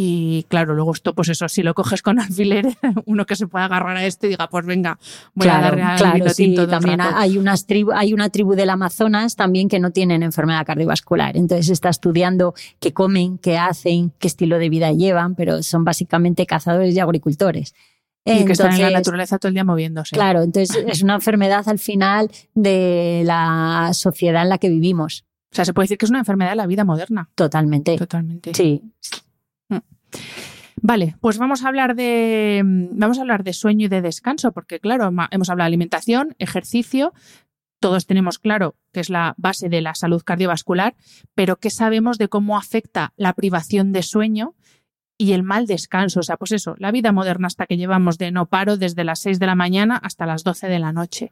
Y 0.02 0.46
claro, 0.48 0.74
luego 0.74 0.92
esto, 0.94 1.14
pues 1.14 1.28
eso, 1.28 1.46
si 1.50 1.62
lo 1.62 1.74
coges 1.74 2.00
con 2.00 2.18
alfiler, 2.20 2.66
uno 3.04 3.26
que 3.26 3.36
se 3.36 3.46
pueda 3.46 3.66
agarrar 3.66 3.98
a 3.98 4.06
esto 4.06 4.26
y 4.26 4.30
diga, 4.30 4.48
pues 4.48 4.64
venga, 4.64 4.98
voy 5.34 5.46
a 5.48 5.60
darle 5.60 5.82
al 5.82 5.98
claro, 5.98 6.14
vino 6.14 6.30
sí, 6.30 6.54
también 6.54 7.00
rato. 7.00 7.16
hay, 7.18 7.36
unas 7.36 7.66
tribu, 7.66 7.92
hay 7.92 8.14
una 8.14 8.30
tribu 8.30 8.54
del 8.54 8.70
Amazonas 8.70 9.36
también 9.36 9.68
que 9.68 9.78
no 9.78 9.90
tienen 9.90 10.22
enfermedad 10.22 10.64
cardiovascular. 10.64 11.36
Entonces 11.36 11.68
está 11.68 11.90
estudiando 11.90 12.54
qué 12.78 12.94
comen, 12.94 13.36
qué 13.36 13.58
hacen, 13.58 14.10
qué 14.18 14.28
estilo 14.28 14.58
de 14.58 14.70
vida 14.70 14.90
llevan, 14.90 15.34
pero 15.34 15.62
son 15.62 15.84
básicamente 15.84 16.46
cazadores 16.46 16.94
y 16.96 17.00
agricultores. 17.00 17.74
Y 18.24 18.46
que 18.46 18.52
están 18.52 18.72
en 18.72 18.80
la 18.80 18.90
naturaleza 18.90 19.38
todo 19.38 19.48
el 19.48 19.54
día 19.54 19.64
moviéndose. 19.64 20.16
Claro, 20.16 20.40
entonces 20.40 20.82
es 20.86 21.02
una 21.02 21.16
enfermedad 21.16 21.68
al 21.68 21.78
final 21.78 22.30
de 22.54 23.20
la 23.26 23.90
sociedad 23.92 24.44
en 24.44 24.48
la 24.48 24.56
que 24.56 24.70
vivimos. 24.70 25.26
O 25.52 25.54
sea, 25.54 25.66
se 25.66 25.74
puede 25.74 25.84
decir 25.84 25.98
que 25.98 26.06
es 26.06 26.10
una 26.10 26.20
enfermedad 26.20 26.50
de 26.50 26.56
la 26.56 26.66
vida 26.66 26.84
moderna. 26.84 27.28
Totalmente. 27.34 27.98
Totalmente. 27.98 28.54
Sí. 28.54 28.80
Vale, 30.82 31.16
pues 31.20 31.38
vamos 31.38 31.62
a 31.62 31.68
hablar 31.68 31.94
de 31.94 32.62
vamos 32.64 33.18
a 33.18 33.20
hablar 33.20 33.44
de 33.44 33.52
sueño 33.52 33.86
y 33.86 33.88
de 33.88 34.00
descanso, 34.00 34.52
porque 34.52 34.80
claro, 34.80 35.10
hemos 35.30 35.50
hablado 35.50 35.66
de 35.66 35.70
alimentación, 35.70 36.34
ejercicio, 36.38 37.12
todos 37.80 38.06
tenemos 38.06 38.38
claro 38.38 38.76
que 38.92 39.00
es 39.00 39.10
la 39.10 39.34
base 39.36 39.68
de 39.68 39.80
la 39.80 39.94
salud 39.94 40.22
cardiovascular, 40.22 40.94
pero 41.34 41.56
¿qué 41.56 41.70
sabemos 41.70 42.18
de 42.18 42.28
cómo 42.28 42.56
afecta 42.56 43.12
la 43.16 43.34
privación 43.34 43.92
de 43.92 44.02
sueño 44.02 44.54
y 45.18 45.32
el 45.32 45.42
mal 45.42 45.66
descanso? 45.66 46.20
O 46.20 46.22
sea, 46.22 46.36
pues 46.36 46.52
eso, 46.52 46.74
la 46.78 46.92
vida 46.92 47.12
moderna 47.12 47.46
hasta 47.46 47.66
que 47.66 47.76
llevamos 47.76 48.18
de 48.18 48.30
no 48.32 48.46
paro 48.46 48.76
desde 48.76 49.04
las 49.04 49.20
6 49.20 49.38
de 49.38 49.46
la 49.46 49.54
mañana 49.54 49.96
hasta 49.96 50.26
las 50.26 50.44
12 50.44 50.68
de 50.68 50.78
la 50.78 50.92
noche. 50.92 51.30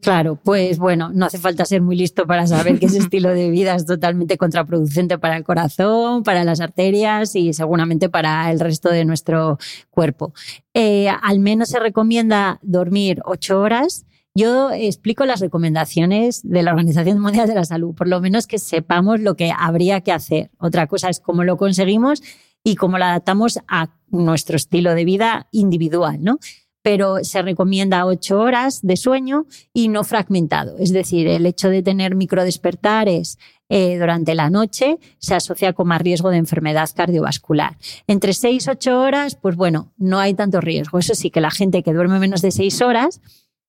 Claro, 0.00 0.36
pues 0.36 0.78
bueno, 0.78 1.10
no 1.12 1.26
hace 1.26 1.38
falta 1.38 1.64
ser 1.64 1.82
muy 1.82 1.96
listo 1.96 2.26
para 2.26 2.46
saber 2.46 2.78
que 2.78 2.86
ese 2.86 2.98
estilo 3.08 3.30
de 3.30 3.50
vida 3.50 3.74
es 3.74 3.86
totalmente 3.86 4.36
contraproducente 4.36 5.18
para 5.18 5.36
el 5.36 5.44
corazón, 5.44 6.22
para 6.22 6.44
las 6.44 6.60
arterias 6.60 7.34
y 7.34 7.52
seguramente 7.52 8.08
para 8.08 8.50
el 8.50 8.60
resto 8.60 8.90
de 8.90 9.04
nuestro 9.04 9.58
cuerpo. 9.90 10.32
Eh, 10.74 11.08
al 11.08 11.40
menos 11.40 11.70
se 11.70 11.80
recomienda 11.80 12.60
dormir 12.62 13.20
ocho 13.24 13.60
horas. 13.60 14.06
Yo 14.36 14.72
explico 14.72 15.24
las 15.24 15.40
recomendaciones 15.40 16.42
de 16.42 16.62
la 16.62 16.72
Organización 16.72 17.20
Mundial 17.20 17.46
de 17.46 17.54
la 17.54 17.64
Salud, 17.64 17.94
por 17.94 18.08
lo 18.08 18.20
menos 18.20 18.46
que 18.46 18.58
sepamos 18.58 19.20
lo 19.20 19.36
que 19.36 19.52
habría 19.56 20.00
que 20.00 20.12
hacer. 20.12 20.50
Otra 20.58 20.86
cosa 20.86 21.08
es 21.08 21.20
cómo 21.20 21.44
lo 21.44 21.56
conseguimos 21.56 22.20
y 22.64 22.76
cómo 22.76 22.98
lo 22.98 23.04
adaptamos 23.04 23.60
a 23.68 23.90
nuestro 24.08 24.56
estilo 24.56 24.94
de 24.94 25.04
vida 25.04 25.48
individual, 25.52 26.18
¿no? 26.22 26.38
Pero 26.84 27.24
se 27.24 27.40
recomienda 27.40 28.04
ocho 28.04 28.38
horas 28.38 28.80
de 28.82 28.98
sueño 28.98 29.46
y 29.72 29.88
no 29.88 30.04
fragmentado. 30.04 30.76
Es 30.76 30.92
decir, 30.92 31.26
el 31.28 31.46
hecho 31.46 31.70
de 31.70 31.82
tener 31.82 32.14
microdespertares 32.14 33.38
eh, 33.70 33.96
durante 33.98 34.34
la 34.34 34.50
noche 34.50 34.98
se 35.16 35.34
asocia 35.34 35.72
con 35.72 35.88
más 35.88 36.02
riesgo 36.02 36.28
de 36.28 36.36
enfermedad 36.36 36.90
cardiovascular. 36.94 37.78
Entre 38.06 38.34
seis 38.34 38.68
ocho 38.68 39.00
horas, 39.00 39.34
pues 39.34 39.56
bueno, 39.56 39.94
no 39.96 40.18
hay 40.18 40.34
tanto 40.34 40.60
riesgo. 40.60 40.98
Eso 40.98 41.14
sí, 41.14 41.30
que 41.30 41.40
la 41.40 41.50
gente 41.50 41.82
que 41.82 41.94
duerme 41.94 42.18
menos 42.18 42.42
de 42.42 42.50
seis 42.50 42.82
horas, 42.82 43.22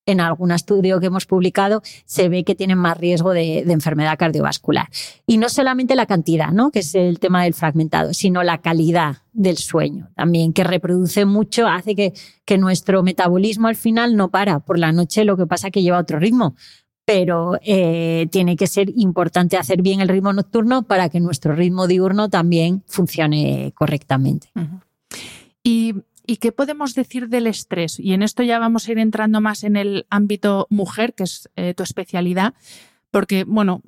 en 0.05 0.19
algún 0.19 0.51
estudio 0.51 0.99
que 0.99 1.07
hemos 1.07 1.25
publicado, 1.25 1.81
se 2.05 2.29
ve 2.29 2.43
que 2.43 2.55
tienen 2.55 2.77
más 2.77 2.97
riesgo 2.97 3.31
de, 3.31 3.59
enfermedad 3.59 4.17
cardiovascular. 4.17 4.87
Y 5.25 5.37
no 5.37 5.49
solamente 5.49 5.95
la 5.95 6.05
cantidad, 6.05 6.51
¿no? 6.51 6.71
que 6.71 6.79
es 6.79 6.95
el 6.95 7.19
tema 7.19 7.43
del 7.43 7.53
fragmentado, 7.53 8.13
sino 8.13 8.43
la 8.43 8.59
calidad 8.59 9.17
del 9.33 9.57
sueño 9.57 10.09
también, 10.15 10.53
que 10.53 10.63
reproduce 10.63 11.25
mucho, 11.25 11.67
hace 11.67 11.95
que, 11.95 12.13
nuestro 12.57 13.03
metabolismo 13.03 13.67
al 13.67 13.75
final 13.75 14.15
no 14.15 14.29
para. 14.29 14.59
Por 14.59 14.79
la 14.79 14.93
noche 14.93 15.25
lo 15.25 15.35
que 15.35 15.45
pasa 15.45 15.67
es 15.67 15.73
que 15.73 15.81
lleva 15.81 15.99
otro 15.99 16.19
ritmo, 16.19 16.55
pero 17.03 17.59
eh, 17.63 18.27
tiene 18.31 18.55
que 18.55 18.67
ser 18.67 18.89
importante 18.95 19.57
hacer 19.57 19.81
bien 19.81 19.99
el 19.99 20.07
ritmo 20.07 20.31
nocturno 20.31 20.83
para 20.83 21.09
que 21.09 21.19
nuestro 21.19 21.53
ritmo 21.53 21.87
diurno 21.87 22.29
también 22.29 22.83
funcione 22.87 23.73
correctamente. 23.75 24.51
Y, 25.63 25.95
¿Y 26.27 26.37
qué 26.37 26.51
podemos 26.51 26.95
decir 26.95 27.29
del 27.29 27.47
estrés? 27.47 27.99
Y 27.99 28.13
en 28.13 28.23
esto 28.23 28.43
ya 28.43 28.59
vamos 28.59 28.87
a 28.87 28.91
ir 28.91 28.99
entrando 28.99 29.41
más 29.41 29.63
en 29.63 29.75
el 29.75 30.05
ámbito 30.09 30.67
mujer, 30.69 31.13
que 31.13 31.23
es 31.23 31.49
eh, 31.55 31.73
tu 31.73 31.83
especialidad, 31.83 32.53
porque, 33.11 33.43
bueno, 33.45 33.81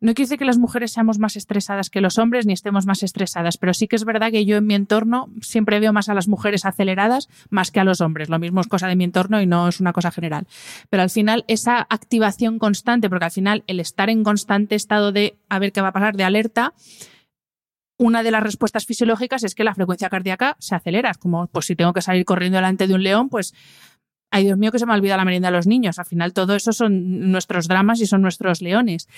no 0.00 0.14
quiere 0.14 0.26
decir 0.26 0.38
que 0.38 0.44
las 0.44 0.58
mujeres 0.58 0.92
seamos 0.92 1.18
más 1.18 1.34
estresadas 1.34 1.90
que 1.90 2.00
los 2.00 2.18
hombres 2.18 2.46
ni 2.46 2.52
estemos 2.52 2.86
más 2.86 3.02
estresadas, 3.02 3.56
pero 3.58 3.74
sí 3.74 3.88
que 3.88 3.96
es 3.96 4.04
verdad 4.04 4.30
que 4.30 4.44
yo 4.44 4.56
en 4.56 4.66
mi 4.66 4.74
entorno 4.74 5.28
siempre 5.40 5.80
veo 5.80 5.92
más 5.92 6.08
a 6.08 6.14
las 6.14 6.28
mujeres 6.28 6.64
aceleradas 6.64 7.28
más 7.50 7.72
que 7.72 7.80
a 7.80 7.84
los 7.84 8.00
hombres. 8.00 8.28
Lo 8.28 8.38
mismo 8.38 8.60
es 8.60 8.68
cosa 8.68 8.86
de 8.86 8.94
mi 8.94 9.02
entorno 9.02 9.42
y 9.42 9.46
no 9.46 9.66
es 9.66 9.80
una 9.80 9.92
cosa 9.92 10.12
general. 10.12 10.46
Pero 10.88 11.02
al 11.02 11.10
final 11.10 11.44
esa 11.48 11.84
activación 11.90 12.60
constante, 12.60 13.08
porque 13.08 13.24
al 13.24 13.30
final 13.32 13.64
el 13.66 13.80
estar 13.80 14.08
en 14.08 14.22
constante 14.22 14.76
estado 14.76 15.10
de 15.10 15.36
a 15.48 15.58
ver 15.58 15.72
qué 15.72 15.80
va 15.80 15.88
a 15.88 15.92
pasar, 15.92 16.16
de 16.16 16.24
alerta, 16.24 16.74
una 17.98 18.22
de 18.22 18.30
las 18.30 18.42
respuestas 18.42 18.86
fisiológicas 18.86 19.44
es 19.44 19.54
que 19.54 19.64
la 19.64 19.74
frecuencia 19.74 20.08
cardíaca 20.08 20.56
se 20.60 20.74
acelera. 20.74 21.10
Es 21.10 21.18
como, 21.18 21.48
pues 21.48 21.66
si 21.66 21.76
tengo 21.76 21.92
que 21.92 22.00
salir 22.00 22.24
corriendo 22.24 22.56
delante 22.56 22.86
de 22.86 22.94
un 22.94 23.02
león, 23.02 23.28
pues, 23.28 23.54
ay 24.30 24.44
Dios 24.44 24.56
mío 24.56 24.72
que 24.72 24.78
se 24.78 24.86
me 24.86 24.92
ha 24.92 24.96
olvidado 24.96 25.18
la 25.18 25.24
merienda 25.24 25.50
de 25.50 25.56
los 25.56 25.66
niños. 25.66 25.98
Al 25.98 26.06
final 26.06 26.32
todo 26.32 26.54
eso 26.54 26.72
son 26.72 27.30
nuestros 27.30 27.68
dramas 27.68 28.00
y 28.00 28.06
son 28.06 28.22
nuestros 28.22 28.62
leones. 28.62 29.08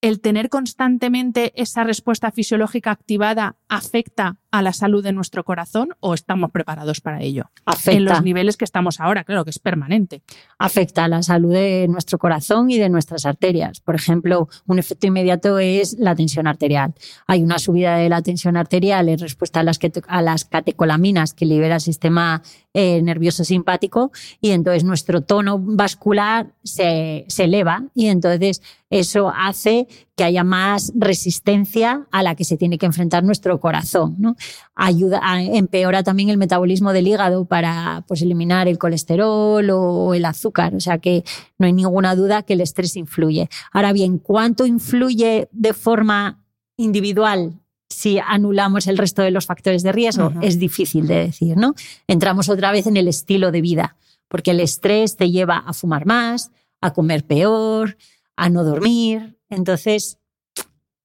El 0.00 0.20
tener 0.20 0.48
constantemente 0.48 1.52
esa 1.60 1.84
respuesta 1.84 2.30
fisiológica 2.30 2.90
activada 2.90 3.56
afecta 3.68 4.38
a 4.58 4.62
la 4.62 4.72
salud 4.72 5.02
de 5.02 5.12
nuestro 5.12 5.44
corazón 5.44 5.90
o 6.00 6.14
estamos 6.14 6.50
preparados 6.50 7.00
para 7.00 7.22
ello? 7.22 7.50
Afecta. 7.64 7.92
En 7.96 8.04
los 8.04 8.22
niveles 8.22 8.56
que 8.56 8.64
estamos 8.64 9.00
ahora, 9.00 9.24
claro 9.24 9.44
que 9.44 9.50
es 9.50 9.58
permanente. 9.58 10.22
afecta 10.58 11.04
a 11.04 11.08
la 11.08 11.22
salud 11.22 11.52
de 11.52 11.86
nuestro 11.88 12.18
corazón 12.18 12.70
y 12.70 12.78
de 12.78 12.88
nuestras 12.88 13.26
arterias. 13.26 13.80
Por 13.80 13.94
ejemplo, 13.94 14.48
un 14.66 14.78
efecto 14.78 15.06
inmediato 15.06 15.58
es 15.58 15.96
la 15.98 16.14
tensión 16.14 16.46
arterial. 16.46 16.94
Hay 17.26 17.42
una 17.42 17.58
subida 17.58 17.96
de 17.96 18.08
la 18.08 18.22
tensión 18.22 18.56
arterial 18.56 19.08
en 19.08 19.18
respuesta 19.18 19.60
a 19.60 19.62
las, 19.62 19.78
que- 19.78 19.92
a 20.08 20.22
las 20.22 20.44
catecolaminas 20.44 21.34
que 21.34 21.44
libera 21.46 21.74
el 21.76 21.80
sistema 21.80 22.42
eh, 22.74 23.00
nervioso 23.02 23.44
simpático 23.44 24.12
y 24.40 24.50
entonces 24.50 24.84
nuestro 24.84 25.20
tono 25.22 25.58
vascular 25.58 26.48
se, 26.62 27.24
se 27.28 27.44
eleva 27.44 27.84
y 27.94 28.06
entonces 28.06 28.62
eso 28.90 29.32
hace 29.34 29.88
que 30.14 30.24
haya 30.24 30.44
más 30.44 30.92
resistencia 30.94 32.06
a 32.10 32.22
la 32.22 32.34
que 32.34 32.44
se 32.44 32.56
tiene 32.56 32.78
que 32.78 32.86
enfrentar 32.86 33.24
nuestro 33.24 33.58
corazón. 33.60 34.14
¿no? 34.18 34.36
Ayuda, 34.74 35.20
empeora 35.40 36.02
también 36.02 36.28
el 36.28 36.36
metabolismo 36.36 36.92
del 36.92 37.08
hígado 37.08 37.46
para 37.46 38.04
pues, 38.06 38.20
eliminar 38.20 38.68
el 38.68 38.78
colesterol 38.78 39.68
o 39.70 40.14
el 40.14 40.24
azúcar. 40.24 40.74
O 40.74 40.80
sea 40.80 40.98
que 40.98 41.24
no 41.58 41.66
hay 41.66 41.72
ninguna 41.72 42.14
duda 42.14 42.42
que 42.42 42.52
el 42.52 42.60
estrés 42.60 42.96
influye. 42.96 43.48
Ahora 43.72 43.92
bien, 43.92 44.18
¿cuánto 44.18 44.66
influye 44.66 45.48
de 45.50 45.72
forma 45.72 46.44
individual 46.76 47.54
si 47.88 48.18
anulamos 48.18 48.86
el 48.86 48.98
resto 48.98 49.22
de 49.22 49.30
los 49.30 49.46
factores 49.46 49.82
de 49.82 49.92
riesgo? 49.92 50.32
Es 50.42 50.58
difícil 50.58 51.06
de 51.06 51.26
decir, 51.26 51.56
¿no? 51.56 51.74
Entramos 52.06 52.48
otra 52.48 52.70
vez 52.70 52.86
en 52.86 52.96
el 52.96 53.08
estilo 53.08 53.52
de 53.52 53.62
vida, 53.62 53.96
porque 54.28 54.50
el 54.50 54.60
estrés 54.60 55.16
te 55.16 55.30
lleva 55.30 55.56
a 55.58 55.72
fumar 55.72 56.04
más, 56.04 56.50
a 56.80 56.92
comer 56.92 57.24
peor, 57.24 57.96
a 58.36 58.50
no 58.50 58.62
dormir. 58.62 59.38
Entonces, 59.48 60.18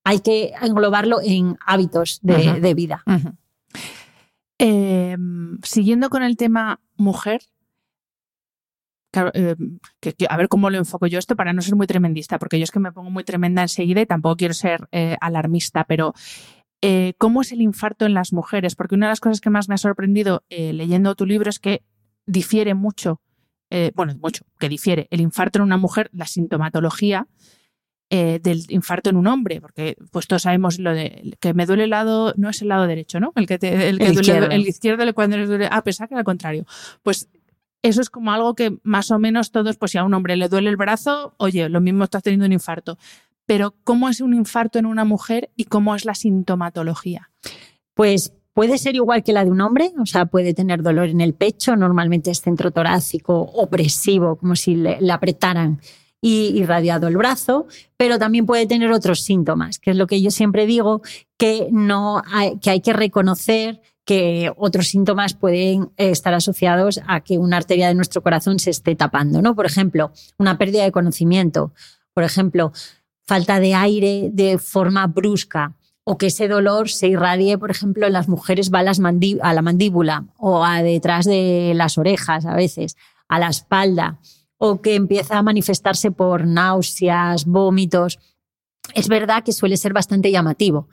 hay 0.03 0.19
que 0.21 0.53
englobarlo 0.61 1.19
en 1.23 1.57
hábitos 1.65 2.19
de, 2.21 2.33
vida. 2.73 3.03
Eh, 4.59 5.17
siguiendo 5.63 6.09
con 6.09 6.21
el 6.23 6.37
tema 6.37 6.79
mujer, 6.95 7.41
claro, 9.11 9.31
eh, 9.33 9.55
que- 9.99 10.13
que- 10.13 10.27
a 10.29 10.37
ver 10.37 10.47
cómo 10.49 10.69
lo 10.69 10.77
enfoco 10.77 11.07
yo 11.07 11.17
esto 11.19 11.35
para 11.35 11.51
no 11.53 11.61
ser 11.61 11.75
muy 11.75 11.87
tremendista, 11.87 12.37
porque 12.39 12.59
yo 12.59 12.63
es 12.63 12.71
que 12.71 12.79
me 12.79 12.91
pongo 12.91 13.09
muy 13.09 13.23
tremenda 13.23 13.61
enseguida 13.63 14.01
y 14.01 14.05
tampoco 14.05 14.37
quiero 14.37 14.53
ser 14.53 14.87
eh, 14.91 15.17
alarmista, 15.19 15.83
pero 15.85 16.13
eh, 16.83 17.13
¿cómo 17.17 17.41
es 17.41 17.51
el 17.51 17.61
infarto 17.61 18.05
en 18.05 18.13
las 18.13 18.33
mujeres? 18.33 18.75
Porque 18.75 18.95
una 18.95 19.07
de 19.07 19.11
las 19.11 19.19
cosas 19.19 19.41
que 19.41 19.49
más 19.49 19.67
me 19.69 19.75
ha 19.75 19.77
sorprendido 19.79 20.43
eh, 20.49 20.73
leyendo 20.73 21.15
tu 21.15 21.25
libro 21.25 21.49
es 21.49 21.59
que 21.59 21.83
difiere 22.25 22.73
mucho, 22.75 23.21
bueno, 23.95 24.13
mucho, 24.21 24.43
que 24.59 24.67
difiere 24.67 25.07
el 25.11 25.21
infarto 25.21 25.59
en 25.59 25.63
una 25.63 25.77
mujer, 25.77 26.09
la 26.11 26.25
sintomatología 26.25 27.27
eh, 28.13 28.41
del 28.43 28.65
infarto 28.67 29.09
en 29.09 29.15
un 29.15 29.25
hombre, 29.25 29.61
porque 29.61 29.95
pues 30.11 30.27
todos 30.27 30.41
sabemos 30.41 30.79
lo 30.79 30.93
de 30.93 31.37
que 31.39 31.53
me 31.53 31.65
duele 31.65 31.85
el 31.85 31.91
lado, 31.91 32.33
no 32.35 32.49
es 32.49 32.61
el 32.61 32.67
lado 32.67 32.85
derecho, 32.85 33.21
¿no? 33.21 33.31
El 33.37 33.47
que 33.47 33.57
te, 33.57 33.87
el 33.87 33.99
que 33.99 34.07
El 34.07 34.13
duele, 34.15 34.19
izquierdo. 34.19 34.49
el 34.51 34.67
izquierdo 34.67 35.13
cuando 35.13 35.37
les 35.37 35.47
duele, 35.47 35.69
ah, 35.71 35.81
pensaba 35.81 36.09
que 36.09 36.15
era 36.15 36.19
al 36.19 36.25
contrario. 36.25 36.65
Pues 37.03 37.29
eso 37.81 38.01
es 38.01 38.09
como 38.09 38.33
algo 38.33 38.53
que 38.53 38.77
más 38.83 39.11
o 39.11 39.17
menos 39.17 39.51
todos, 39.51 39.77
pues 39.77 39.91
si 39.91 39.97
a 39.97 40.03
un 40.03 40.13
hombre 40.13 40.35
le 40.35 40.49
duele 40.49 40.69
el 40.69 40.75
brazo, 40.75 41.35
oye, 41.37 41.69
lo 41.69 41.79
mismo 41.79 42.03
estás 42.03 42.21
teniendo 42.21 42.45
un 42.45 42.51
infarto. 42.51 42.97
Pero 43.45 43.75
¿cómo 43.85 44.09
es 44.09 44.19
un 44.19 44.33
infarto 44.33 44.77
en 44.77 44.87
una 44.87 45.05
mujer 45.05 45.49
y 45.55 45.63
cómo 45.63 45.95
es 45.95 46.03
la 46.03 46.13
sintomatología? 46.13 47.31
Pues 47.93 48.33
puede 48.53 48.77
ser 48.77 48.95
igual 48.95 49.23
que 49.23 49.31
la 49.31 49.45
de 49.45 49.51
un 49.51 49.61
hombre, 49.61 49.93
o 49.99 50.05
sea, 50.05 50.25
puede 50.25 50.53
tener 50.53 50.83
dolor 50.83 51.07
en 51.07 51.21
el 51.21 51.33
pecho, 51.33 51.77
normalmente 51.77 52.29
es 52.29 52.41
centro 52.41 52.71
torácico 52.71 53.39
opresivo, 53.39 54.35
como 54.35 54.55
si 54.55 54.75
le, 54.75 54.99
apretaran 55.11 55.79
y 56.21 56.51
irradiado 56.55 57.07
el 57.07 57.17
brazo, 57.17 57.67
pero 57.97 58.19
también 58.19 58.45
puede 58.45 58.67
tener 58.67 58.91
otros 58.91 59.23
síntomas, 59.23 59.79
que 59.79 59.91
es 59.91 59.97
lo 59.97 60.05
que 60.05 60.21
yo 60.21 60.29
siempre 60.29 60.67
digo, 60.67 61.01
que, 61.37 61.67
no 61.71 62.21
que 62.61 62.69
hay 62.69 62.81
que 62.81 62.93
reconocer 62.93 63.81
que 64.05 64.51
otros 64.55 64.87
síntomas 64.87 65.33
pueden 65.33 65.91
estar 65.97 66.33
asociados 66.33 67.01
a 67.07 67.21
que 67.21 67.37
una 67.37 67.57
arteria 67.57 67.87
de 67.87 67.95
nuestro 67.95 68.21
corazón 68.21 68.59
se 68.59 68.69
esté 68.69 68.95
tapando, 68.95 69.41
¿no? 69.41 69.55
Por 69.55 69.65
ejemplo, 69.65 70.11
una 70.37 70.57
pérdida 70.57 70.83
de 70.83 70.91
conocimiento, 70.91 71.73
por 72.13 72.23
ejemplo, 72.23 72.71
falta 73.23 73.59
de 73.59 73.73
aire 73.73 74.29
de 74.31 74.57
forma 74.57 75.07
brusca, 75.07 75.75
o 76.03 76.17
que 76.17 76.27
ese 76.27 76.47
dolor 76.47 76.89
se 76.89 77.07
irradie, 77.07 77.57
por 77.57 77.69
ejemplo, 77.69 78.07
en 78.07 78.13
las 78.13 78.27
mujeres 78.27 78.71
va 78.71 78.79
a, 78.79 79.49
a 79.49 79.53
la 79.53 79.61
mandíbula 79.61 80.25
o 80.37 80.65
a 80.65 80.81
detrás 80.81 81.25
de 81.25 81.73
las 81.75 81.97
orejas 81.97 82.45
a 82.45 82.55
veces, 82.55 82.97
a 83.27 83.39
la 83.39 83.49
espalda, 83.49 84.19
o 84.63 84.79
que 84.79 84.93
empieza 84.93 85.39
a 85.39 85.41
manifestarse 85.41 86.11
por 86.11 86.45
náuseas, 86.45 87.45
vómitos. 87.45 88.19
Es 88.93 89.07
verdad 89.07 89.43
que 89.43 89.53
suele 89.53 89.75
ser 89.75 89.91
bastante 89.91 90.29
llamativo, 90.29 90.87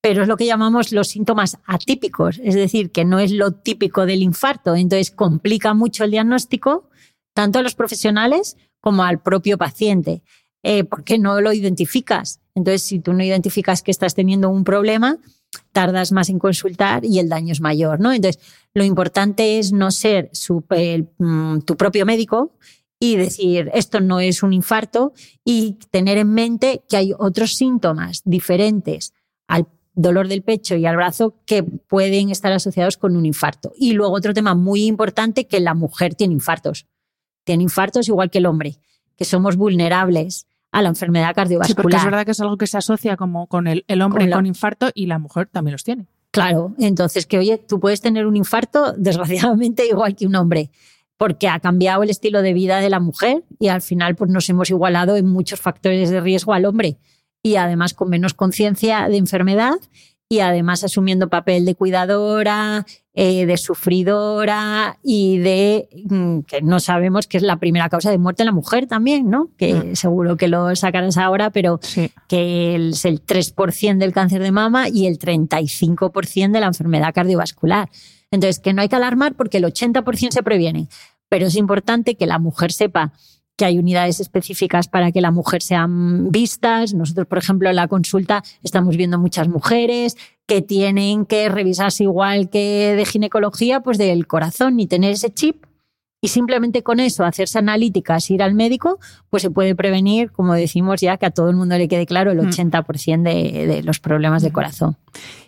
pero 0.00 0.22
es 0.22 0.28
lo 0.28 0.36
que 0.36 0.44
llamamos 0.44 0.90
los 0.90 1.06
síntomas 1.06 1.58
atípicos, 1.64 2.40
es 2.42 2.56
decir, 2.56 2.90
que 2.90 3.04
no 3.04 3.20
es 3.20 3.30
lo 3.30 3.52
típico 3.52 4.06
del 4.06 4.22
infarto, 4.22 4.74
entonces 4.74 5.12
complica 5.12 5.72
mucho 5.72 6.02
el 6.02 6.10
diagnóstico 6.10 6.90
tanto 7.32 7.60
a 7.60 7.62
los 7.62 7.76
profesionales 7.76 8.56
como 8.80 9.04
al 9.04 9.22
propio 9.22 9.56
paciente, 9.56 10.24
eh, 10.64 10.82
porque 10.82 11.16
no 11.16 11.40
lo 11.40 11.52
identificas. 11.52 12.40
Entonces, 12.56 12.82
si 12.82 12.98
tú 12.98 13.12
no 13.12 13.22
identificas 13.22 13.82
que 13.84 13.92
estás 13.92 14.16
teniendo 14.16 14.48
un 14.48 14.64
problema, 14.64 15.18
tardas 15.70 16.10
más 16.10 16.28
en 16.28 16.40
consultar 16.40 17.04
y 17.04 17.20
el 17.20 17.28
daño 17.28 17.52
es 17.52 17.60
mayor, 17.60 18.00
¿no? 18.00 18.12
Entonces, 18.12 18.42
lo 18.74 18.82
importante 18.82 19.60
es 19.60 19.72
no 19.72 19.92
ser 19.92 20.32
mm, 21.18 21.60
tu 21.60 21.76
propio 21.76 22.04
médico 22.04 22.56
y 23.04 23.16
decir, 23.16 23.68
esto 23.74 24.00
no 24.00 24.20
es 24.20 24.44
un 24.44 24.52
infarto 24.52 25.12
y 25.44 25.76
tener 25.90 26.18
en 26.18 26.32
mente 26.32 26.84
que 26.88 26.96
hay 26.96 27.12
otros 27.18 27.56
síntomas 27.56 28.22
diferentes 28.24 29.12
al 29.48 29.66
dolor 29.92 30.28
del 30.28 30.42
pecho 30.42 30.76
y 30.76 30.86
al 30.86 30.94
brazo 30.94 31.34
que 31.44 31.64
pueden 31.64 32.30
estar 32.30 32.52
asociados 32.52 32.96
con 32.96 33.16
un 33.16 33.26
infarto. 33.26 33.72
Y 33.76 33.94
luego 33.94 34.14
otro 34.14 34.32
tema 34.32 34.54
muy 34.54 34.84
importante, 34.84 35.48
que 35.48 35.58
la 35.58 35.74
mujer 35.74 36.14
tiene 36.14 36.34
infartos. 36.34 36.86
Tiene 37.42 37.64
infartos 37.64 38.06
igual 38.06 38.30
que 38.30 38.38
el 38.38 38.46
hombre, 38.46 38.78
que 39.16 39.24
somos 39.24 39.56
vulnerables 39.56 40.46
a 40.70 40.80
la 40.80 40.90
enfermedad 40.90 41.34
cardiovascular. 41.34 41.76
Sí, 41.76 41.82
porque 41.82 41.96
es 41.96 42.04
verdad 42.04 42.24
que 42.24 42.30
es 42.30 42.40
algo 42.40 42.56
que 42.56 42.68
se 42.68 42.78
asocia 42.78 43.16
como 43.16 43.48
con 43.48 43.66
el, 43.66 43.82
hombre 44.00 44.30
con, 44.30 44.46
infarto 44.46 44.90
y 44.94 45.06
la 45.06 45.18
mujer 45.18 45.48
también 45.48 45.72
los 45.72 45.82
tiene. 45.82 46.06
Claro, 46.30 46.76
entonces 46.78 47.26
que 47.26 47.38
oye, 47.38 47.58
tú 47.58 47.80
puedes 47.80 48.00
tener 48.00 48.28
un 48.28 48.36
infarto 48.36 48.92
desgraciadamente 48.92 49.86
igual 49.90 50.14
que 50.14 50.24
un 50.24 50.36
hombre, 50.36 50.70
porque 51.22 51.46
ha 51.46 51.60
cambiado 51.60 52.02
el 52.02 52.10
estilo 52.10 52.42
de 52.42 52.52
vida 52.52 52.80
de 52.80 52.90
la 52.90 52.98
mujer 52.98 53.44
y 53.60 53.68
al 53.68 53.80
final 53.80 54.16
pues 54.16 54.28
nos 54.28 54.50
hemos 54.50 54.70
igualado 54.70 55.14
en 55.14 55.28
muchos 55.28 55.60
factores 55.60 56.10
de 56.10 56.20
riesgo 56.20 56.52
al 56.52 56.64
hombre 56.64 56.98
y 57.44 57.54
además 57.54 57.94
con 57.94 58.10
menos 58.10 58.34
conciencia 58.34 59.08
de 59.08 59.18
enfermedad 59.18 59.74
y 60.28 60.40
además 60.40 60.82
asumiendo 60.82 61.28
papel 61.28 61.64
de 61.64 61.76
cuidadora, 61.76 62.86
eh, 63.14 63.46
de 63.46 63.56
sufridora 63.56 64.98
y 65.04 65.38
de 65.38 65.88
mm, 66.08 66.40
que 66.40 66.60
no 66.60 66.80
sabemos 66.80 67.28
que 67.28 67.36
es 67.36 67.44
la 67.44 67.60
primera 67.60 67.88
causa 67.88 68.10
de 68.10 68.18
muerte 68.18 68.42
en 68.42 68.46
la 68.46 68.52
mujer 68.52 68.88
también, 68.88 69.30
¿no? 69.30 69.50
Que 69.56 69.74
mm. 69.74 69.94
seguro 69.94 70.36
que 70.36 70.48
lo 70.48 70.74
sacarás 70.74 71.18
ahora, 71.18 71.50
pero 71.50 71.78
que 72.26 72.74
es 72.74 73.04
el 73.04 73.24
3% 73.24 73.98
del 73.98 74.12
cáncer 74.12 74.42
de 74.42 74.50
mama 74.50 74.88
y 74.88 75.06
el 75.06 75.20
35% 75.20 76.50
de 76.50 76.58
la 76.58 76.66
enfermedad 76.66 77.14
cardiovascular. 77.14 77.90
Entonces, 78.32 78.58
que 78.58 78.72
no 78.72 78.80
hay 78.80 78.88
que 78.88 78.96
alarmar 78.96 79.34
porque 79.34 79.58
el 79.58 79.64
80% 79.64 80.30
se 80.32 80.42
previene, 80.42 80.88
pero 81.32 81.46
es 81.46 81.56
importante 81.56 82.14
que 82.14 82.26
la 82.26 82.38
mujer 82.38 82.72
sepa 82.72 83.14
que 83.56 83.64
hay 83.64 83.78
unidades 83.78 84.20
específicas 84.20 84.86
para 84.86 85.12
que 85.12 85.22
la 85.22 85.30
mujer 85.30 85.62
sean 85.62 86.30
vistas. 86.30 86.92
Nosotros, 86.92 87.26
por 87.26 87.38
ejemplo, 87.38 87.70
en 87.70 87.76
la 87.76 87.88
consulta 87.88 88.44
estamos 88.62 88.98
viendo 88.98 89.18
muchas 89.18 89.48
mujeres 89.48 90.18
que 90.46 90.60
tienen 90.60 91.24
que 91.24 91.48
revisarse 91.48 92.02
igual 92.04 92.50
que 92.50 92.94
de 92.94 93.06
ginecología, 93.06 93.80
pues 93.80 93.96
del 93.96 94.26
corazón 94.26 94.78
y 94.78 94.86
tener 94.86 95.12
ese 95.12 95.32
chip. 95.32 95.64
Y 96.20 96.28
simplemente 96.28 96.82
con 96.82 97.00
eso, 97.00 97.24
hacerse 97.24 97.58
analíticas, 97.58 98.30
ir 98.30 98.42
al 98.42 98.54
médico, 98.54 99.00
pues 99.30 99.42
se 99.42 99.50
puede 99.50 99.74
prevenir, 99.74 100.30
como 100.30 100.54
decimos 100.54 101.00
ya, 101.00 101.16
que 101.16 101.26
a 101.26 101.30
todo 101.30 101.48
el 101.48 101.56
mundo 101.56 101.76
le 101.78 101.88
quede 101.88 102.06
claro 102.06 102.30
el 102.30 102.38
80% 102.38 103.18
mm. 103.18 103.22
de, 103.22 103.66
de, 103.66 103.82
los 103.82 103.98
problemas 103.98 104.42
de 104.42 104.52
corazón. 104.52 104.98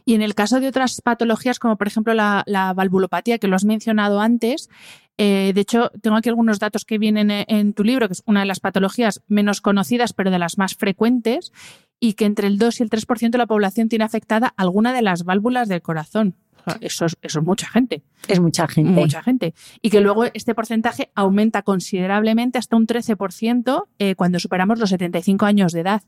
Y 0.05 0.14
en 0.14 0.22
el 0.22 0.35
caso 0.35 0.59
de 0.59 0.66
otras 0.66 1.01
patologías, 1.01 1.61
como 1.61 1.76
por 1.76 1.87
ejemplo 1.87 2.12
la, 2.12 2.43
la 2.47 2.72
valvulopatía, 2.72 3.39
que 3.39 3.47
lo 3.47 3.55
has 3.55 3.64
mencionado 3.64 4.20
antes, 4.20 4.68
eh, 5.16 5.52
de 5.54 5.60
hecho, 5.60 5.90
tengo 6.02 6.16
aquí 6.16 6.28
algunos 6.28 6.58
datos 6.58 6.84
que 6.84 6.98
vienen 6.98 7.30
e, 7.30 7.44
en 7.48 7.72
tu 7.72 7.84
libro, 7.84 8.08
que 8.08 8.14
es 8.14 8.22
una 8.26 8.40
de 8.40 8.46
las 8.46 8.60
patologías 8.60 9.22
menos 9.28 9.60
conocidas, 9.60 10.12
pero 10.12 10.30
de 10.30 10.38
las 10.38 10.58
más 10.58 10.74
frecuentes, 10.74 11.52
y 12.00 12.14
que 12.14 12.24
entre 12.24 12.48
el 12.48 12.58
2 12.58 12.80
y 12.80 12.82
el 12.82 12.90
3% 12.90 13.30
de 13.30 13.38
la 13.38 13.46
población 13.46 13.88
tiene 13.88 14.04
afectada 14.04 14.52
alguna 14.56 14.92
de 14.92 15.02
las 15.02 15.24
válvulas 15.24 15.68
del 15.68 15.82
corazón. 15.82 16.36
Eso 16.80 17.04
es, 17.04 17.16
eso 17.20 17.40
es, 17.40 17.44
mucha 17.44 17.68
gente. 17.68 18.02
Es 18.26 18.40
mucha 18.40 18.66
gente. 18.66 18.90
Mucha 18.90 19.22
gente. 19.22 19.54
Y 19.82 19.90
que 19.90 20.00
luego 20.00 20.24
este 20.24 20.54
porcentaje 20.54 21.10
aumenta 21.14 21.62
considerablemente 21.62 22.58
hasta 22.58 22.76
un 22.76 22.86
13% 22.86 23.84
eh, 23.98 24.14
cuando 24.14 24.40
superamos 24.40 24.78
los 24.78 24.88
75 24.90 25.44
años 25.44 25.72
de 25.72 25.80
edad. 25.80 26.02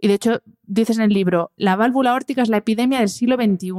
Y 0.00 0.08
de 0.08 0.14
hecho, 0.14 0.42
dices 0.62 0.96
en 0.96 1.04
el 1.04 1.12
libro, 1.12 1.52
la 1.56 1.76
válvula 1.76 2.14
órtica 2.14 2.42
es 2.42 2.48
la 2.48 2.56
epidemia 2.56 3.00
del 3.00 3.10
siglo 3.10 3.36
XXI. 3.36 3.72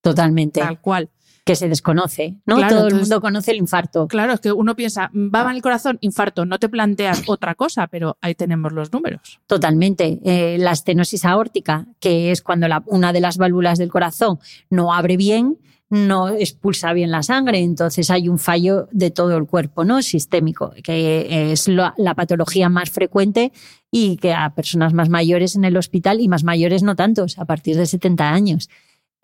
Totalmente. 0.00 0.60
Tal 0.60 0.80
cual 0.80 1.10
que 1.44 1.56
se 1.56 1.68
desconoce, 1.68 2.36
¿no? 2.46 2.66
Todo 2.68 2.86
el 2.86 2.94
mundo 2.94 3.20
conoce 3.20 3.50
el 3.50 3.56
infarto. 3.56 4.06
Claro, 4.06 4.34
es 4.34 4.40
que 4.40 4.52
uno 4.52 4.76
piensa, 4.76 5.10
va 5.12 5.44
mal 5.44 5.56
el 5.56 5.62
corazón, 5.62 5.98
infarto, 6.00 6.46
no 6.46 6.58
te 6.58 6.68
planteas 6.68 7.22
otra 7.26 7.54
cosa, 7.54 7.88
pero 7.88 8.16
ahí 8.20 8.34
tenemos 8.34 8.72
los 8.72 8.92
números. 8.92 9.40
Totalmente. 9.46 10.20
Eh, 10.24 10.56
la 10.58 10.72
estenosis 10.72 11.24
aórtica, 11.24 11.86
que 11.98 12.30
es 12.30 12.42
cuando 12.42 12.66
una 12.86 13.12
de 13.12 13.20
las 13.20 13.38
válvulas 13.38 13.78
del 13.78 13.90
corazón 13.90 14.38
no 14.70 14.94
abre 14.94 15.16
bien, 15.16 15.58
no 15.90 16.28
expulsa 16.30 16.92
bien 16.94 17.10
la 17.10 17.22
sangre, 17.22 17.58
entonces 17.58 18.08
hay 18.08 18.28
un 18.28 18.38
fallo 18.38 18.88
de 18.92 19.10
todo 19.10 19.36
el 19.36 19.46
cuerpo, 19.46 19.84
¿no? 19.84 20.00
Sistémico, 20.00 20.72
que 20.82 21.52
es 21.52 21.68
la, 21.68 21.92
la 21.98 22.14
patología 22.14 22.70
más 22.70 22.90
frecuente 22.90 23.52
y 23.90 24.16
que 24.16 24.32
a 24.32 24.54
personas 24.54 24.94
más 24.94 25.10
mayores 25.10 25.54
en 25.54 25.64
el 25.64 25.76
hospital 25.76 26.20
y 26.20 26.28
más 26.28 26.44
mayores 26.44 26.82
no 26.82 26.96
tantos, 26.96 27.38
a 27.38 27.44
partir 27.44 27.76
de 27.76 27.84
70 27.84 28.30
años. 28.30 28.70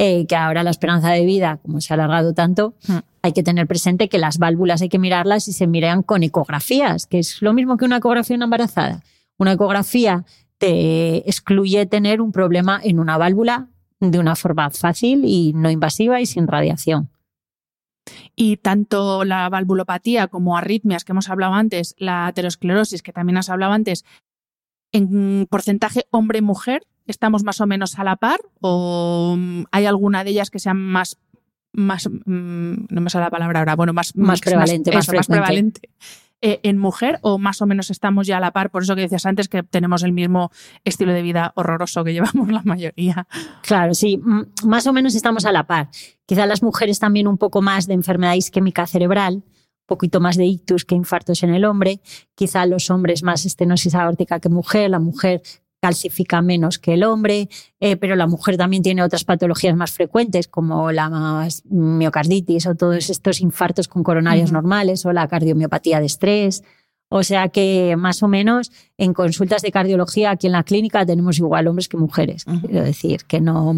Eh, 0.01 0.27
que 0.29 0.37
ahora 0.37 0.63
la 0.63 0.71
esperanza 0.71 1.11
de 1.11 1.25
vida, 1.25 1.59
como 1.61 1.81
se 1.81 1.93
ha 1.93 1.95
alargado 1.95 2.33
tanto, 2.33 2.75
hmm. 2.87 2.99
hay 3.23 3.33
que 3.33 3.43
tener 3.43 3.67
presente 3.67 4.09
que 4.09 4.19
las 4.19 4.39
válvulas 4.39 4.81
hay 4.81 4.89
que 4.89 5.01
mirarlas 5.01 5.49
y 5.49 5.53
se 5.53 5.67
miran 5.67 6.05
con 6.05 6.23
ecografías, 6.23 7.07
que 7.07 7.19
es 7.19 7.43
lo 7.43 7.53
mismo 7.53 7.77
que 7.77 7.85
una 7.85 7.97
ecografía 7.97 8.37
en 8.37 8.43
embarazada. 8.43 9.03
Una 9.39 9.53
ecografía 9.53 10.25
te 10.59 11.29
excluye 11.29 11.87
tener 11.87 12.21
un 12.21 12.31
problema 12.31 12.81
en 12.83 13.01
una 13.01 13.19
válvula 13.19 13.69
de 13.99 14.21
una 14.21 14.37
forma 14.37 14.71
fácil 14.71 15.25
y 15.25 15.53
no 15.55 15.69
invasiva 15.69 16.21
y 16.21 16.27
sin 16.27 16.47
radiación. 16.47 17.11
Y 18.37 18.57
tanto 18.59 19.25
la 19.25 19.49
valvulopatía 19.49 20.29
como 20.29 20.57
arritmias 20.57 21.05
que 21.05 21.13
hemos 21.13 21.29
hablado 21.29 21.55
antes, 21.55 21.97
la 21.99 22.27
aterosclerosis 22.29 23.03
que 23.03 23.13
también 23.13 23.37
has 23.37 23.51
hablado 23.51 23.73
antes, 23.73 24.05
en 24.93 25.47
porcentaje 25.51 26.07
hombre-mujer, 26.11 26.87
estamos 27.09 27.43
más 27.43 27.61
o 27.61 27.67
menos 27.67 27.99
a 27.99 28.05
la 28.05 28.17
par 28.17 28.41
o 28.61 29.35
mm, 29.37 29.65
hay 29.73 29.87
alguna 29.87 30.23
de 30.23 30.31
ellas 30.31 30.51
que 30.51 30.59
sean 30.59 30.77
más 30.77 31.19
más 31.73 32.09
mm, 32.09 32.87
no 32.89 33.01
me 33.01 33.11
sale 33.11 33.25
la 33.25 33.31
palabra 33.31 33.61
ahora 33.61 33.77
bueno 33.77 33.93
más 33.93 34.15
más 34.17 34.41
prevalente 34.41 34.93
más, 34.93 35.07
prevalente 35.07 35.91
eh, 36.41 36.61
en 36.63 36.79
mujer 36.79 37.19
o 37.23 37.39
más 37.39 37.61
o 37.63 37.67
menos 37.67 37.91
estamos 37.91 38.27
ya 38.27 38.37
a 38.37 38.41
la 38.41 38.53
par 38.53 38.71
por 38.71 38.83
eso 38.83 38.95
que 38.95 39.03
decías 39.03 39.27
antes 39.27 39.49
que 39.49 39.65
tenemos 39.65 40.05
el 40.05 40.13
mismo 40.13 40.53
estilo 40.85 41.13
de 41.13 41.23
vida 41.23 41.53
horroroso 41.57 42.05
que 42.05 42.13
llevamos 42.15 42.53
la 42.53 42.63
mayoría. 42.63 43.27
Claro 43.63 43.95
sí 43.95 44.21
más 44.65 44.87
o 44.87 44.93
menos 44.93 45.15
estamos 45.15 45.45
a 45.47 45.53
la 45.53 45.67
par. 45.67 45.89
Quizá 46.27 46.47
las 46.47 46.63
mujeres 46.63 46.99
también 46.99 47.27
un 47.27 47.39
poco 47.39 47.63
más 47.63 47.87
de 47.87 47.95
enfermedad 47.95 48.35
isquémica 48.35 48.87
cerebral 48.87 49.43
poquito 49.89 50.21
más 50.21 50.37
de 50.37 50.45
ictus 50.45 50.85
que 50.85 50.95
infartos 50.95 51.43
en 51.43 51.55
el 51.55 51.65
hombre, 51.65 52.01
quizá 52.35 52.67
los 52.67 52.91
hombres 52.91 53.25
más 53.25 53.47
estenosis 53.47 53.95
aórtica 53.95 54.39
que 54.39 54.51
mujer, 54.51 54.91
la 54.91 55.01
mujer 55.01 55.43
calcifica 55.81 56.43
menos 56.43 56.79
que 56.79 56.95
el 56.95 57.05
hombre, 57.05 57.49
eh, 57.81 57.97
pero 57.97 58.17
la 58.17 58.27
mujer 58.27 58.57
también 58.57 58.83
tiene 58.83 59.03
otras 59.03 59.25
patologías 59.25 59.77
más 59.77 59.93
frecuentes 59.93 60.49
como 60.49 60.91
la 60.93 61.49
miocarditis 61.71 62.67
o 62.67 62.75
todos 62.75 63.11
estos 63.11 63.41
infartos 63.41 63.89
con 63.89 64.03
coronarios 64.03 64.53
normales 64.53 65.07
o 65.07 65.13
la 65.13 65.29
cardiomiopatía 65.29 66.01
de 66.01 66.07
estrés. 66.07 66.65
O 67.11 67.23
sea 67.23 67.49
que 67.49 67.97
más 67.97 68.23
o 68.23 68.29
menos 68.29 68.71
en 68.99 69.15
consultas 69.15 69.63
de 69.63 69.73
cardiología 69.73 70.31
aquí 70.31 70.47
en 70.47 70.53
la 70.53 70.63
clínica 70.63 71.07
tenemos 71.07 71.39
igual 71.39 71.67
hombres 71.69 71.89
que 71.89 71.97
mujeres. 71.97 72.45
Quiero 72.45 72.85
decir 72.85 73.25
que 73.25 73.41
no, 73.41 73.75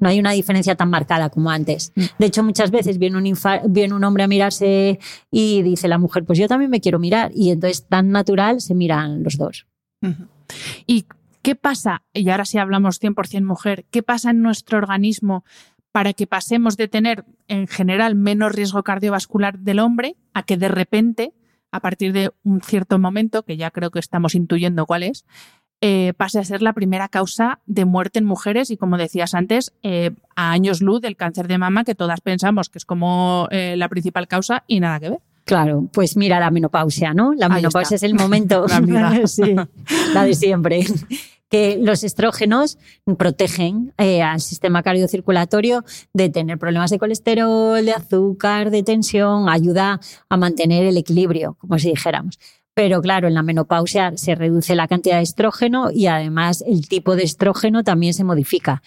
no 0.00 0.08
hay 0.08 0.20
una 0.20 0.32
diferencia 0.32 0.74
tan 0.76 0.90
marcada 0.90 1.30
como 1.30 1.50
antes. 1.50 1.92
Mm. 1.96 2.02
De 2.18 2.26
hecho, 2.26 2.42
muchas 2.42 2.70
veces 2.70 2.98
viene 2.98 3.16
un, 3.16 3.38
viene 3.68 3.94
un 3.94 4.04
hombre 4.04 4.22
a 4.22 4.28
mirarse 4.28 5.00
y 5.30 5.62
dice 5.62 5.88
la 5.88 5.98
mujer, 5.98 6.24
pues 6.24 6.38
yo 6.38 6.46
también 6.46 6.70
me 6.70 6.80
quiero 6.80 6.98
mirar. 6.98 7.32
Y 7.34 7.50
entonces 7.50 7.86
tan 7.88 8.10
natural 8.10 8.60
se 8.60 8.74
miran 8.74 9.22
los 9.22 9.36
dos. 9.36 9.66
Y 10.86 11.06
¿Qué 11.42 11.56
pasa? 11.56 12.04
Y 12.12 12.28
ahora 12.30 12.44
sí 12.44 12.58
hablamos 12.58 13.00
100% 13.00 13.44
mujer. 13.44 13.84
¿Qué 13.90 14.02
pasa 14.02 14.30
en 14.30 14.42
nuestro 14.42 14.78
organismo 14.78 15.44
para 15.90 16.12
que 16.14 16.26
pasemos 16.26 16.76
de 16.76 16.88
tener 16.88 17.24
en 17.48 17.66
general 17.66 18.14
menos 18.14 18.52
riesgo 18.52 18.82
cardiovascular 18.82 19.58
del 19.58 19.80
hombre 19.80 20.16
a 20.32 20.44
que 20.44 20.56
de 20.56 20.68
repente, 20.68 21.34
a 21.70 21.80
partir 21.80 22.12
de 22.12 22.30
un 22.44 22.62
cierto 22.62 22.98
momento, 22.98 23.44
que 23.44 23.56
ya 23.56 23.70
creo 23.70 23.90
que 23.90 23.98
estamos 23.98 24.34
intuyendo 24.34 24.86
cuál 24.86 25.02
es, 25.02 25.26
eh, 25.80 26.12
pase 26.16 26.38
a 26.38 26.44
ser 26.44 26.62
la 26.62 26.74
primera 26.74 27.08
causa 27.08 27.58
de 27.66 27.84
muerte 27.84 28.20
en 28.20 28.24
mujeres 28.24 28.70
y, 28.70 28.76
como 28.76 28.96
decías 28.96 29.34
antes, 29.34 29.74
eh, 29.82 30.12
a 30.36 30.52
años 30.52 30.80
luz 30.80 31.00
del 31.00 31.16
cáncer 31.16 31.48
de 31.48 31.58
mama, 31.58 31.82
que 31.82 31.96
todas 31.96 32.20
pensamos 32.20 32.68
que 32.68 32.78
es 32.78 32.84
como 32.84 33.48
eh, 33.50 33.74
la 33.76 33.88
principal 33.88 34.28
causa 34.28 34.62
y 34.68 34.78
nada 34.78 35.00
que 35.00 35.10
ver. 35.10 35.20
Claro, 35.44 35.88
pues 35.92 36.16
mira 36.16 36.38
la 36.40 36.50
menopausia, 36.50 37.14
¿no? 37.14 37.34
La 37.34 37.46
Ahí 37.46 37.52
menopausia 37.54 37.96
está. 37.96 38.06
es 38.06 38.12
el 38.12 38.14
momento, 38.18 38.66
La. 38.86 39.20
Sí, 39.26 39.54
la 40.14 40.24
de 40.24 40.34
siempre, 40.34 40.84
que 41.50 41.78
los 41.80 42.04
estrógenos 42.04 42.78
protegen 43.18 43.92
eh, 43.98 44.22
al 44.22 44.40
sistema 44.40 44.82
cardiocirculatorio 44.82 45.84
de 46.14 46.28
tener 46.30 46.58
problemas 46.58 46.90
de 46.90 46.98
colesterol, 46.98 47.84
de 47.84 47.92
azúcar, 47.92 48.70
de 48.70 48.82
tensión, 48.82 49.48
ayuda 49.48 50.00
a 50.28 50.36
mantener 50.36 50.84
el 50.86 50.96
equilibrio, 50.96 51.56
como 51.60 51.78
si 51.78 51.90
dijéramos. 51.90 52.38
Pero 52.74 53.02
claro, 53.02 53.28
en 53.28 53.34
la 53.34 53.42
menopausia 53.42 54.16
se 54.16 54.34
reduce 54.34 54.74
la 54.74 54.88
cantidad 54.88 55.16
de 55.16 55.22
estrógeno 55.24 55.90
y 55.90 56.06
además 56.06 56.64
el 56.66 56.88
tipo 56.88 57.16
de 57.16 57.24
estrógeno 57.24 57.84
también 57.84 58.14
se 58.14 58.24
modifica. 58.24 58.82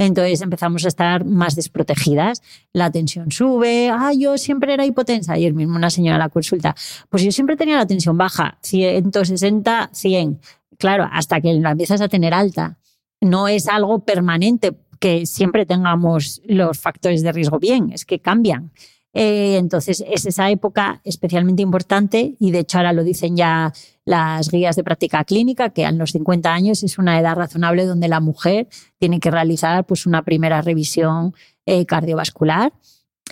Entonces 0.00 0.40
empezamos 0.40 0.86
a 0.86 0.88
estar 0.88 1.26
más 1.26 1.56
desprotegidas. 1.56 2.40
La 2.72 2.90
tensión 2.90 3.30
sube. 3.30 3.90
Ah, 3.90 4.12
yo 4.16 4.38
siempre 4.38 4.72
era 4.72 4.86
hipotensa. 4.86 5.34
Ayer 5.34 5.52
mismo 5.52 5.76
una 5.76 5.90
señora 5.90 6.16
la 6.16 6.30
consulta. 6.30 6.74
Pues 7.10 7.22
yo 7.22 7.30
siempre 7.30 7.54
tenía 7.54 7.76
la 7.76 7.86
tensión 7.86 8.16
baja, 8.16 8.56
160, 8.62 9.90
100. 9.92 10.40
Claro, 10.78 11.06
hasta 11.12 11.42
que 11.42 11.52
la 11.52 11.72
empiezas 11.72 12.00
a 12.00 12.08
tener 12.08 12.32
alta. 12.32 12.78
No 13.20 13.46
es 13.46 13.68
algo 13.68 13.98
permanente 13.98 14.72
que 14.98 15.26
siempre 15.26 15.66
tengamos 15.66 16.40
los 16.46 16.78
factores 16.78 17.22
de 17.22 17.32
riesgo 17.32 17.58
bien, 17.58 17.92
es 17.92 18.06
que 18.06 18.20
cambian. 18.20 18.72
Eh, 19.12 19.56
entonces, 19.56 20.04
es 20.06 20.24
esa 20.26 20.50
época 20.50 21.00
especialmente 21.04 21.62
importante 21.62 22.36
y 22.38 22.52
de 22.52 22.60
hecho 22.60 22.78
ahora 22.78 22.92
lo 22.92 23.02
dicen 23.02 23.36
ya 23.36 23.72
las 24.04 24.50
guías 24.50 24.76
de 24.76 24.84
práctica 24.84 25.24
clínica, 25.24 25.70
que 25.70 25.84
a 25.84 25.92
los 25.92 26.12
50 26.12 26.52
años 26.52 26.82
es 26.82 26.98
una 26.98 27.18
edad 27.18 27.36
razonable 27.36 27.86
donde 27.86 28.08
la 28.08 28.20
mujer 28.20 28.68
tiene 28.98 29.18
que 29.20 29.30
realizar 29.30 29.84
pues, 29.84 30.06
una 30.06 30.22
primera 30.22 30.62
revisión 30.62 31.34
eh, 31.66 31.86
cardiovascular 31.86 32.72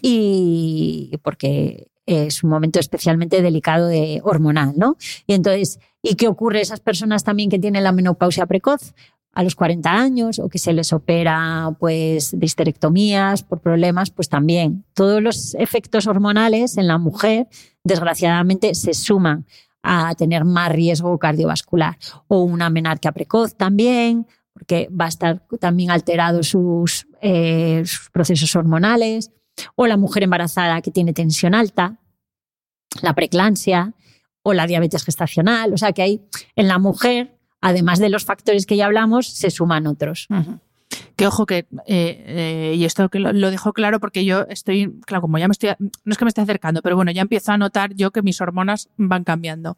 y 0.03 1.13
porque 1.23 1.89
es 2.07 2.43
un 2.43 2.51
momento 2.51 2.81
especialmente 2.81 3.43
delicado 3.43 3.87
de 3.87 4.21
hormonal, 4.25 4.73
¿no? 4.77 4.97
Y 5.27 5.35
entonces, 5.35 5.79
¿y 6.03 6.15
qué 6.15 6.27
ocurre 6.27 6.61
a 6.61 6.63
esas 6.63 6.81
personas 6.81 7.23
también 7.23 7.51
que 7.51 7.59
tienen 7.59 7.85
la 7.85 7.93
menopausia 7.93 8.47
precoz? 8.47 8.95
A 9.39 9.45
los 9.45 9.55
40 9.55 9.89
años 9.89 10.41
o 10.41 10.49
que 10.49 10.59
se 10.59 10.73
les 10.73 10.93
opera 10.93 11.71
pues 11.79 12.37
de 12.37 12.45
histerectomías 12.45 13.45
por 13.45 13.61
problemas, 13.61 14.11
pues 14.11 14.29
también. 14.29 14.85
Todos 14.95 15.23
los 15.23 15.55
efectos 15.55 16.09
hormonales 16.09 16.77
en 16.77 16.89
la 16.89 16.99
mujer 16.99 17.47
desgraciadamente 17.85 18.75
se 18.75 18.95
suman 18.95 19.47
a 19.81 20.13
tener 20.17 20.45
más 20.45 20.73
riesgo 20.73 21.17
cardiovascular. 21.21 21.99
O 22.27 22.43
una 22.43 22.69
menarquia 22.69 23.13
precoz 23.13 23.55
también 23.57 24.27
porque 24.53 24.89
va 24.91 25.05
a 25.05 25.09
estar 25.09 25.47
también 25.61 25.93
alterado 25.93 26.43
sus, 26.43 27.07
eh, 27.21 27.85
sus 27.87 28.11
procesos 28.11 28.57
hormonales. 28.57 29.31
O 29.77 29.87
la 29.87 29.97
mujer 29.97 30.25
embarazada 30.25 30.83
que 30.83 30.91
tiene 30.91 31.13
tensión 31.13 31.55
alta, 31.55 32.01
la 33.03 33.15
preeclampsia 33.15 33.95
o 34.43 34.53
la 34.53 34.67
diabetes 34.67 35.05
gestacional, 35.05 35.73
o 35.73 35.79
sea 35.79 35.93
que 35.93 36.03
hay 36.03 36.29
en 36.57 36.67
la 36.67 36.81
mujer 36.81 37.38
además 37.61 37.99
de 37.99 38.09
los 38.09 38.25
factores 38.25 38.67
que 38.67 38.77
ya 38.77 38.87
hablamos, 38.87 39.29
se 39.29 39.51
suman 39.51 39.87
otros. 39.87 40.29
Que 41.17 41.27
ojo 41.27 41.47
que, 41.47 41.59
eh, 41.59 41.67
eh, 41.87 42.75
y 42.77 42.85
esto 42.85 43.11
lo, 43.13 43.33
lo 43.33 43.51
dejo 43.51 43.73
claro 43.73 44.01
porque 44.01 44.25
yo 44.25 44.47
estoy, 44.49 45.01
claro, 45.05 45.21
como 45.21 45.39
ya 45.39 45.49
me 45.49 45.53
estoy, 45.53 45.71
no 45.79 46.13
es 46.13 46.17
que 46.17 46.25
me 46.25 46.29
esté 46.29 46.41
acercando, 46.41 46.81
pero 46.81 46.97
bueno, 46.97 47.11
ya 47.11 47.23
empiezo 47.23 47.53
a 47.53 47.59
notar 47.59 47.95
yo 47.95 48.11
que 48.11 48.23
mis 48.23 48.41
hormonas 48.41 48.89
van 48.97 49.25
cambiando. 49.25 49.77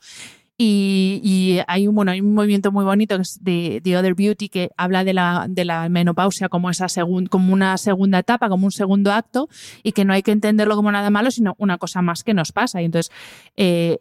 Y, 0.63 1.23
y 1.25 1.61
hay, 1.69 1.89
un, 1.89 1.95
bueno, 1.95 2.11
hay 2.13 2.21
un 2.21 2.35
movimiento 2.35 2.71
muy 2.71 2.85
bonito 2.85 3.17
que 3.17 3.25
de 3.41 3.81
The 3.83 3.97
Other 3.97 4.15
Beauty 4.15 4.51
que 4.51 4.71
habla 4.77 5.05
de 5.05 5.15
la, 5.15 5.47
de 5.49 5.65
la 5.65 5.89
menopausia 5.89 6.51
como, 6.51 6.69
esa 6.69 6.91
segun, 6.91 7.29
como 7.29 7.55
una 7.55 7.79
segunda 7.79 8.19
etapa, 8.19 8.51
como 8.51 8.67
un 8.67 8.71
segundo 8.71 9.11
acto, 9.11 9.49
y 9.83 9.93
que 9.93 10.05
no 10.05 10.13
hay 10.13 10.23
que 10.23 10.33
entenderlo 10.33 10.77
como 10.77 10.93
nada 10.93 11.09
malo, 11.09 11.31
sino 11.31 11.55
una 11.57 11.79
cosa 11.79 12.03
más 12.03 12.25
que 12.25 12.35
nos 12.35 12.53
pasa. 12.53 12.83
Y 12.83 12.85
entonces, 12.85 13.11
eh, 13.57 14.01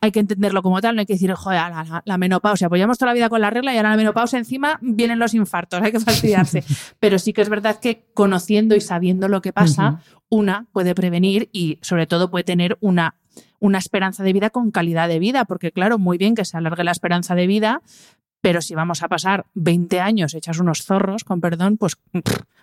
hay 0.00 0.10
que 0.10 0.20
entenderlo 0.20 0.62
como 0.62 0.80
tal, 0.80 0.96
no 0.96 1.00
hay 1.00 1.06
que 1.06 1.12
decir, 1.12 1.32
joder, 1.32 1.58
la, 1.58 1.84
la, 1.84 2.02
la, 2.04 2.18
menopausia, 2.18 2.68
llevamos 2.68 2.98
toda 2.98 3.10
la 3.10 3.14
vida 3.14 3.28
con 3.28 3.40
la 3.40 3.50
regla 3.50 3.72
y 3.72 3.76
ahora 3.76 3.90
la 3.90 3.96
menopausia 3.96 4.38
encima 4.38 4.78
vienen 4.82 5.18
los 5.18 5.34
infartos, 5.34 5.80
hay 5.80 5.92
que 5.92 6.00
fastidiarse. 6.00 6.64
Pero 6.98 7.18
sí 7.18 7.32
que 7.32 7.42
es 7.42 7.48
verdad 7.48 7.78
que 7.80 8.06
conociendo 8.14 8.74
y 8.74 8.80
sabiendo 8.80 9.28
lo 9.28 9.40
que 9.40 9.52
pasa, 9.52 9.90
uh 9.90 9.94
-huh. 9.94 10.22
una 10.30 10.66
puede 10.72 10.94
prevenir 10.94 11.48
y 11.52 11.78
sobre 11.82 12.06
todo 12.06 12.30
puede 12.30 12.44
tener 12.44 12.76
una, 12.80 13.14
una 13.60 13.78
esperanza 13.78 14.24
de 14.24 14.32
vida 14.32 14.50
con 14.50 14.70
calidad 14.70 15.08
de 15.08 15.20
vida, 15.20 15.44
porque 15.44 15.70
claro, 15.70 15.98
muy 15.98 16.18
bien 16.18 16.34
que 16.34 16.44
se 16.44 16.56
alargue 16.56 16.82
la 16.82 16.92
esperanza 16.92 17.34
de 17.34 17.46
vida, 17.46 17.82
pero 18.40 18.62
si 18.62 18.74
vamos 18.74 19.02
a 19.02 19.08
pasar 19.08 19.46
20 19.54 20.00
años 20.00 20.34
hechas 20.34 20.58
unos 20.58 20.84
zorros, 20.84 21.24
con 21.24 21.40
perdón, 21.40 21.76
pues, 21.76 21.96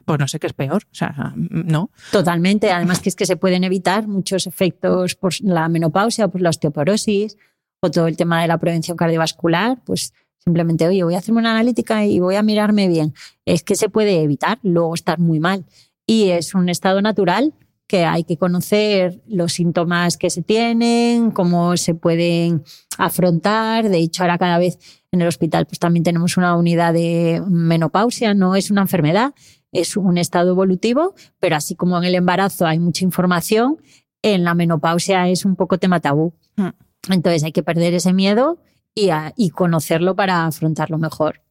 pues 0.06 0.20
no 0.20 0.28
sé 0.28 0.40
qué 0.40 0.48
es 0.48 0.54
peor. 0.54 0.84
O 0.92 0.96
sea, 0.96 1.34
no. 1.36 1.90
Totalmente. 2.12 2.72
Además 2.72 3.02
que 3.02 3.10
es 3.10 3.16
que 3.16 3.26
se 3.26 3.36
pueden 3.36 3.64
evitar 3.64 4.08
muchos 4.08 4.48
efectos 4.48 5.16
por 5.16 5.34
la 5.42 5.68
menopausia, 5.68 6.28
por 6.28 6.42
la 6.42 6.50
osteoporosis 6.50 7.38
o 7.82 7.92
todo 7.92 8.08
el 8.08 8.16
tema 8.16 8.42
de 8.42 8.48
la 8.48 8.58
prevención 8.58 8.96
cardiovascular. 8.96 9.78
Pues 9.84 10.14
simplemente, 10.38 10.88
oye, 10.88 11.04
voy 11.04 11.16
a 11.16 11.18
hacerme 11.18 11.42
una 11.42 11.52
analítica 11.52 12.06
y 12.06 12.20
voy 12.20 12.36
a 12.36 12.44
mirarme 12.44 12.88
bien. 12.88 13.14
Es 13.44 13.64
que 13.64 13.76
se 13.76 13.90
puede 13.90 14.22
evitar 14.22 14.60
luego 14.64 14.94
estar 14.96 15.20
muy 15.20 15.40
mal. 15.40 15.66
Y 16.08 16.30
es 16.30 16.54
un 16.54 16.70
estado 16.70 17.02
natural 17.02 17.54
que 17.88 18.06
hay 18.06 18.24
que 18.24 18.38
conocer 18.38 19.22
los 19.28 19.54
síntomas 19.54 20.18
que 20.18 20.30
se 20.30 20.42
tienen, 20.42 21.32
cómo 21.32 21.78
se 21.78 21.94
pueden 21.94 22.64
afrontar. 22.98 23.90
De 23.90 24.00
hecho, 24.00 24.24
ahora 24.24 24.38
cada 24.38 24.58
vez 24.58 24.80
en 25.12 25.22
el 25.22 25.28
hospital 25.28 25.66
pues 25.66 25.80
también 25.80 26.04
tenemos 26.04 26.38
una 26.38 26.56
unidad 26.56 26.94
de 26.94 27.42
menopausia, 27.48 28.34
no 28.34 28.56
es 28.56 28.72
una 28.72 28.82
enfermedad, 28.82 29.34
es 29.72 29.98
un 29.98 30.18
estado 30.18 30.52
evolutivo, 30.52 31.14
pero 31.40 31.56
así 31.56 31.76
como 31.76 31.98
en 31.98 32.06
el 32.06 32.16
embarazo 32.16 32.66
hay 32.66 32.80
mucha 32.80 33.04
información, 33.04 33.78
en 34.22 34.44
la 34.44 34.56
menopausia 34.56 35.30
es 35.30 35.46
un 35.46 35.56
poco 35.56 35.78
tema 35.78 36.00
tabú. 36.00 36.34
Mm. 36.56 36.70
Entonces 37.12 37.44
hay 37.44 37.52
que 37.52 37.62
perder 37.62 37.94
ese 37.94 38.14
miedo 38.14 38.60
y, 38.96 39.10
a, 39.10 39.34
y 39.36 39.50
conocerlo 39.50 40.16
para 40.16 40.46
afrontarlo 40.46 40.98
mejor. 40.98 41.42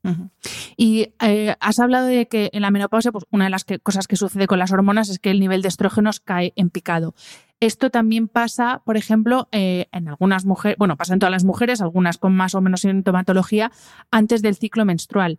Y 0.77 1.13
eh, 1.21 1.55
has 1.61 1.79
hablado 1.79 2.07
de 2.07 2.27
que 2.27 2.51
en 2.53 2.63
la 2.63 2.71
menopausia, 2.71 3.13
pues 3.13 3.25
una 3.31 3.45
de 3.45 3.51
las 3.51 3.65
cosas 3.83 4.09
que 4.09 4.17
sucede 4.17 4.47
con 4.47 4.59
las 4.59 4.73
hormonas 4.73 5.11
es 5.11 5.19
que 5.19 5.31
el 5.31 5.41
nivel 5.41 5.63
de 5.63 5.69
estrógenos 5.69 6.21
cae 6.21 6.55
en 6.57 6.71
picado. 6.71 7.15
Esto 7.61 7.91
también 7.91 8.29
pasa, 8.29 8.83
por 8.85 8.97
ejemplo, 8.97 9.49
eh, 9.53 9.87
en 9.93 10.09
algunas 10.09 10.45
mujeres, 10.45 10.77
bueno, 10.79 10.97
pasa 10.97 11.15
en 11.15 11.21
todas 11.21 11.31
las 11.33 11.45
mujeres, 11.45 11.81
algunas 11.81 12.19
con 12.19 12.35
más 12.35 12.55
o 12.55 12.61
menos 12.61 12.81
sintomatología, 12.81 13.71
antes 14.11 14.43
del 14.43 14.57
ciclo 14.57 14.85
menstrual. 14.85 15.39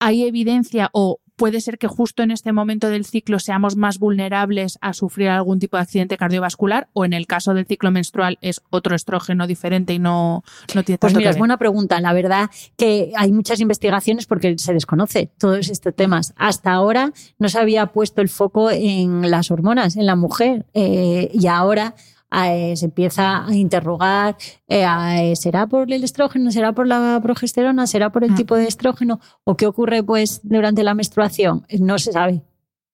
¿Hay 0.00 0.24
evidencia 0.24 0.90
o 0.92 1.20
puede 1.38 1.60
ser 1.60 1.78
que 1.78 1.86
justo 1.86 2.22
en 2.22 2.32
este 2.32 2.52
momento 2.52 2.90
del 2.90 3.04
ciclo 3.04 3.38
seamos 3.38 3.76
más 3.76 3.98
vulnerables 3.98 4.76
a 4.80 4.92
sufrir 4.92 5.28
algún 5.28 5.60
tipo 5.60 5.76
de 5.76 5.84
accidente 5.84 6.16
cardiovascular 6.18 6.88
o 6.92 7.04
en 7.04 7.12
el 7.12 7.26
caso 7.26 7.54
del 7.54 7.64
ciclo 7.64 7.90
menstrual 7.92 8.38
es 8.42 8.60
otro 8.70 8.96
estrógeno 8.96 9.46
diferente 9.46 9.94
y 9.94 10.00
no, 10.00 10.42
no 10.74 10.82
tiene 10.82 10.98
tanto 10.98 11.00
Pues 11.00 11.14
mira, 11.14 11.22
que 11.22 11.30
es 11.30 11.36
ver? 11.36 11.40
buena 11.40 11.56
pregunta. 11.56 12.00
La 12.00 12.12
verdad 12.12 12.50
que 12.76 13.12
hay 13.16 13.30
muchas 13.30 13.60
investigaciones 13.60 14.26
porque 14.26 14.58
se 14.58 14.74
desconoce 14.74 15.30
todos 15.38 15.70
estos 15.70 15.94
temas. 15.94 16.34
Hasta 16.36 16.72
ahora 16.72 17.12
no 17.38 17.48
se 17.48 17.58
había 17.60 17.86
puesto 17.86 18.20
el 18.20 18.28
foco 18.28 18.70
en 18.72 19.30
las 19.30 19.52
hormonas, 19.52 19.96
en 19.96 20.06
la 20.06 20.16
mujer 20.16 20.66
eh, 20.74 21.30
y 21.32 21.46
ahora 21.46 21.94
eh, 22.30 22.74
se 22.76 22.86
empieza 22.86 23.46
a 23.46 23.54
interrogar, 23.54 24.36
eh, 24.68 25.34
¿será 25.36 25.66
por 25.66 25.90
el 25.92 26.04
estrógeno? 26.04 26.50
¿Será 26.50 26.72
por 26.72 26.86
la 26.86 27.18
progesterona? 27.22 27.86
¿Será 27.86 28.10
por 28.10 28.24
el 28.24 28.34
tipo 28.34 28.54
de 28.54 28.66
estrógeno? 28.66 29.20
¿O 29.44 29.56
qué 29.56 29.66
ocurre 29.66 30.02
pues 30.02 30.40
durante 30.42 30.82
la 30.82 30.94
menstruación? 30.94 31.66
No 31.78 31.98
se 31.98 32.12
sabe, 32.12 32.42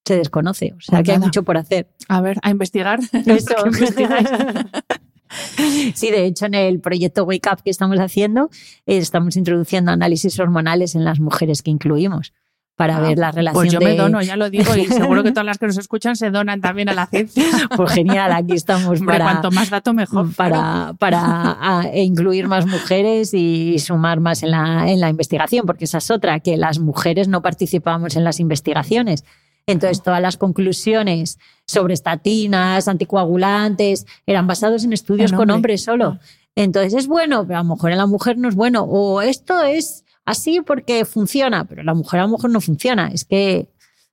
se 0.05 0.15
desconoce, 0.15 0.73
o 0.77 0.81
sea 0.81 0.99
Pues 0.99 1.05
que 1.05 1.11
hay 1.11 1.19
mucho 1.19 1.43
por 1.43 1.57
hacer. 1.57 1.87
A 2.07 2.21
ver, 2.21 2.37
a 2.41 2.49
investigar. 2.49 2.99
Sí, 5.95 6.11
de 6.11 6.25
hecho, 6.25 6.45
en 6.45 6.53
el 6.53 6.79
proyecto 6.79 7.25
Wake 7.25 7.49
Up 7.51 7.61
que 7.61 7.69
estamos 7.69 7.97
haciendo, 7.99 8.49
eh, 8.85 8.97
estamos 8.97 9.35
introduciendo 9.35 9.91
análisis 9.91 10.39
hormonales 10.39 10.95
en 10.95 11.03
las 11.03 11.19
mujeres 11.19 11.61
que 11.61 11.71
incluimos 11.71 12.31
para 12.75 12.97
Ah, 12.97 12.99
ver 13.01 13.17
la 13.17 13.31
relación 13.31 13.61
Pues 13.63 13.71
yo 13.71 13.79
de... 13.79 13.85
me 13.85 13.95
dono, 13.95 14.21
ya 14.21 14.35
lo 14.35 14.49
digo, 14.49 14.75
y 14.75 14.85
seguro 14.87 15.23
que 15.23 15.31
todas 15.31 15.45
las 15.45 15.57
que 15.57 15.65
nos 15.67 15.77
escuchan 15.77 16.15
se 16.15 16.29
donan 16.29 16.59
también 16.61 16.89
a 16.89 16.93
la 16.93 17.05
ciencia. 17.07 17.43
Pues 17.75 17.91
genial, 17.93 18.31
aquí 18.33 18.53
estamos 18.53 18.99
Hombre, 18.99 19.17
para, 19.17 19.25
cuanto 19.31 19.51
más 19.51 19.69
dato 19.69 19.93
mejor. 19.93 20.33
para, 20.35 20.93
para 20.99 21.19
a- 21.79 21.87
e 21.91 22.03
incluir 22.03 22.47
más 22.47 22.65
mujeres 22.65 23.33
y 23.33 23.79
sumar 23.79 24.19
más 24.19 24.43
en 24.43 24.51
la, 24.51 24.89
en 24.91 24.99
la 24.99 25.09
investigación, 25.09 25.65
porque 25.65 25.85
esa 25.85 25.99
es 25.99 26.11
otra, 26.11 26.39
que 26.41 26.57
las 26.57 26.79
mujeres 26.79 27.27
no 27.27 27.41
participamos 27.41 28.15
en 28.15 28.23
las 28.23 28.39
investigaciones. 28.39 29.23
Entonces, 29.67 30.03
todas 30.03 30.21
las 30.21 30.37
conclusiones 30.37 31.39
sobre 31.65 31.95
estatinas, 31.95 32.87
anticoagulantes, 32.87 34.05
eran 34.27 34.47
basados 34.47 34.83
en 34.83 34.93
estudios 34.93 35.31
En 35.31 35.37
con 35.37 35.43
hombre. 35.49 35.55
hombres 35.55 35.83
solo. 35.83 36.19
Entonces, 36.55 36.93
es 36.93 37.07
bueno, 37.07 37.45
pero 37.47 37.59
a 37.59 37.63
lo 37.63 37.69
mejor 37.69 37.91
en 37.91 37.97
la 37.97 38.05
mujer 38.05 38.37
no 38.37 38.47
es 38.47 38.55
bueno. 38.55 38.83
O 38.83 39.21
esto 39.21 39.63
es 39.63 40.04
así 40.25 40.61
porque 40.61 41.05
funciona, 41.05 41.65
pero 41.65 41.83
la 41.83 41.93
mujer 41.93 42.19
a 42.19 42.23
lo 42.23 42.29
mejor 42.29 42.49
no 42.49 42.61
funciona. 42.61 43.09
Es 43.13 43.25
que 43.25 43.69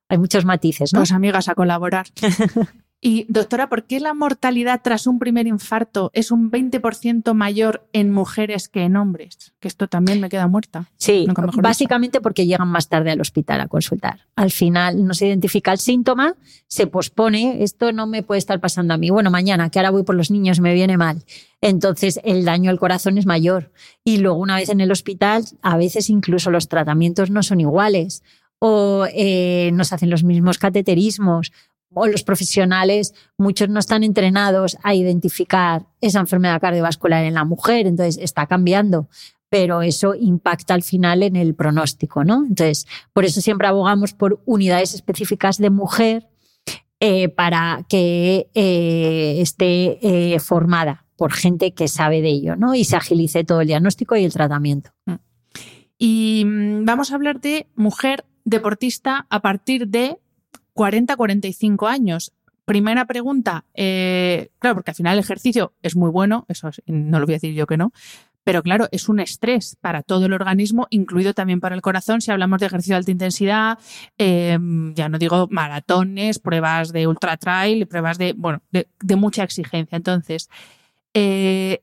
Hay 0.09 0.17
muchos 0.17 0.45
matices, 0.45 0.93
¿no? 0.93 0.99
Pues 0.99 1.11
amigas 1.11 1.49
a 1.49 1.55
colaborar. 1.55 2.05
Y 3.05 3.25
doctora, 3.27 3.67
¿por 3.67 3.83
qué 3.83 3.99
la 3.99 4.13
mortalidad 4.13 4.79
tras 4.81 5.07
un 5.07 5.19
primer 5.19 5.45
infarto 5.45 6.09
es 6.13 6.31
un 6.31 6.49
20% 6.49 7.33
mayor 7.33 7.85
en 7.91 8.09
mujeres 8.09 8.69
que 8.69 8.83
en 8.83 8.95
hombres? 8.95 9.53
Que 9.59 9.67
esto 9.67 9.89
también 9.89 10.21
me 10.21 10.29
queda 10.29 10.47
muerta. 10.47 10.89
Sí, 10.95 11.27
básicamente 11.61 12.21
porque 12.21 12.45
llegan 12.45 12.69
más 12.69 12.87
tarde 12.87 13.11
al 13.11 13.19
hospital 13.19 13.59
a 13.59 13.67
consultar. 13.67 14.21
Al 14.37 14.51
final 14.51 15.05
no 15.05 15.13
se 15.13 15.27
identifica 15.27 15.73
el 15.73 15.79
síntoma, 15.79 16.35
se 16.67 16.87
pospone, 16.87 17.61
esto 17.61 17.91
no 17.91 18.07
me 18.07 18.23
puede 18.23 18.39
estar 18.39 18.61
pasando 18.61 18.93
a 18.93 18.97
mí. 18.97 19.09
Bueno, 19.09 19.29
mañana, 19.29 19.69
que 19.69 19.79
ahora 19.79 19.91
voy 19.91 20.03
por 20.03 20.15
los 20.15 20.31
niños, 20.31 20.61
me 20.61 20.73
viene 20.73 20.95
mal. 20.95 21.25
Entonces 21.59 22.21
el 22.23 22.45
daño 22.45 22.69
al 22.69 22.79
corazón 22.79 23.17
es 23.17 23.25
mayor. 23.25 23.73
Y 24.05 24.19
luego 24.19 24.37
una 24.37 24.55
vez 24.55 24.69
en 24.69 24.79
el 24.79 24.93
hospital, 24.93 25.43
a 25.61 25.75
veces 25.75 26.09
incluso 26.09 26.51
los 26.51 26.69
tratamientos 26.69 27.29
no 27.31 27.43
son 27.43 27.59
iguales 27.59 28.23
o 28.59 29.05
eh, 29.13 29.71
nos 29.73 29.91
hacen 29.91 30.09
los 30.09 30.23
mismos 30.23 30.57
cateterismos 30.57 31.51
o 31.93 32.07
los 32.07 32.23
profesionales, 32.23 33.13
muchos 33.37 33.69
no 33.69 33.79
están 33.79 34.03
entrenados 34.03 34.77
a 34.83 34.93
identificar 34.95 35.85
esa 36.01 36.19
enfermedad 36.19 36.61
cardiovascular 36.61 37.23
en 37.23 37.33
la 37.33 37.45
mujer, 37.45 37.87
entonces 37.87 38.17
está 38.21 38.47
cambiando, 38.47 39.07
pero 39.49 39.81
eso 39.81 40.15
impacta 40.15 40.73
al 40.73 40.83
final 40.83 41.23
en 41.23 41.35
el 41.35 41.53
pronóstico, 41.53 42.23
¿no? 42.23 42.43
Entonces, 42.45 42.87
por 43.13 43.25
eso 43.25 43.39
siempre 43.39 43.67
abogamos 43.67 44.13
por 44.13 44.41
unidades 44.45 44.93
específicas 44.93 45.57
de 45.57 45.69
mujer 45.69 46.27
eh, 46.99 47.29
para 47.29 47.85
que 47.89 48.49
eh, 48.53 49.37
esté 49.41 49.99
eh, 50.01 50.39
formada 50.39 51.05
por 51.17 51.33
gente 51.33 51.73
que 51.73 51.87
sabe 51.87 52.21
de 52.21 52.29
ello, 52.29 52.55
¿no? 52.55 52.75
Y 52.75 52.85
se 52.85 52.95
agilice 52.95 53.43
todo 53.43 53.61
el 53.61 53.67
diagnóstico 53.67 54.15
y 54.15 54.23
el 54.23 54.33
tratamiento. 54.33 54.91
Mm. 55.05 55.13
Y 55.97 56.43
mm, 56.45 56.85
vamos 56.85 57.11
a 57.11 57.15
hablar 57.15 57.39
de 57.39 57.67
mujer 57.75 58.25
deportista 58.45 59.27
a 59.29 59.41
partir 59.41 59.87
de 59.87 60.19
40-45 60.75 61.87
años. 61.87 62.33
Primera 62.65 63.05
pregunta, 63.05 63.65
eh, 63.73 64.49
claro, 64.59 64.75
porque 64.75 64.91
al 64.91 64.95
final 64.95 65.13
el 65.13 65.19
ejercicio 65.19 65.73
es 65.81 65.95
muy 65.95 66.09
bueno, 66.09 66.45
eso 66.47 66.69
no 66.85 67.19
lo 67.19 67.25
voy 67.25 67.33
a 67.33 67.37
decir 67.37 67.53
yo 67.53 67.67
que 67.67 67.75
no, 67.75 67.91
pero 68.43 68.61
claro, 68.61 68.87
es 68.91 69.09
un 69.09 69.19
estrés 69.19 69.77
para 69.79 70.03
todo 70.03 70.25
el 70.25 70.33
organismo, 70.33 70.87
incluido 70.89 71.33
también 71.33 71.59
para 71.59 71.75
el 71.75 71.81
corazón, 71.81 72.21
si 72.21 72.31
hablamos 72.31 72.59
de 72.59 72.65
ejercicio 72.65 72.93
de 72.93 72.97
alta 72.97 73.11
intensidad, 73.11 73.79
em, 74.17 74.93
ya 74.95 75.09
no 75.09 75.17
digo 75.17 75.47
maratones, 75.49 76.39
pruebas 76.39 76.91
de 76.91 77.07
ultra 77.07 77.37
trail, 77.37 77.87
pruebas 77.87 78.17
de, 78.17 78.33
bueno, 78.33 78.61
de, 78.71 79.15
mucha 79.15 79.43
exigencia. 79.43 79.95
Entonces, 79.95 80.49
eh, 81.13 81.81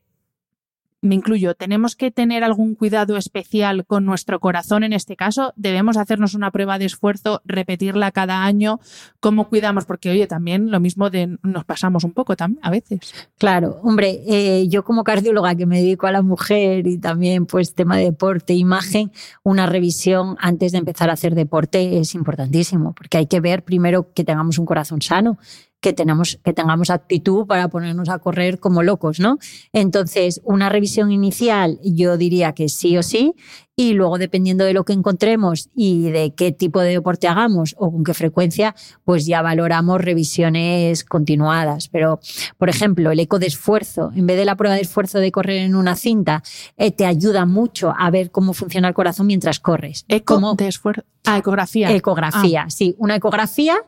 me 1.03 1.15
incluyo, 1.15 1.55
¿tenemos 1.55 1.97
que 1.97 2.11
tener 2.11 2.45
algún 2.45 2.75
cuidado 2.75 3.17
especial 3.17 3.87
con 3.87 4.05
nuestro 4.05 4.39
corazón 4.39 4.85
en 4.85 4.93
este 4.93 5.17
caso? 5.17 5.53
¿Debemos 5.57 5.97
hacernos 5.97 6.35
una 6.35 6.51
prueba 6.51 6.79
de 6.79 6.85
esfuerzo, 6.85 7.41
repetirla 7.45 8.11
cada 8.13 8.45
año? 8.45 8.81
¿Cómo 9.19 9.49
cuidamos? 9.49 9.87
Porque, 9.87 10.11
oye, 10.11 10.27
también 10.27 10.71
lo 10.71 10.79
mismo 10.79 11.09
de 11.09 11.39
nos 11.43 11.65
pasamos 11.65 12.05
un 12.05 12.13
poco 12.13 12.37
también 12.37 12.61
a 12.63 12.71
veces. 12.71 13.01
Claro, 13.39 13.81
hombre, 13.83 14.21
eh, 14.27 14.69
yo 14.69 14.85
como 14.85 15.05
cardióloga 15.05 15.55
que 15.55 15.67
me 15.67 15.79
dedico 15.81 16.07
a 16.07 16.13
la 16.13 16.23
mujer 16.23 16.87
y 16.87 16.99
también 16.99 17.47
pues 17.47 17.75
tema 17.75 17.97
de 17.97 18.05
deporte, 18.05 18.55
imagen, 18.55 19.11
una 19.43 19.67
revisión 19.67 20.37
antes 20.39 20.73
de 20.73 20.79
empezar 20.79 21.09
a 21.09 21.15
hacer 21.15 21.35
deporte 21.35 21.99
es 21.99 22.15
importantísimo, 22.15 22.95
porque 22.95 23.19
hay 23.19 23.27
que 23.27 23.41
ver 23.41 23.65
primero 23.65 24.13
que 24.13 24.25
tengamos 24.25 24.59
un 24.59 24.67
corazón 24.67 25.01
sano 25.01 25.39
que, 25.81 25.93
tenemos, 25.93 26.39
que 26.45 26.53
tengamos 26.53 26.91
actitud 26.91 27.47
para 27.47 27.69
ponernos 27.69 28.09
a 28.09 28.19
correr 28.19 28.61
como 28.61 28.83
locos, 28.83 29.21
¿no? 29.21 29.39
Entonces, 29.73 30.41
una 30.45 30.69
revisión 30.69 31.11
inicial 31.11 31.79
yo 31.83 32.17
diría 32.17 32.53
que 32.53 32.69
sí 32.69 32.97
o 32.97 33.03
sí, 33.03 33.35
y 33.81 33.95
luego 33.95 34.19
dependiendo 34.19 34.65
de 34.65 34.75
lo 34.75 34.85
que 34.85 34.93
encontremos 34.93 35.71
y 35.75 36.11
de 36.11 36.35
qué 36.35 36.53
tipo 36.53 36.81
de 36.81 36.91
deporte 36.91 37.29
hagamos 37.29 37.75
o 37.79 37.91
con 37.91 38.05
qué 38.05 38.13
frecuencia, 38.13 38.75
pues 39.05 39.25
ya 39.25 39.41
valoramos 39.41 40.03
revisiones 40.03 41.03
continuadas. 41.03 41.89
Pero, 41.89 42.21
por 42.59 42.69
ejemplo, 42.69 43.11
el 43.11 43.21
eco 43.21 43.39
de 43.39 43.47
esfuerzo, 43.47 44.13
en 44.15 44.27
vez 44.27 44.37
de 44.37 44.45
la 44.45 44.57
prueba 44.57 44.75
de 44.75 44.83
esfuerzo 44.83 45.19
de 45.19 45.33
correr 45.33 45.63
en 45.63 45.75
una 45.75 45.97
cinta, 45.97 46.43
eh, 46.77 46.91
te 46.91 47.07
ayuda 47.07 47.47
mucho 47.47 47.95
a 47.99 48.11
ver 48.11 48.31
cómo 48.31 48.53
funciona 48.53 48.89
el 48.89 48.93
corazón 48.93 49.27
mientras 49.27 49.61
corres. 49.61 50.05
Eco 50.09 50.55
de 50.57 50.69
esfuerzo. 50.69 51.05
Ah, 51.25 51.39
ecografía. 51.39 51.91
Ecografía, 51.91 52.65
ah. 52.67 52.71
sí. 52.71 52.95
Una 52.99 53.17
ecografía 53.17 53.79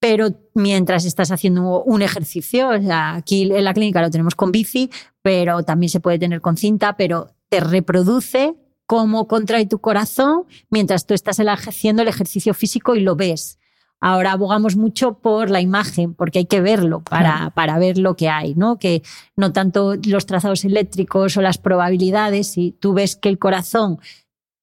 pero 0.00 0.30
mientras 0.54 1.04
estás 1.04 1.30
haciendo 1.30 1.82
un 1.84 2.00
ejercicio, 2.00 2.70
aquí 2.70 3.42
en 3.42 3.64
la 3.64 3.74
clínica 3.74 4.00
lo 4.00 4.10
tenemos 4.10 4.34
con 4.34 4.50
bici, 4.50 4.90
pero 5.22 5.62
también 5.62 5.90
se 5.90 6.00
puede 6.00 6.18
tener 6.18 6.40
con 6.40 6.56
cinta, 6.56 6.96
pero 6.96 7.34
te 7.50 7.60
reproduce 7.60 8.54
cómo 8.86 9.28
contrae 9.28 9.66
tu 9.66 9.78
corazón 9.78 10.44
mientras 10.70 11.06
tú 11.06 11.12
estás 11.12 11.38
haciendo 11.38 12.02
el 12.02 12.08
ejercicio 12.08 12.54
físico 12.54 12.96
y 12.96 13.00
lo 13.00 13.14
ves. 13.14 13.58
Ahora 14.00 14.32
abogamos 14.32 14.76
mucho 14.76 15.18
por 15.18 15.50
la 15.50 15.60
imagen, 15.60 16.14
porque 16.14 16.38
hay 16.38 16.46
que 16.46 16.62
verlo 16.62 17.02
para, 17.02 17.50
para 17.50 17.78
ver 17.78 17.98
lo 17.98 18.16
que 18.16 18.30
hay, 18.30 18.54
¿no? 18.54 18.78
Que 18.78 19.02
no 19.36 19.52
tanto 19.52 19.96
los 20.06 20.24
trazados 20.24 20.64
eléctricos 20.64 21.36
o 21.36 21.42
las 21.42 21.58
probabilidades, 21.58 22.52
si 22.52 22.72
tú 22.72 22.94
ves 22.94 23.16
que 23.16 23.28
el 23.28 23.38
corazón 23.38 23.98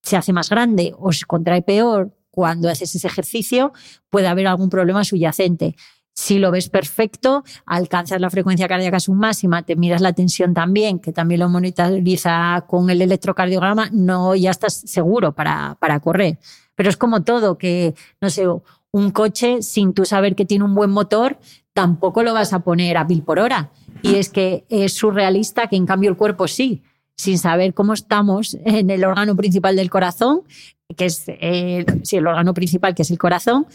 se 0.02 0.16
hace 0.16 0.32
más 0.32 0.50
grande 0.50 0.92
o 0.98 1.12
se 1.12 1.24
contrae 1.24 1.62
peor 1.62 2.17
cuando 2.38 2.68
haces 2.68 2.94
ese 2.94 3.08
ejercicio 3.08 3.72
puede 4.10 4.28
haber 4.28 4.46
algún 4.46 4.70
problema 4.70 5.02
subyacente. 5.02 5.74
Si 6.14 6.38
lo 6.38 6.52
ves 6.52 6.68
perfecto, 6.68 7.42
alcanzas 7.66 8.20
la 8.20 8.30
frecuencia 8.30 8.68
cardíaca 8.68 9.00
su 9.00 9.12
máxima, 9.12 9.64
te 9.64 9.74
miras 9.74 10.00
la 10.00 10.12
tensión 10.12 10.54
también, 10.54 11.00
que 11.00 11.12
también 11.12 11.40
lo 11.40 11.48
monitoriza 11.48 12.64
con 12.68 12.90
el 12.90 13.02
electrocardiograma, 13.02 13.88
no 13.90 14.36
ya 14.36 14.52
estás 14.52 14.74
seguro 14.86 15.32
para, 15.32 15.76
para 15.80 15.98
correr. 15.98 16.38
Pero 16.76 16.88
es 16.88 16.96
como 16.96 17.24
todo, 17.24 17.58
que, 17.58 17.96
no 18.20 18.30
sé, 18.30 18.44
un 18.92 19.10
coche 19.10 19.60
sin 19.60 19.92
tú 19.92 20.04
saber 20.04 20.36
que 20.36 20.44
tiene 20.44 20.64
un 20.64 20.76
buen 20.76 20.90
motor, 20.90 21.40
tampoco 21.72 22.22
lo 22.22 22.34
vas 22.34 22.52
a 22.52 22.60
poner 22.60 22.98
a 22.98 23.04
mil 23.04 23.24
por 23.24 23.40
hora. 23.40 23.72
Y 24.02 24.14
es 24.14 24.28
que 24.28 24.64
es 24.68 24.92
surrealista 24.92 25.66
que 25.66 25.74
en 25.74 25.86
cambio 25.86 26.08
el 26.08 26.16
cuerpo 26.16 26.46
sí 26.46 26.84
sin 27.18 27.36
saber 27.36 27.74
cómo 27.74 27.92
estamos 27.92 28.56
en 28.64 28.90
el 28.90 29.04
órgano 29.04 29.34
principal 29.34 29.74
del 29.74 29.90
corazón, 29.90 30.42
que 30.96 31.06
es 31.06 31.24
el, 31.28 31.86
el 32.10 32.26
órgano 32.26 32.54
principal, 32.54 32.94
que 32.94 33.02
es 33.02 33.10
el 33.10 33.18
corazón, 33.18 33.66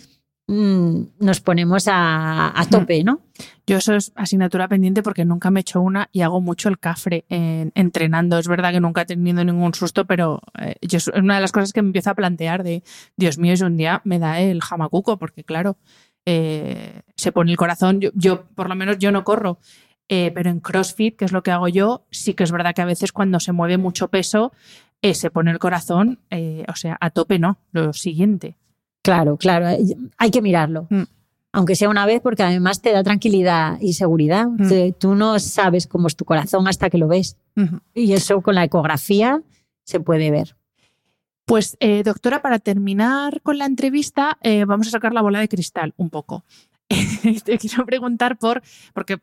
mm, 0.47 1.01
nos 1.19 1.41
ponemos 1.41 1.85
a, 1.87 2.53
tope, 2.69 3.03
¿no? 3.03 3.21
Yo 3.65 3.77
eso 3.77 3.95
es 3.95 4.11
asignatura 4.15 4.67
pendiente 4.67 5.03
porque 5.03 5.25
nunca 5.25 5.51
me 5.51 5.59
he 5.59 5.61
hecho 5.61 5.81
una 5.81 6.09
y 6.11 6.21
hago 6.21 6.41
mucho 6.41 6.69
el 6.69 6.79
cafre 6.79 7.25
entrenando. 7.29 8.37
Es 8.37 8.47
verdad 8.47 8.71
que 8.71 8.79
nunca 8.79 9.01
he 9.01 9.05
tenido 9.05 9.43
ningún 9.43 9.73
susto, 9.73 10.05
pero 10.05 10.41
eh, 10.59 10.75
es 10.81 11.07
una 11.07 11.35
de 11.35 11.41
las 11.41 11.51
cosas 11.51 11.71
que 11.71 11.81
me 11.81 11.89
empiezo 11.89 12.09
a 12.09 12.15
plantear 12.15 12.63
de, 12.63 12.83
Dios 13.15 13.37
mío, 13.37 13.55
si 13.55 13.63
un 13.63 13.77
día 13.77 14.01
me 14.03 14.19
da 14.19 14.41
el 14.41 14.61
jamacuco, 14.61 15.17
porque 15.17 15.43
claro, 15.43 15.77
eh, 16.25 17.01
se 17.15 17.31
pone 17.31 17.51
el 17.51 17.57
corazón, 17.57 17.99
yo, 18.13 18.45
por 18.55 18.69
lo 18.69 18.75
menos 18.75 18.97
yo 18.97 19.11
no 19.11 19.23
corro, 19.23 19.59
eh, 20.09 20.31
pero 20.33 20.49
en 20.49 20.59
CrossFit, 20.59 21.17
que 21.17 21.25
es 21.25 21.31
lo 21.31 21.43
que 21.43 21.51
hago 21.51 21.67
yo, 21.67 22.05
sí 22.11 22.33
que 22.33 22.43
es 22.43 22.51
verdad 22.51 22.75
que 22.75 22.81
a 22.81 22.85
veces 22.85 23.11
cuando 23.11 23.39
se 23.39 23.51
mueve 23.51 23.77
mucho 23.77 24.09
peso, 24.09 24.51
eh, 24.53 24.92
se 25.13 25.29
pone 25.29 25.51
el 25.51 25.59
corazón, 25.59 26.19
eh, 26.29 26.63
o 26.67 26.75
sea, 26.75 26.97
a 26.99 27.09
tope 27.09 27.39
no, 27.39 27.57
lo 27.71 27.93
siguiente. 27.93 28.57
Claro, 29.01 29.37
claro, 29.37 29.67
hay 30.17 30.31
que 30.31 30.41
mirarlo. 30.41 30.87
Mm. 30.89 31.03
Aunque 31.51 31.75
sea 31.75 31.89
una 31.89 32.05
vez, 32.05 32.21
porque 32.21 32.41
además 32.41 32.81
te 32.81 32.91
da 32.93 33.03
tranquilidad 33.03 33.77
y 33.81 33.93
seguridad. 33.93 34.47
Mm. 34.47 34.93
Tú 34.97 35.13
no 35.13 35.37
sabes 35.39 35.87
cómo 35.87 36.07
es 36.07 36.15
tu 36.15 36.25
corazón 36.25 36.67
hasta 36.67 36.89
que 36.89 36.97
lo 36.97 37.07
ves. 37.07 37.37
Y 37.93 38.13
eso 38.13 38.41
con 38.41 38.55
la 38.55 38.63
ecografía 38.63 39.41
se 39.83 39.99
puede 39.99 40.31
ver. 40.31 40.55
Pues, 41.45 41.77
doctora, 42.03 42.41
para 42.41 42.57
terminar 42.57 43.41
con 43.41 43.59
la 43.59 43.65
entrevista, 43.65 44.39
vamos 44.65 44.87
a 44.87 44.91
sacar 44.91 45.13
la 45.13 45.21
bola 45.21 45.41
de 45.41 45.49
cristal 45.49 45.93
un 45.97 46.09
poco. 46.09 46.43
Te 47.45 47.57
quiero 47.59 47.85
preguntar 47.85 48.37
por, 48.37 48.63
porque 48.93 49.19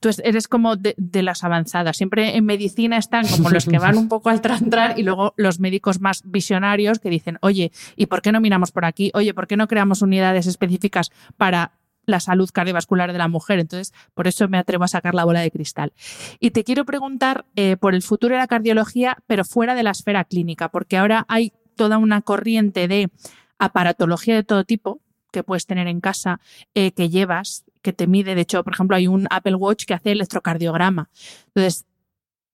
tú 0.00 0.10
eres 0.22 0.48
como 0.48 0.76
de, 0.76 0.94
las 1.22 1.44
avanzadas. 1.44 1.96
Siempre 1.96 2.36
en 2.36 2.44
medicina 2.44 2.96
están 2.96 3.26
como 3.26 3.50
los 3.50 3.66
que 3.66 3.78
van 3.78 3.96
un 3.96 4.08
poco 4.08 4.30
al 4.30 4.40
trantrar 4.40 4.98
y 4.98 5.02
luego 5.02 5.34
los 5.36 5.60
médicos 5.60 6.00
más 6.00 6.22
visionarios 6.24 6.98
que 6.98 7.10
dicen, 7.10 7.38
oye, 7.42 7.72
¿y 7.96 8.06
por 8.06 8.22
qué 8.22 8.32
no 8.32 8.40
miramos 8.40 8.72
por 8.72 8.84
aquí? 8.84 9.10
Oye, 9.14 9.34
¿por 9.34 9.46
qué 9.46 9.56
no 9.56 9.68
creamos 9.68 10.02
unidades 10.02 10.46
específicas 10.46 11.10
para 11.36 11.72
la 12.04 12.20
salud 12.20 12.50
cardiovascular 12.52 13.12
de 13.12 13.18
la 13.18 13.28
mujer? 13.28 13.58
Entonces, 13.58 13.92
por 14.14 14.26
eso 14.26 14.48
me 14.48 14.58
atrevo 14.58 14.84
a 14.84 14.88
sacar 14.88 15.14
la 15.14 15.24
bola 15.24 15.40
de 15.40 15.50
cristal. 15.50 15.92
Y 16.40 16.50
te 16.50 16.64
quiero 16.64 16.84
preguntar 16.84 17.46
eh, 17.56 17.76
por 17.76 17.94
el 17.94 18.02
futuro 18.02 18.34
de 18.34 18.40
la 18.40 18.48
cardiología, 18.48 19.18
pero 19.26 19.44
fuera 19.44 19.74
de 19.74 19.82
la 19.82 19.90
esfera 19.90 20.24
clínica, 20.24 20.70
porque 20.70 20.96
ahora 20.96 21.24
hay 21.28 21.52
toda 21.76 21.98
una 21.98 22.22
corriente 22.22 22.88
de 22.88 23.10
aparatología 23.58 24.34
de 24.34 24.42
todo 24.42 24.64
tipo 24.64 25.00
que 25.32 25.42
puedes 25.42 25.66
tener 25.66 25.88
en 25.88 26.00
casa, 26.00 26.40
eh, 26.74 26.92
que 26.92 27.08
llevas, 27.08 27.64
que 27.82 27.92
te 27.92 28.06
mide. 28.06 28.34
De 28.34 28.42
hecho, 28.42 28.62
por 28.64 28.72
ejemplo, 28.72 28.96
hay 28.96 29.06
un 29.06 29.26
Apple 29.30 29.56
Watch 29.56 29.84
que 29.84 29.94
hace 29.94 30.12
electrocardiograma. 30.12 31.10
Entonces, 31.48 31.84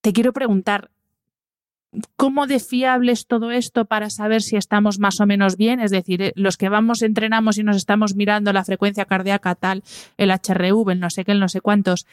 te 0.00 0.12
quiero 0.12 0.32
preguntar, 0.32 0.90
¿cómo 2.16 2.46
de 2.46 2.60
fiable 2.60 3.12
es 3.12 3.26
todo 3.26 3.50
esto 3.50 3.84
para 3.84 4.10
saber 4.10 4.42
si 4.42 4.56
estamos 4.56 4.98
más 4.98 5.20
o 5.20 5.26
menos 5.26 5.56
bien? 5.56 5.80
Es 5.80 5.90
decir, 5.90 6.22
eh, 6.22 6.32
los 6.34 6.56
que 6.56 6.68
vamos, 6.68 7.02
entrenamos 7.02 7.58
y 7.58 7.62
nos 7.62 7.76
estamos 7.76 8.14
mirando 8.14 8.52
la 8.52 8.64
frecuencia 8.64 9.04
cardíaca 9.04 9.54
tal, 9.54 9.82
el 10.16 10.30
HRV, 10.30 10.90
el 10.90 11.00
no 11.00 11.10
sé 11.10 11.24
qué, 11.24 11.32
el 11.32 11.40
no 11.40 11.48
sé 11.48 11.60
cuántos. 11.60 12.06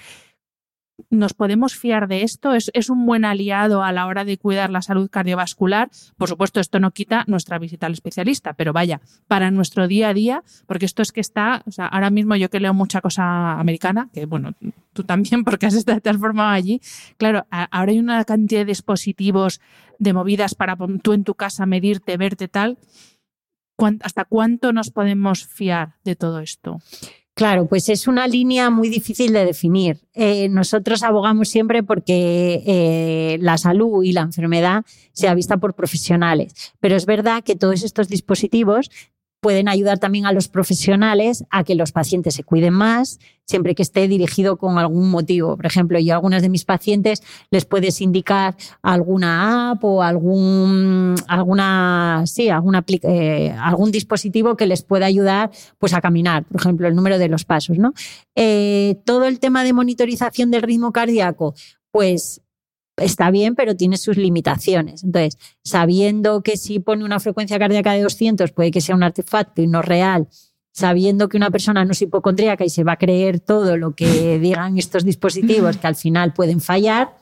¿Nos 1.09 1.33
podemos 1.33 1.75
fiar 1.75 2.07
de 2.07 2.23
esto? 2.23 2.53
¿Es, 2.53 2.71
¿Es, 2.73 2.89
un 2.89 3.05
buen 3.05 3.25
aliado 3.25 3.83
a 3.83 3.91
la 3.91 4.07
hora 4.07 4.23
de 4.23 4.37
cuidar 4.37 4.69
la 4.69 4.81
salud 4.81 5.09
cardiovascular? 5.09 5.89
Por 6.17 6.29
supuesto, 6.29 6.61
esto 6.61 6.79
no 6.79 6.91
quita 6.91 7.25
nuestra 7.27 7.59
visita 7.59 7.85
al 7.85 7.93
especialista, 7.93 8.53
pero 8.53 8.71
vaya, 8.71 9.01
para 9.27 9.51
nuestro 9.51 9.89
día 9.89 10.09
a 10.09 10.13
día, 10.13 10.43
porque 10.67 10.85
esto 10.85 11.01
es 11.01 11.11
que 11.11 11.19
está, 11.19 11.63
o 11.67 11.71
sea, 11.71 11.87
ahora 11.87 12.11
mismo 12.11 12.35
yo 12.37 12.49
que 12.49 12.61
leo 12.61 12.73
mucha 12.73 13.01
cosa 13.01 13.59
americana, 13.59 14.09
que 14.13 14.25
bueno, 14.25 14.53
tú 14.93 15.03
también 15.03 15.43
porque 15.43 15.65
has 15.65 15.73
estado 15.73 15.99
transformado 15.99 16.49
allí, 16.49 16.81
claro, 17.17 17.45
ahora 17.49 17.91
hay 17.91 17.99
una 17.99 18.23
cantidad 18.23 18.61
de 18.61 18.65
dispositivos, 18.65 19.59
de 19.99 20.13
movidas 20.13 20.55
para 20.55 20.77
tú 21.01 21.13
en 21.13 21.23
tu 21.23 21.35
casa 21.35 21.65
medirte, 21.65 22.17
verte 22.17 22.47
tal. 22.47 22.77
¿Hasta 24.01 24.23
cuánto 24.23 24.71
nos 24.71 24.89
podemos 24.89 25.45
fiar 25.45 25.95
de 26.05 26.15
todo 26.15 26.39
esto? 26.39 26.79
Claro, 27.36 27.67
pues 27.67 27.89
es 27.89 28.07
una 28.07 28.29
línea 28.29 28.69
muy 28.69 28.88
difícil 28.88 29.33
de 29.33 29.43
definir. 29.43 29.99
Eh, 30.13 30.47
nosotros 30.47 31.03
abogamos 31.03 31.49
siempre 31.49 31.83
porque 31.83 32.63
eh, 32.65 33.38
la 33.41 33.57
salud 33.57 34.05
y 34.05 34.13
la 34.13 34.21
enfermedad 34.21 34.86
sea 35.11 35.33
vista 35.33 35.57
por 35.57 35.73
profesionales, 35.73 36.53
pero 36.79 36.95
es 36.95 37.05
verdad 37.05 37.43
que 37.43 37.57
todos 37.57 37.83
estos 37.83 38.07
dispositivos 38.07 38.89
pueden 39.45 39.69
ayudar 39.69 39.99
también 39.99 40.25
a 40.25 40.31
los 40.31 40.47
profesionales 40.47 41.45
a 41.51 41.63
que 41.63 41.75
los 41.75 41.91
pacientes 41.91 42.33
se 42.33 42.43
cuiden 42.43 42.73
más, 42.73 43.19
siempre 43.45 43.75
que 43.75 43.83
esté 43.83 44.07
dirigido 44.07 44.57
con 44.57 44.79
algún 44.79 45.11
motivo. 45.11 45.55
Por 45.55 45.67
ejemplo, 45.67 45.99
yo 45.99 46.13
a 46.13 46.15
algunas 46.15 46.41
de 46.41 46.49
mis 46.49 46.65
pacientes 46.65 47.21
les 47.51 47.63
puedes 47.63 48.01
indicar 48.01 48.55
alguna 48.81 49.69
app 49.69 49.83
o 49.83 50.01
algún, 50.01 51.13
alguna, 51.27 52.23
sí, 52.25 52.49
alguna, 52.49 52.83
eh, 52.87 53.55
algún 53.61 53.91
dispositivo 53.91 54.57
que 54.57 54.65
les 54.65 54.81
pueda 54.81 55.05
ayudar 55.05 55.51
pues, 55.77 55.93
a 55.93 56.01
caminar, 56.01 56.43
por 56.45 56.59
ejemplo, 56.59 56.87
el 56.87 56.95
número 56.95 57.19
de 57.19 57.29
los 57.29 57.45
pasos. 57.45 57.77
¿no? 57.77 57.93
Eh, 58.33 58.95
todo 59.05 59.25
el 59.25 59.39
tema 59.39 59.63
de 59.63 59.73
monitorización 59.73 60.49
del 60.49 60.63
ritmo 60.63 60.91
cardíaco, 60.91 61.53
pues 61.91 62.41
está 62.97 63.31
bien, 63.31 63.55
pero 63.55 63.75
tiene 63.75 63.97
sus 63.97 64.17
limitaciones. 64.17 65.03
Entonces, 65.03 65.37
sabiendo 65.63 66.41
que 66.41 66.57
si 66.57 66.79
pone 66.79 67.03
una 67.03 67.19
frecuencia 67.19 67.59
cardíaca 67.59 67.93
de 67.93 68.01
200 68.01 68.51
puede 68.51 68.71
que 68.71 68.81
sea 68.81 68.95
un 68.95 69.03
artefacto 69.03 69.61
y 69.61 69.67
no 69.67 69.81
real, 69.81 70.27
sabiendo 70.71 71.29
que 71.29 71.37
una 71.37 71.51
persona 71.51 71.85
no 71.85 71.91
es 71.91 72.01
hipocondríaca 72.01 72.65
y 72.65 72.69
se 72.69 72.83
va 72.83 72.93
a 72.93 72.97
creer 72.97 73.39
todo 73.39 73.77
lo 73.77 73.95
que 73.95 74.39
digan 74.41 74.77
estos 74.77 75.05
dispositivos 75.05 75.77
que 75.77 75.87
al 75.87 75.95
final 75.95 76.33
pueden 76.33 76.61
fallar, 76.61 77.15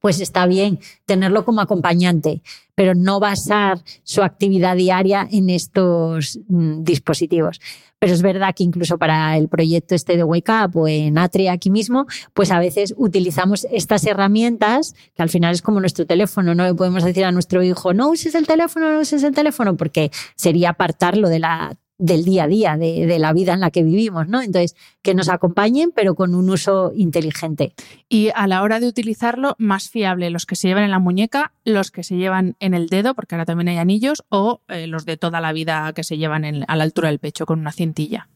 pues 0.00 0.20
está 0.20 0.46
bien 0.46 0.80
tenerlo 1.06 1.44
como 1.44 1.60
acompañante, 1.60 2.42
pero 2.74 2.94
no 2.94 3.20
basar 3.20 3.80
su 4.02 4.22
actividad 4.22 4.76
diaria 4.76 5.28
en 5.30 5.50
estos 5.50 6.40
mm, 6.48 6.82
dispositivos. 6.82 7.60
Pero 7.98 8.14
es 8.14 8.22
verdad 8.22 8.54
que 8.56 8.64
incluso 8.64 8.96
para 8.96 9.36
el 9.36 9.48
proyecto 9.48 9.94
este 9.94 10.16
de 10.16 10.24
Wake 10.24 10.50
Up 10.50 10.76
o 10.76 10.88
en 10.88 11.18
Atria 11.18 11.52
aquí 11.52 11.68
mismo, 11.68 12.06
pues 12.32 12.50
a 12.50 12.58
veces 12.58 12.94
utilizamos 12.96 13.66
estas 13.70 14.06
herramientas, 14.06 14.94
que 15.14 15.22
al 15.22 15.28
final 15.28 15.52
es 15.52 15.60
como 15.60 15.80
nuestro 15.80 16.06
teléfono, 16.06 16.54
no 16.54 16.64
le 16.64 16.74
podemos 16.74 17.04
decir 17.04 17.26
a 17.26 17.32
nuestro 17.32 17.62
hijo, 17.62 17.92
no 17.92 18.08
uses 18.08 18.34
el 18.34 18.46
teléfono, 18.46 18.90
no 18.90 19.00
uses 19.00 19.22
el 19.22 19.34
teléfono, 19.34 19.76
porque 19.76 20.10
sería 20.34 20.70
apartarlo 20.70 21.28
de 21.28 21.40
la 21.40 21.76
del 22.00 22.24
día 22.24 22.44
a 22.44 22.48
día, 22.48 22.76
de, 22.76 23.18
la 23.18 23.32
vida 23.32 23.52
en 23.52 23.60
la 23.60 23.70
que 23.70 23.82
vivimos, 23.82 24.26
¿no? 24.26 24.40
Entonces, 24.40 24.74
que 25.02 25.14
nos 25.14 25.28
acompañen, 25.28 25.92
pero 25.94 26.14
con 26.14 26.34
un 26.34 26.48
uso 26.48 26.92
inteligente. 26.94 27.74
Y 28.08 28.30
a 28.34 28.46
la 28.46 28.62
hora 28.62 28.80
de 28.80 28.88
utilizarlo, 28.88 29.54
más 29.58 29.90
fiable 29.90 30.30
los 30.30 30.46
que 30.46 30.56
se 30.56 30.68
llevan 30.68 30.84
en 30.84 30.90
la 30.90 30.98
muñeca, 30.98 31.52
los 31.64 31.90
que 31.90 32.02
se 32.02 32.16
llevan 32.16 32.56
en 32.58 32.72
el 32.72 32.88
dedo, 32.88 33.14
porque 33.14 33.34
ahora 33.34 33.44
también 33.44 33.68
hay 33.68 33.76
anillos, 33.76 34.24
o 34.30 34.62
eh, 34.68 34.86
los 34.86 35.04
de 35.04 35.18
toda 35.18 35.40
la 35.40 35.52
vida 35.52 35.92
que 35.92 36.02
se 36.02 36.16
llevan 36.16 36.64
a 36.66 36.76
la 36.76 36.84
altura 36.84 37.10
del 37.10 37.18
pecho 37.18 37.44
con 37.44 37.60
una 37.60 37.72
cintilla. 37.72 38.28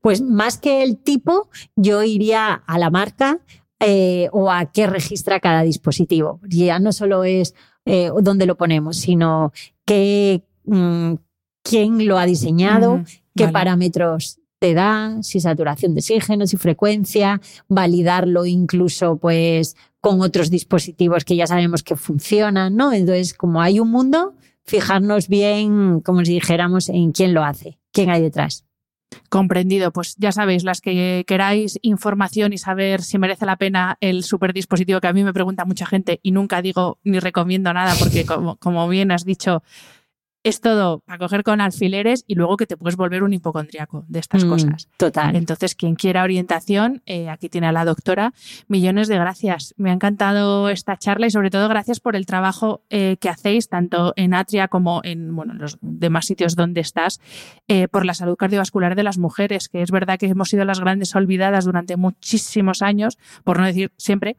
Pues 0.00 0.22
más 0.22 0.56
que 0.56 0.84
el 0.84 0.96
tipo, 0.96 1.50
yo 1.74 2.04
iría 2.04 2.54
a 2.54 2.78
la 2.78 2.90
marca 2.90 3.40
eh, 3.80 4.28
o 4.32 4.50
a 4.50 4.66
qué 4.66 4.86
registra 4.86 5.40
cada 5.40 5.62
dispositivo. 5.62 6.40
Ya 6.48 6.78
no 6.78 6.92
solo 6.92 7.24
es 7.24 7.54
eh, 7.84 8.10
dónde 8.22 8.46
lo 8.46 8.56
ponemos, 8.56 8.96
sino 8.96 9.52
qué, 9.84 10.44
mm, 10.64 11.14
quién 11.62 12.06
lo 12.06 12.18
ha 12.18 12.26
diseñado, 12.26 13.04
qué 13.34 13.48
parámetros 13.48 14.38
te 14.58 14.74
da, 14.74 15.22
si 15.22 15.40
saturación 15.40 15.94
de 15.94 16.00
oxígeno, 16.00 16.46
si 16.46 16.56
frecuencia, 16.56 17.40
validarlo 17.68 18.44
incluso 18.44 19.16
pues 19.16 19.76
con 20.00 20.20
otros 20.20 20.50
dispositivos 20.50 21.24
que 21.24 21.36
ya 21.36 21.46
sabemos 21.46 21.82
que 21.82 21.96
funcionan, 21.96 22.76
¿no? 22.76 22.92
Entonces, 22.92 23.34
como 23.34 23.60
hay 23.60 23.80
un 23.80 23.90
mundo, 23.90 24.34
fijarnos 24.64 25.28
bien, 25.28 26.00
como 26.00 26.24
si 26.24 26.34
dijéramos, 26.34 26.88
en 26.88 27.12
quién 27.12 27.34
lo 27.34 27.44
hace, 27.44 27.78
quién 27.92 28.10
hay 28.10 28.22
detrás. 28.22 28.64
Comprendido, 29.30 29.90
pues 29.90 30.16
ya 30.18 30.32
sabéis, 30.32 30.64
las 30.64 30.82
que 30.82 31.24
queráis 31.26 31.78
información 31.82 32.52
y 32.52 32.58
saber 32.58 33.02
si 33.02 33.16
merece 33.16 33.46
la 33.46 33.56
pena 33.56 33.96
el 34.00 34.22
super 34.22 34.52
dispositivo 34.52 35.00
que 35.00 35.06
a 35.06 35.12
mí 35.14 35.24
me 35.24 35.32
pregunta 35.32 35.64
mucha 35.64 35.86
gente 35.86 36.20
y 36.22 36.32
nunca 36.32 36.60
digo 36.60 36.98
ni 37.04 37.18
recomiendo 37.18 37.72
nada 37.72 37.94
porque 37.98 38.26
como, 38.26 38.56
como 38.56 38.86
bien 38.86 39.10
has 39.10 39.24
dicho, 39.24 39.62
es 40.44 40.60
todo 40.60 41.00
para 41.00 41.18
coger 41.18 41.42
con 41.42 41.60
alfileres 41.60 42.24
y 42.26 42.34
luego 42.34 42.56
que 42.56 42.66
te 42.66 42.76
puedes 42.76 42.96
volver 42.96 43.22
un 43.22 43.32
hipocondriaco 43.32 44.04
de 44.08 44.20
estas 44.20 44.44
mm, 44.44 44.48
cosas. 44.48 44.88
Total. 44.96 45.36
Entonces, 45.36 45.74
quien 45.74 45.94
quiera 45.94 46.22
orientación, 46.22 47.02
eh, 47.06 47.28
aquí 47.28 47.48
tiene 47.48 47.66
a 47.66 47.72
la 47.72 47.84
doctora. 47.84 48.32
Millones 48.68 49.08
de 49.08 49.16
gracias. 49.16 49.74
Me 49.76 49.90
ha 49.90 49.92
encantado 49.92 50.68
esta 50.68 50.96
charla 50.96 51.26
y 51.26 51.30
sobre 51.30 51.50
todo 51.50 51.68
gracias 51.68 52.00
por 52.00 52.16
el 52.16 52.26
trabajo 52.26 52.82
eh, 52.90 53.16
que 53.20 53.28
hacéis 53.28 53.68
tanto 53.68 54.12
en 54.16 54.34
Atria 54.34 54.68
como 54.68 55.00
en 55.04 55.34
bueno, 55.34 55.54
los 55.54 55.78
demás 55.80 56.26
sitios 56.26 56.54
donde 56.54 56.80
estás 56.80 57.20
eh, 57.66 57.88
por 57.88 58.04
la 58.04 58.14
salud 58.14 58.36
cardiovascular 58.36 58.94
de 58.94 59.02
las 59.02 59.18
mujeres, 59.18 59.68
que 59.68 59.82
es 59.82 59.90
verdad 59.90 60.18
que 60.18 60.26
hemos 60.26 60.48
sido 60.48 60.64
las 60.64 60.80
grandes 60.80 61.14
olvidadas 61.14 61.64
durante 61.64 61.96
muchísimos 61.96 62.82
años, 62.82 63.18
por 63.44 63.58
no 63.58 63.66
decir 63.66 63.92
siempre. 63.96 64.36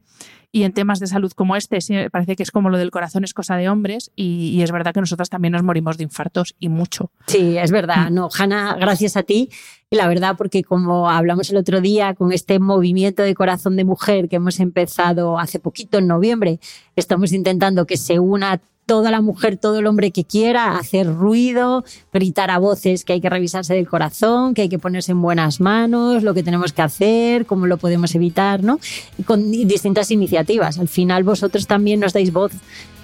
Y 0.52 0.64
en 0.64 0.74
temas 0.74 1.00
de 1.00 1.06
salud 1.06 1.32
como 1.34 1.56
este, 1.56 1.80
parece 2.10 2.36
que 2.36 2.44
es 2.44 2.50
como 2.50 2.70
lo 2.70 2.78
del 2.78 2.90
corazón 2.90 3.24
es 3.24 3.34
cosa 3.36 3.56
de 3.56 3.70
hombres 3.70 4.12
y, 4.16 4.62
es 4.64 4.72
verdad 4.72 4.94
que 4.94 5.00
nosotras 5.00 5.30
también 5.30 5.52
nos 5.52 5.62
morimos 5.62 5.98
de 5.98 6.04
infartos 6.04 6.56
y 6.60 6.70
mucho. 6.70 7.12
Sí, 7.28 7.58
es 7.58 7.72
verdad. 7.72 8.10
Mm. 8.10 8.14
No, 8.16 8.30
Hanna, 8.36 8.76
gracias 8.80 9.16
a 9.16 9.24
ti. 9.24 9.50
Y 9.92 9.96
la 9.96 10.08
verdad, 10.08 10.36
porque 10.38 10.64
como 10.64 11.10
hablamos 11.10 11.50
el 11.52 11.58
otro 11.58 11.82
día 11.82 12.16
con 12.16 12.32
este 12.32 12.60
movimiento 12.60 13.22
de 13.22 13.36
corazón 13.36 13.76
de 13.76 13.86
mujer 13.86 14.28
que 14.28 14.38
hemos 14.38 14.60
empezado 14.60 15.38
hace 15.38 15.60
poquito, 15.60 16.00
en 16.00 16.08
noviembre, 16.08 16.60
estamos 16.96 17.32
intentando 17.32 17.86
que 17.86 17.98
se 17.98 18.20
una 18.20 18.60
toda 18.90 19.12
la 19.12 19.22
mujer, 19.22 19.56
todo 19.56 19.78
el 19.78 19.86
hombre 19.86 20.10
que 20.10 20.24
quiera, 20.24 20.76
hacer 20.76 21.06
ruido, 21.06 21.86
gritar 22.12 22.50
a 22.50 22.58
voces 22.58 23.06
que 23.06 23.14
hay 23.14 23.22
que 23.22 23.30
revisarse 23.30 23.76
del 23.76 23.88
corazón, 23.88 24.56
que 24.56 24.64
hay 24.64 24.70
que 24.70 24.80
ponerse 24.80 25.12
en 25.12 25.22
buenas 25.22 25.62
manos, 25.62 26.24
lo 26.24 26.34
que 26.34 26.42
tenemos 26.42 26.74
que 26.74 26.82
hacer, 26.82 27.46
cómo 27.46 27.68
lo 27.68 27.78
podemos 27.78 28.16
evitar, 28.16 28.64
¿no? 28.64 28.80
Y 29.20 29.22
con 29.22 29.52
distintas 29.52 30.10
iniciativas. 30.10 30.80
Al 30.80 30.88
final 30.88 31.24
vosotros 31.24 31.68
también 31.68 32.00
nos 32.00 32.14
dais 32.14 32.34
voz 32.34 32.52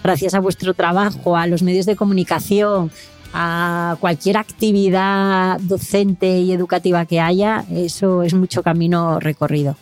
gracias 0.03 0.33
a 0.33 0.39
vuestro 0.39 0.73
trabajo, 0.73 1.37
a 1.37 1.45
los 1.45 1.61
medios 1.61 1.85
de 1.85 1.95
comunicación, 1.95 2.89
a 3.31 3.95
cualquier 3.99 4.37
actividad 4.37 5.59
docente 5.59 6.39
y 6.39 6.51
educativa 6.51 7.05
que 7.05 7.19
haya, 7.19 7.63
eso 7.71 8.23
es 8.23 8.33
mucho 8.33 8.63
camino 8.63 9.19
recorrido. 9.19 9.77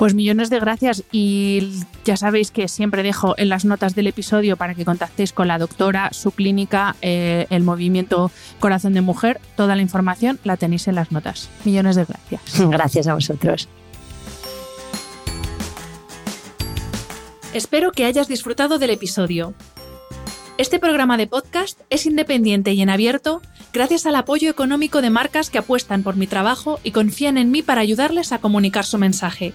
Pues 0.00 0.14
millones 0.14 0.48
de 0.48 0.58
gracias 0.60 1.04
y 1.12 1.82
ya 2.06 2.16
sabéis 2.16 2.50
que 2.50 2.68
siempre 2.68 3.02
dejo 3.02 3.34
en 3.36 3.50
las 3.50 3.66
notas 3.66 3.94
del 3.94 4.06
episodio 4.06 4.56
para 4.56 4.74
que 4.74 4.86
contactéis 4.86 5.34
con 5.34 5.46
la 5.46 5.58
doctora, 5.58 6.08
su 6.14 6.30
clínica, 6.32 6.96
eh, 7.02 7.46
el 7.50 7.64
movimiento 7.64 8.30
Corazón 8.60 8.94
de 8.94 9.02
Mujer. 9.02 9.42
Toda 9.56 9.76
la 9.76 9.82
información 9.82 10.40
la 10.42 10.56
tenéis 10.56 10.88
en 10.88 10.94
las 10.94 11.12
notas. 11.12 11.50
Millones 11.66 11.96
de 11.96 12.06
gracias. 12.06 12.40
Gracias 12.70 13.08
a 13.08 13.14
vosotros. 13.14 13.68
Espero 17.52 17.92
que 17.92 18.06
hayas 18.06 18.26
disfrutado 18.26 18.78
del 18.78 18.88
episodio. 18.88 19.52
Este 20.56 20.78
programa 20.78 21.18
de 21.18 21.26
podcast 21.26 21.78
es 21.90 22.06
independiente 22.06 22.72
y 22.72 22.80
en 22.80 22.88
abierto 22.88 23.42
gracias 23.74 24.06
al 24.06 24.16
apoyo 24.16 24.48
económico 24.48 25.02
de 25.02 25.10
marcas 25.10 25.50
que 25.50 25.58
apuestan 25.58 26.02
por 26.02 26.16
mi 26.16 26.26
trabajo 26.26 26.80
y 26.84 26.92
confían 26.92 27.36
en 27.36 27.50
mí 27.50 27.60
para 27.60 27.82
ayudarles 27.82 28.32
a 28.32 28.38
comunicar 28.38 28.86
su 28.86 28.96
mensaje. 28.96 29.52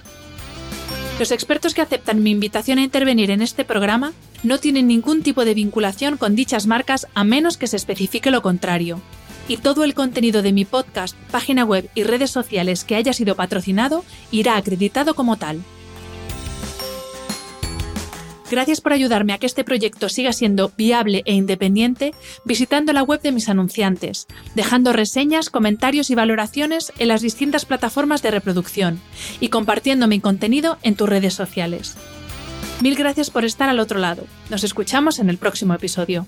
Los 1.18 1.32
expertos 1.32 1.74
que 1.74 1.82
aceptan 1.82 2.24
mi 2.24 2.32
invitación 2.32 2.78
a 2.78 2.84
intervenir 2.84 3.32
en 3.32 3.42
este 3.42 3.64
programa 3.64 4.12
no 4.44 4.58
tienen 4.60 4.88
ningún 4.88 5.24
tipo 5.24 5.46
de 5.46 5.54
vinculación 5.54 6.18
con 6.18 6.36
dichas 6.36 6.68
marcas 6.68 7.08
a 7.14 7.24
menos 7.24 7.56
que 7.56 7.68
se 7.68 7.78
especifique 7.78 8.32
lo 8.32 8.42
contrario. 8.42 9.00
Y 9.48 9.58
todo 9.58 9.86
el 9.86 9.94
contenido 9.94 10.42
de 10.42 10.52
mi 10.52 10.66
podcast, 10.66 11.16
página 11.32 11.64
web 11.64 11.90
y 11.96 12.04
redes 12.04 12.32
sociales 12.32 12.84
que 12.84 12.96
haya 12.96 13.14
sido 13.14 13.36
patrocinado 13.36 14.04
irá 14.30 14.58
acreditado 14.58 15.16
como 15.16 15.38
tal. 15.38 15.62
Gracias 18.50 18.80
por 18.80 18.94
ayudarme 18.94 19.34
a 19.34 19.40
que 19.40 19.48
este 19.48 19.64
proyecto 19.64 20.08
siga 20.08 20.32
siendo 20.32 20.72
viable 20.78 21.24
e 21.26 21.34
independiente 21.34 22.14
visitando 22.44 22.94
la 22.94 23.04
web 23.04 23.22
de 23.22 23.32
mis 23.32 23.50
anunciantes, 23.50 24.28
dejando 24.54 24.94
reseñas, 24.94 25.50
comentarios 25.50 26.10
y 26.10 26.16
valoraciones 26.16 26.94
en 27.00 27.08
las 27.08 27.22
distintas 27.22 27.66
plataformas 27.66 28.22
de 28.22 28.32
reproducción 28.32 29.00
y 29.40 29.50
compartiendo 29.50 30.08
mi 30.08 30.20
contenido 30.20 30.78
en 30.84 30.96
tus 30.96 31.10
redes 31.10 31.34
sociales. 31.34 31.96
Mil 32.82 32.96
gracias 32.96 33.30
por 33.30 33.46
estar 33.46 33.70
al 33.70 33.80
otro 33.80 34.00
lado. 34.00 34.26
Nos 34.50 34.64
escuchamos 34.64 35.20
en 35.20 35.30
el 35.30 35.38
próximo 35.38 35.74
episodio. 35.74 36.28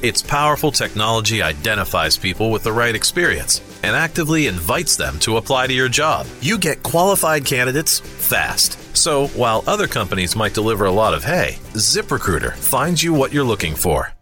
Its 0.00 0.22
powerful 0.22 0.70
technology 0.70 1.42
identifies 1.42 2.16
people 2.16 2.52
with 2.52 2.62
the 2.62 2.70
right 2.70 2.94
experience 2.94 3.60
and 3.82 3.96
actively 3.96 4.46
invites 4.46 4.94
them 4.94 5.18
to 5.18 5.38
apply 5.38 5.66
to 5.66 5.74
your 5.74 5.88
job. 5.88 6.24
You 6.40 6.56
get 6.56 6.84
qualified 6.84 7.44
candidates 7.44 7.98
fast. 7.98 8.78
So, 8.96 9.26
while 9.28 9.64
other 9.66 9.88
companies 9.88 10.36
might 10.36 10.54
deliver 10.54 10.84
a 10.84 10.92
lot 10.92 11.14
of 11.14 11.24
hay, 11.24 11.58
ZipRecruiter 11.72 12.54
finds 12.54 13.02
you 13.02 13.12
what 13.12 13.32
you're 13.32 13.42
looking 13.42 13.74
for. 13.74 14.12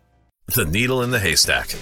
The 0.47 0.65
needle 0.65 1.03
in 1.03 1.11
the 1.11 1.21
haystack. 1.21 1.77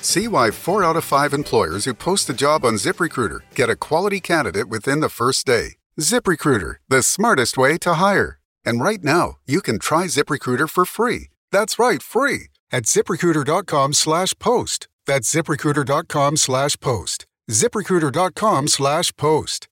See 0.00 0.28
why 0.28 0.52
four 0.52 0.84
out 0.84 0.96
of 0.96 1.02
five 1.02 1.32
employers 1.34 1.86
who 1.86 1.94
post 1.94 2.30
a 2.30 2.34
job 2.34 2.64
on 2.64 2.74
ZipRecruiter 2.74 3.40
get 3.56 3.68
a 3.68 3.74
quality 3.74 4.20
candidate 4.20 4.68
within 4.68 5.00
the 5.00 5.08
first 5.08 5.44
day. 5.44 5.76
ZipRecruiter, 5.98 6.76
the 6.88 7.02
smartest 7.02 7.58
way 7.58 7.78
to 7.78 7.94
hire. 7.94 8.38
And 8.64 8.80
right 8.80 9.02
now, 9.02 9.38
you 9.44 9.60
can 9.60 9.80
try 9.80 10.04
ZipRecruiter 10.04 10.70
for 10.70 10.84
free. 10.84 11.30
That's 11.50 11.78
right, 11.78 12.02
free 12.02 12.48
at 12.74 12.84
ziprecruiter.com 12.86 13.92
slash 13.92 14.34
post. 14.40 14.88
That's 15.06 15.32
ziprecruiter.com 15.32 16.36
slash 16.36 16.76
post. 16.80 17.24
ziprecruiter.com 17.50 18.68
slash 18.68 19.16
post. 19.16 19.68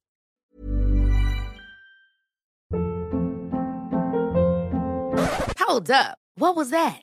Hold 5.59 5.91
up. 5.91 6.19
What 6.37 6.55
was 6.55 6.71
that? 6.71 7.03